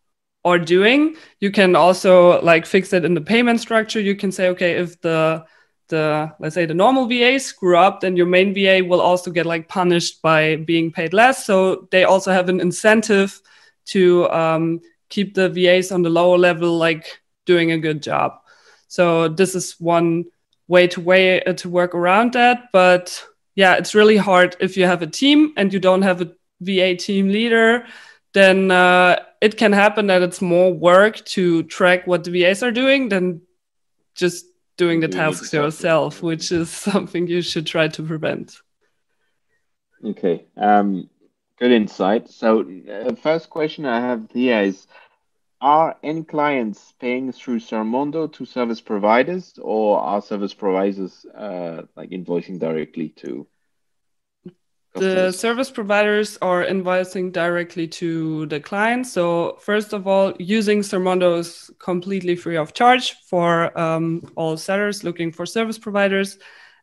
are 0.46 0.60
doing. 0.60 1.16
You 1.40 1.52
can 1.52 1.76
also 1.76 2.42
like 2.42 2.66
fix 2.66 2.94
it 2.94 3.06
in 3.06 3.14
the 3.14 3.22
payment 3.22 3.60
structure. 3.62 4.00
You 4.00 4.16
can 4.16 4.32
say, 4.32 4.50
okay, 4.50 4.74
if 4.74 5.00
the 5.02 5.46
the 5.90 6.32
let's 6.40 6.56
say 6.56 6.66
the 6.66 6.74
normal 6.74 7.08
VA 7.08 7.40
screw 7.40 7.78
up, 7.78 8.02
then 8.02 8.16
your 8.16 8.26
main 8.26 8.54
VA 8.54 8.84
will 8.86 9.02
also 9.02 9.32
get 9.32 9.46
like 9.46 9.68
punished 9.68 10.22
by 10.22 10.56
being 10.58 10.92
paid 10.92 11.14
less. 11.14 11.46
So 11.46 11.88
they 11.92 12.04
also 12.04 12.32
have 12.32 12.50
an 12.50 12.60
incentive 12.60 13.42
to 13.86 14.30
um, 14.30 14.82
keep 15.10 15.34
the 15.34 15.50
VAs 15.50 15.92
on 15.92 16.02
the 16.02 16.10
lower 16.10 16.38
level 16.38 16.78
like 16.78 17.22
doing 17.46 17.72
a 17.72 17.78
good 17.78 18.02
job. 18.02 18.40
So 18.88 19.28
this 19.28 19.56
is 19.56 19.76
one 19.80 20.26
way 20.68 20.88
to 20.88 21.02
way 21.02 21.44
uh, 21.44 21.54
to 21.54 21.70
work 21.70 21.96
around 21.96 22.34
that. 22.34 22.70
But 22.72 23.24
yeah, 23.56 23.76
it's 23.76 23.96
really 23.96 24.18
hard 24.18 24.56
if 24.60 24.78
you 24.78 24.86
have 24.86 25.02
a 25.02 25.08
team 25.08 25.54
and 25.58 25.74
you 25.74 25.80
don't 25.80 26.02
have 26.02 26.22
a 26.22 26.32
VA 26.62 26.96
team 26.96 27.30
leader 27.30 27.86
then 28.34 28.72
uh, 28.72 29.18
it 29.42 29.58
can 29.58 29.72
happen 29.72 30.08
that 30.08 30.22
it's 30.22 30.42
more 30.42 30.74
work 30.74 31.24
to 31.26 31.64
track 31.64 32.06
what 32.08 32.24
the 32.24 32.32
VAs 32.32 32.64
are 32.64 32.72
doing 32.72 33.10
than 33.10 33.42
just 34.16 34.46
doing 34.76 35.00
the 35.00 35.08
tasks 35.08 35.54
yourself, 35.54 36.22
which 36.22 36.52
is 36.52 36.70
something 36.92 37.28
you 37.28 37.42
should 37.42 37.68
try 37.68 37.88
to 37.88 38.04
prevent. 38.04 38.60
Okay, 40.04 40.46
um, 40.58 41.10
good 41.60 41.72
insight. 41.72 42.30
So, 42.30 42.66
uh, 42.92 43.16
first 43.16 43.50
question 43.50 43.86
I 43.86 44.02
have 44.02 44.28
here 44.32 44.62
is 44.64 44.88
Are 45.64 45.96
any 46.04 46.26
clients 46.26 46.94
paying 47.00 47.32
through 47.32 47.62
Sermondo 47.62 48.28
to 48.34 48.46
service 48.46 48.82
providers, 48.82 49.58
or 49.62 49.98
are 49.98 50.22
service 50.22 50.54
providers 50.54 51.26
uh, 51.34 51.84
like 51.96 52.10
invoicing 52.10 52.60
directly 52.60 53.08
to 53.24 53.48
the 54.96 55.32
service 55.32 55.72
providers 55.72 56.38
are 56.42 56.66
invoicing 56.66 57.32
directly 57.32 57.88
to 57.88 58.46
the 58.48 58.60
client. 58.60 59.08
So 59.08 59.58
first 59.62 59.94
of 59.94 60.06
all, 60.06 60.34
using 60.38 60.82
Sermondo 60.82 61.40
is 61.40 61.72
completely 61.80 62.36
free 62.36 62.58
of 62.58 62.74
charge 62.74 63.14
for 63.30 63.78
um, 63.80 64.22
all 64.36 64.58
sellers 64.58 65.06
looking 65.06 65.32
for 65.32 65.46
service 65.46 65.80
providers. 65.80 66.38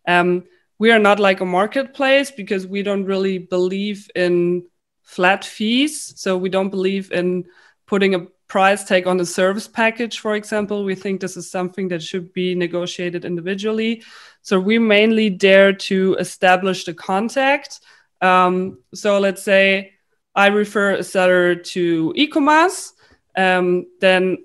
Um, 0.09 0.45
we 0.79 0.91
are 0.91 0.99
not 0.99 1.21
like 1.21 1.43
a 1.43 1.45
marketplace 1.45 2.31
because 2.31 2.67
we 2.67 2.83
don't 2.83 3.05
really 3.05 3.39
believe 3.39 4.11
in 4.15 4.65
flat 5.03 5.45
fees. 5.45 6.15
So 6.17 6.39
we 6.39 6.49
don't 6.49 6.71
believe 6.71 7.13
in 7.13 7.45
putting 7.87 8.15
a 8.15 8.27
price 8.51 8.83
tag 8.83 9.07
on 9.07 9.17
the 9.17 9.25
service 9.25 9.69
package, 9.69 10.19
for 10.19 10.35
example. 10.35 10.85
We 10.85 10.97
think 10.97 11.21
this 11.21 11.37
is 11.37 11.49
something 11.51 11.89
that 11.89 12.03
should 12.03 12.33
be 12.33 12.55
negotiated 12.55 13.25
individually. 13.25 14.03
So 14.43 14.59
we 14.59 14.79
mainly 14.79 15.31
dare 15.31 15.73
to 15.73 16.17
establish 16.19 16.85
the 16.85 16.93
contact. 16.93 17.81
Um, 18.21 18.79
so 18.93 19.21
let's 19.21 19.43
say 19.43 19.93
I 20.35 20.49
refer 20.49 20.95
a 20.95 21.05
seller 21.05 21.55
to 21.55 22.13
e-Comas, 22.17 22.93
um, 23.37 23.87
then 24.01 24.45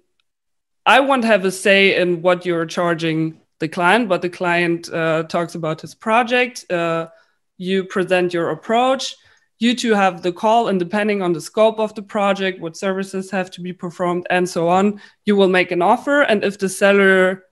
I 0.85 0.99
won't 0.99 1.25
have 1.25 1.43
a 1.45 1.51
say 1.51 1.99
in 1.99 2.21
what 2.21 2.45
you're 2.45 2.67
charging 2.67 3.41
the 3.59 3.67
client, 3.67 4.07
but 4.07 4.21
the 4.21 4.29
client 4.29 4.87
uh, 4.93 5.23
talks 5.23 5.55
about 5.55 5.81
his 5.81 5.95
project. 5.95 6.71
Uh, 6.71 7.07
you 7.57 7.85
present 7.85 8.33
your 8.33 8.51
approach. 8.51 9.15
You 9.59 9.75
two 9.75 9.93
have 9.93 10.21
the 10.21 10.33
call, 10.33 10.67
and 10.67 10.79
depending 10.79 11.21
on 11.21 11.33
the 11.33 11.41
scope 11.41 11.79
of 11.79 11.95
the 11.95 12.01
project, 12.01 12.59
what 12.59 12.75
services 12.75 13.31
have 13.31 13.49
to 13.51 13.61
be 13.61 13.71
performed, 13.71 14.27
and 14.29 14.47
so 14.47 14.67
on, 14.67 14.99
you 15.25 15.35
will 15.35 15.47
make 15.47 15.71
an 15.71 15.81
offer. 15.81 16.21
And 16.21 16.43
if 16.43 16.59
the 16.59 16.67
seller 16.67 17.45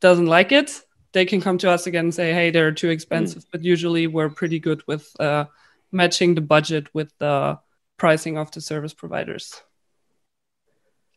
doesn't 0.00 0.26
like 0.26 0.50
it, 0.50 0.82
they 1.12 1.24
can 1.24 1.40
come 1.40 1.58
to 1.58 1.70
us 1.70 1.86
again 1.86 2.06
and 2.06 2.14
say, 2.14 2.32
"Hey, 2.32 2.50
they're 2.50 2.72
too 2.72 2.90
expensive." 2.90 3.44
Mm. 3.44 3.48
But 3.52 3.64
usually, 3.64 4.06
we're 4.08 4.30
pretty 4.30 4.58
good 4.58 4.82
with 4.88 5.08
uh, 5.20 5.44
matching 5.92 6.34
the 6.34 6.40
budget 6.40 6.92
with 6.92 7.12
the 7.18 7.58
pricing 7.96 8.36
of 8.36 8.50
the 8.50 8.60
service 8.60 8.92
providers. 8.92 9.62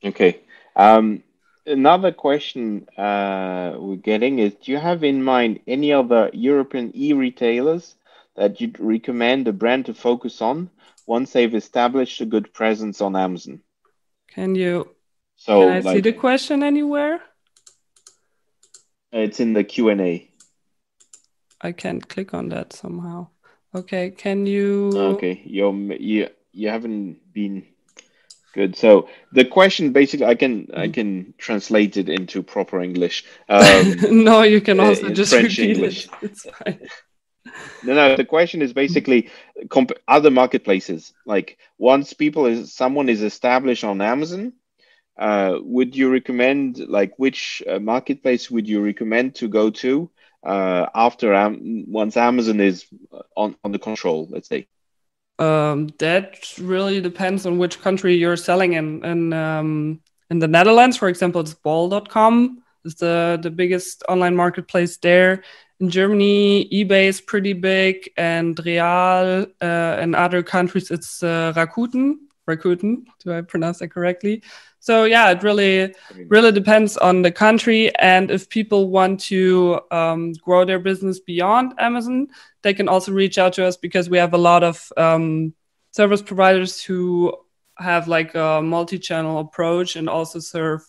Okay. 0.03 0.39
Um, 0.75 1.23
another 1.65 2.11
question 2.11 2.87
uh, 2.97 3.75
we're 3.77 3.95
getting 3.97 4.39
is 4.39 4.53
Do 4.53 4.71
you 4.71 4.77
have 4.77 5.03
in 5.03 5.23
mind 5.23 5.59
any 5.67 5.91
other 5.91 6.29
European 6.33 6.91
e 6.95 7.13
retailers 7.13 7.95
that 8.37 8.61
you'd 8.61 8.79
recommend 8.79 9.47
a 9.47 9.53
brand 9.53 9.87
to 9.87 9.93
focus 9.93 10.41
on 10.41 10.69
once 11.05 11.33
they've 11.33 11.55
established 11.55 12.21
a 12.21 12.25
good 12.25 12.53
presence 12.53 13.01
on 13.01 13.15
Amazon? 13.15 13.61
Can 14.29 14.55
you 14.55 14.95
so 15.35 15.61
can 15.61 15.71
I 15.71 15.79
like, 15.79 15.95
see 15.95 16.01
the 16.01 16.13
question 16.13 16.63
anywhere? 16.63 17.21
It's 19.11 19.39
in 19.39 19.53
the 19.53 19.63
Q 19.63 19.89
and 19.89 20.01
A. 20.01 20.29
I 21.61 21.71
can't 21.71 22.07
click 22.07 22.33
on 22.33 22.49
that 22.49 22.73
somehow. 22.73 23.27
Okay, 23.73 24.11
can 24.11 24.45
you? 24.45 24.91
Okay, 24.95 25.41
you 25.45 25.95
you 25.99 26.29
you 26.51 26.69
haven't 26.69 27.33
been 27.33 27.65
good. 28.53 28.75
So 28.75 29.09
the 29.31 29.45
question 29.45 29.91
basically, 29.93 30.25
I 30.25 30.35
can 30.35 30.67
I 30.75 30.87
mm. 30.87 30.93
can 30.93 31.33
translate 31.37 31.97
it 31.97 32.09
into 32.09 32.43
proper 32.43 32.81
English. 32.81 33.23
Um, 33.49 34.23
no, 34.23 34.41
you 34.41 34.61
can 34.61 34.79
also 34.79 35.09
just 35.09 35.31
French 35.31 35.57
repeat 35.57 35.77
English. 35.77 36.05
it. 36.05 36.11
It's 36.21 36.49
fine. 36.49 36.79
No, 37.83 37.93
no. 37.93 38.15
The 38.15 38.25
question 38.25 38.61
is 38.61 38.73
basically 38.73 39.29
comp- 39.69 39.99
other 40.07 40.31
marketplaces. 40.31 41.13
Like 41.25 41.57
once 41.77 42.13
people 42.13 42.45
is 42.45 42.73
someone 42.73 43.09
is 43.09 43.21
established 43.21 43.83
on 43.83 44.01
Amazon, 44.01 44.53
uh, 45.17 45.57
would 45.61 45.95
you 45.95 46.11
recommend 46.11 46.79
like 46.79 47.13
which 47.17 47.63
uh, 47.67 47.79
marketplace 47.79 48.51
would 48.51 48.67
you 48.67 48.83
recommend 48.83 49.35
to 49.35 49.47
go 49.47 49.69
to 49.69 50.09
uh, 50.43 50.87
after 50.93 51.33
Am- 51.33 51.85
once 51.87 52.17
Amazon 52.17 52.59
is 52.59 52.85
on 53.35 53.55
on 53.63 53.71
the 53.71 53.79
control? 53.79 54.27
Let's 54.29 54.49
say. 54.49 54.67
Um, 55.39 55.89
that 55.99 56.57
really 56.59 56.99
depends 56.99 57.45
on 57.45 57.59
which 57.59 57.79
country 57.81 58.15
you're 58.15 58.37
selling 58.37 58.73
in. 58.73 59.05
In 59.05 59.33
um, 59.33 60.01
in 60.29 60.39
the 60.39 60.47
Netherlands, 60.47 60.97
for 60.97 61.07
example, 61.07 61.41
it's 61.41 61.53
bol.com 61.53 62.63
is 62.87 62.95
the 62.95 63.37
the 63.41 63.51
biggest 63.51 64.03
online 64.09 64.35
marketplace 64.35 64.97
there. 64.97 65.43
In 65.79 65.89
Germany, 65.89 66.67
eBay 66.73 67.05
is 67.05 67.21
pretty 67.21 67.53
big, 67.53 68.09
and 68.17 68.59
Real. 68.65 69.45
Uh, 69.61 69.97
in 70.01 70.15
other 70.15 70.41
countries, 70.41 70.89
it's 70.89 71.21
uh, 71.21 71.53
Rakuten. 71.55 72.15
Rakuten, 72.47 73.05
do 73.19 73.33
I 73.33 73.41
pronounce 73.41 73.79
that 73.79 73.89
correctly? 73.89 74.41
So 74.79 75.03
yeah, 75.03 75.29
it 75.31 75.43
really 75.43 75.93
really 76.29 76.51
depends 76.51 76.97
on 76.97 77.21
the 77.21 77.31
country, 77.31 77.93
and 77.97 78.31
if 78.31 78.49
people 78.49 78.89
want 78.89 79.19
to 79.31 79.81
um, 79.91 80.33
grow 80.33 80.65
their 80.65 80.79
business 80.79 81.19
beyond 81.19 81.73
Amazon, 81.77 82.27
they 82.63 82.73
can 82.73 82.87
also 82.87 83.11
reach 83.11 83.37
out 83.37 83.53
to 83.53 83.65
us 83.65 83.77
because 83.77 84.09
we 84.09 84.17
have 84.17 84.33
a 84.33 84.37
lot 84.37 84.63
of 84.63 84.91
um, 84.95 85.53
service 85.91 86.21
providers 86.21 86.81
who 86.81 87.35
have 87.77 88.07
like 88.07 88.33
a 88.33 88.61
multi-channel 88.63 89.39
approach 89.39 89.95
and 89.95 90.09
also 90.09 90.39
serve 90.39 90.81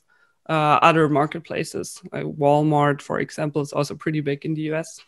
uh, 0.49 0.79
other 0.83 1.09
marketplaces. 1.09 2.01
Like 2.13 2.25
Walmart, 2.25 3.03
for 3.03 3.21
example, 3.21 3.63
is 3.63 3.73
also 3.73 3.95
pretty 3.95 4.21
big 4.21 4.45
in 4.45 4.55
the 4.55 4.73
US. 4.73 5.01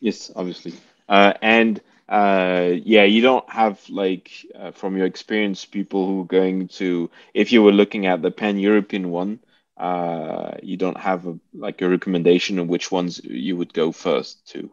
Yes, 0.00 0.30
obviously, 0.36 0.74
uh, 1.08 1.32
and 1.40 1.80
uh, 2.08 2.72
yeah, 2.84 3.04
you 3.04 3.22
don't 3.22 3.48
have 3.50 3.80
like 3.88 4.30
uh, 4.54 4.70
from 4.70 4.96
your 4.96 5.06
experience 5.06 5.64
people 5.64 6.06
who 6.06 6.20
are 6.22 6.26
going 6.26 6.68
to 6.68 7.10
if 7.34 7.52
you 7.52 7.62
were 7.62 7.72
looking 7.72 8.06
at 8.06 8.22
the 8.22 8.30
pan 8.30 8.58
European 8.58 9.10
one, 9.10 9.40
uh, 9.76 10.52
you 10.62 10.76
don't 10.76 10.98
have 10.98 11.26
a, 11.26 11.38
like 11.54 11.80
a 11.82 11.88
recommendation 11.88 12.58
of 12.58 12.68
which 12.68 12.92
ones 12.92 13.20
you 13.24 13.56
would 13.56 13.72
go 13.72 13.90
first 13.90 14.46
to, 14.48 14.70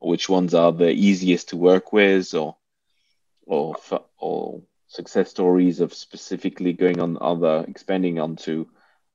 or 0.00 0.10
which 0.10 0.28
ones 0.28 0.52
are 0.52 0.72
the 0.72 0.90
easiest 0.90 1.50
to 1.50 1.56
work 1.56 1.92
with, 1.92 2.34
or 2.34 2.56
or 3.46 3.76
or 4.18 4.62
success 4.90 5.30
stories 5.30 5.78
of 5.78 5.94
specifically 5.94 6.72
going 6.72 7.00
on 7.00 7.16
other 7.20 7.64
expanding 7.68 8.18
onto 8.18 8.66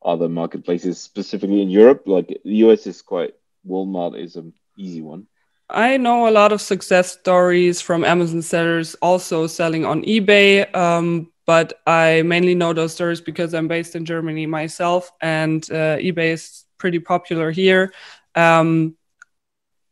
other 0.03 0.29
marketplaces, 0.29 1.01
specifically 1.01 1.61
in 1.61 1.69
Europe. 1.69 2.03
Like 2.05 2.27
the 2.27 2.55
US 2.65 2.87
is 2.87 3.01
quite 3.01 3.33
Walmart 3.67 4.17
is 4.17 4.37
an 4.37 4.53
easy 4.77 5.01
one. 5.01 5.27
I 5.69 5.97
know 5.97 6.29
a 6.29 6.31
lot 6.31 6.53
of 6.53 6.61
success 6.61 7.11
stories 7.11 7.81
from 7.81 8.05
Amazon 8.05 8.41
sellers 8.41 8.95
also 9.01 9.47
selling 9.47 9.83
on 9.83 10.03
eBay, 10.03 10.73
um, 10.73 11.31
but 11.45 11.81
I 11.85 12.21
mainly 12.21 12.55
know 12.55 12.71
those 12.71 12.93
stories 12.93 13.19
because 13.19 13.53
I'm 13.53 13.67
based 13.67 13.95
in 13.95 14.05
Germany 14.05 14.45
myself, 14.45 15.11
and 15.21 15.63
uh, 15.71 15.97
eBay 15.97 16.33
is 16.33 16.63
pretty 16.77 16.99
popular 16.99 17.51
here. 17.51 17.91
Um, 18.35 18.95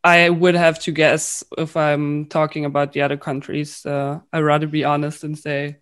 I 0.03 0.29
would 0.29 0.55
have 0.55 0.79
to 0.79 0.91
guess 0.91 1.43
if 1.57 1.77
I'm 1.77 2.25
talking 2.25 2.65
about 2.65 2.93
the 2.93 3.01
other 3.01 3.17
countries. 3.17 3.85
Uh, 3.85 4.19
I'd 4.31 4.41
rather 4.41 4.67
be 4.67 4.83
honest 4.83 5.23
and 5.23 5.37
say, 5.37 5.77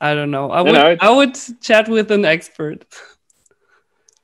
I 0.00 0.14
don't 0.14 0.30
know. 0.30 0.50
I 0.50 0.62
would, 0.62 0.72
no, 0.72 0.96
I 1.00 1.10
would 1.10 1.38
chat 1.60 1.88
with 1.88 2.10
an 2.10 2.24
expert. 2.24 2.86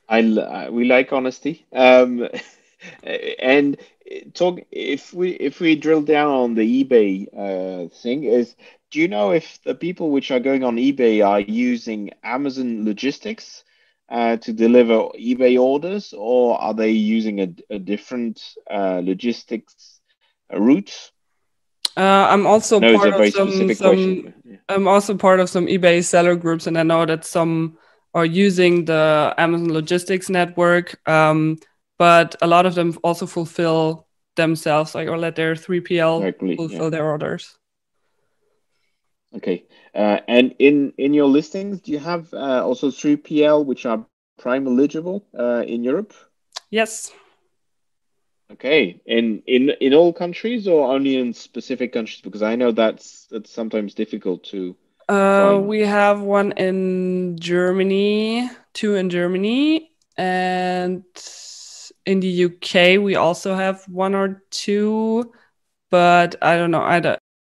I 0.09 0.71
we 0.71 0.87
like 0.87 1.13
honesty. 1.13 1.67
Um, 1.73 2.29
and 3.39 3.77
talk 4.35 4.61
if 4.71 5.13
we 5.13 5.31
if 5.31 5.61
we 5.61 5.77
drill 5.77 6.03
down 6.03 6.31
on 6.31 6.55
the 6.55 6.85
eBay 6.85 7.27
uh, 7.37 7.89
thing 7.95 8.25
is 8.25 8.55
do 8.91 9.01
you 9.01 9.09
know 9.09 9.33
if 9.33 9.63
the 9.65 9.75
people 9.75 10.11
which 10.11 10.31
are 10.31 10.41
going 10.41 10.65
on 10.65 10.77
eBay 10.77 11.27
are 11.27 11.41
using 11.41 12.11
Amazon 12.23 12.85
logistics 12.85 13.65
uh, 14.09 14.37
to 14.39 14.53
deliver 14.53 15.09
eBay 15.19 15.61
orders 15.61 16.15
or 16.17 16.61
are 16.61 16.75
they 16.75 16.91
using 16.91 17.41
a, 17.41 17.49
a 17.71 17.79
different 17.79 18.43
uh, 18.71 19.01
logistics 19.05 20.01
route? 20.53 21.11
Uh, 21.97 22.29
I'm 22.31 22.47
also 22.47 22.79
no, 22.79 22.97
part 22.97 23.13
of 23.13 23.33
some, 23.35 23.75
some 23.75 24.35
yeah. 24.45 24.57
I'm 24.69 24.87
also 24.87 25.17
part 25.17 25.41
of 25.41 25.51
some 25.51 25.67
eBay 25.67 26.05
seller 26.05 26.37
groups 26.37 26.67
and 26.67 26.79
I 26.79 26.85
know 26.85 27.05
that 27.05 27.25
some 27.25 27.77
are 28.15 28.25
using 28.25 28.85
the 28.85 29.35
Amazon 29.37 29.73
logistics 29.73 30.31
network. 30.31 30.99
Um, 31.09 31.59
but 31.99 32.37
a 32.41 32.47
lot 32.47 32.67
of 32.67 32.75
them 32.75 32.97
also 33.03 33.27
fulfill 33.27 34.07
themselves 34.37 34.95
like 34.95 35.09
or 35.09 35.19
let 35.19 35.35
their 35.35 35.55
3pl 35.55 36.21
Directly, 36.21 36.57
fulfill 36.57 36.85
yeah. 36.85 36.91
their 36.91 37.07
orders 37.07 37.59
okay 39.35 39.65
uh, 39.95 40.19
and 40.29 40.55
in 40.59 40.93
in 40.99 41.15
your 41.15 41.27
listings 41.27 41.81
do 41.81 41.93
you 41.93 41.99
have 41.99 42.33
uh, 42.33 42.65
also 42.65 42.91
3pl 42.91 43.65
which 43.65 43.87
are 43.87 44.05
prime 44.39 44.67
eligible 44.67 45.25
uh, 45.39 45.65
in 45.67 45.83
europe? 45.83 46.15
Yes. 46.71 47.13
Okay 48.53 49.01
in 49.07 49.43
in 49.47 49.71
in 49.81 49.95
all 49.95 50.13
countries 50.13 50.67
or 50.67 50.93
only 50.93 51.17
in 51.17 51.33
specific 51.33 51.93
countries? 51.93 52.21
Because 52.21 52.43
i 52.43 52.57
know 52.57 52.73
that's 52.73 53.27
that's 53.31 53.51
sometimes 53.51 53.95
difficult 53.95 54.45
to 54.45 54.77
uh, 55.09 55.59
we 55.63 55.81
have 55.81 56.21
one 56.21 56.53
in 56.53 57.37
germany 57.39 58.49
two 58.75 58.95
in 58.95 59.11
germany 59.11 59.93
and 60.17 61.05
in 62.09 62.21
the 62.21 62.45
UK, 62.47 62.99
we 63.03 63.17
also 63.17 63.55
have 63.55 63.87
one 63.87 64.15
or 64.15 64.43
two, 64.51 65.31
but 65.91 66.37
I 66.41 66.57
don't 66.57 66.71
know. 66.71 66.83
I 66.83 67.01
don't, 67.01 67.19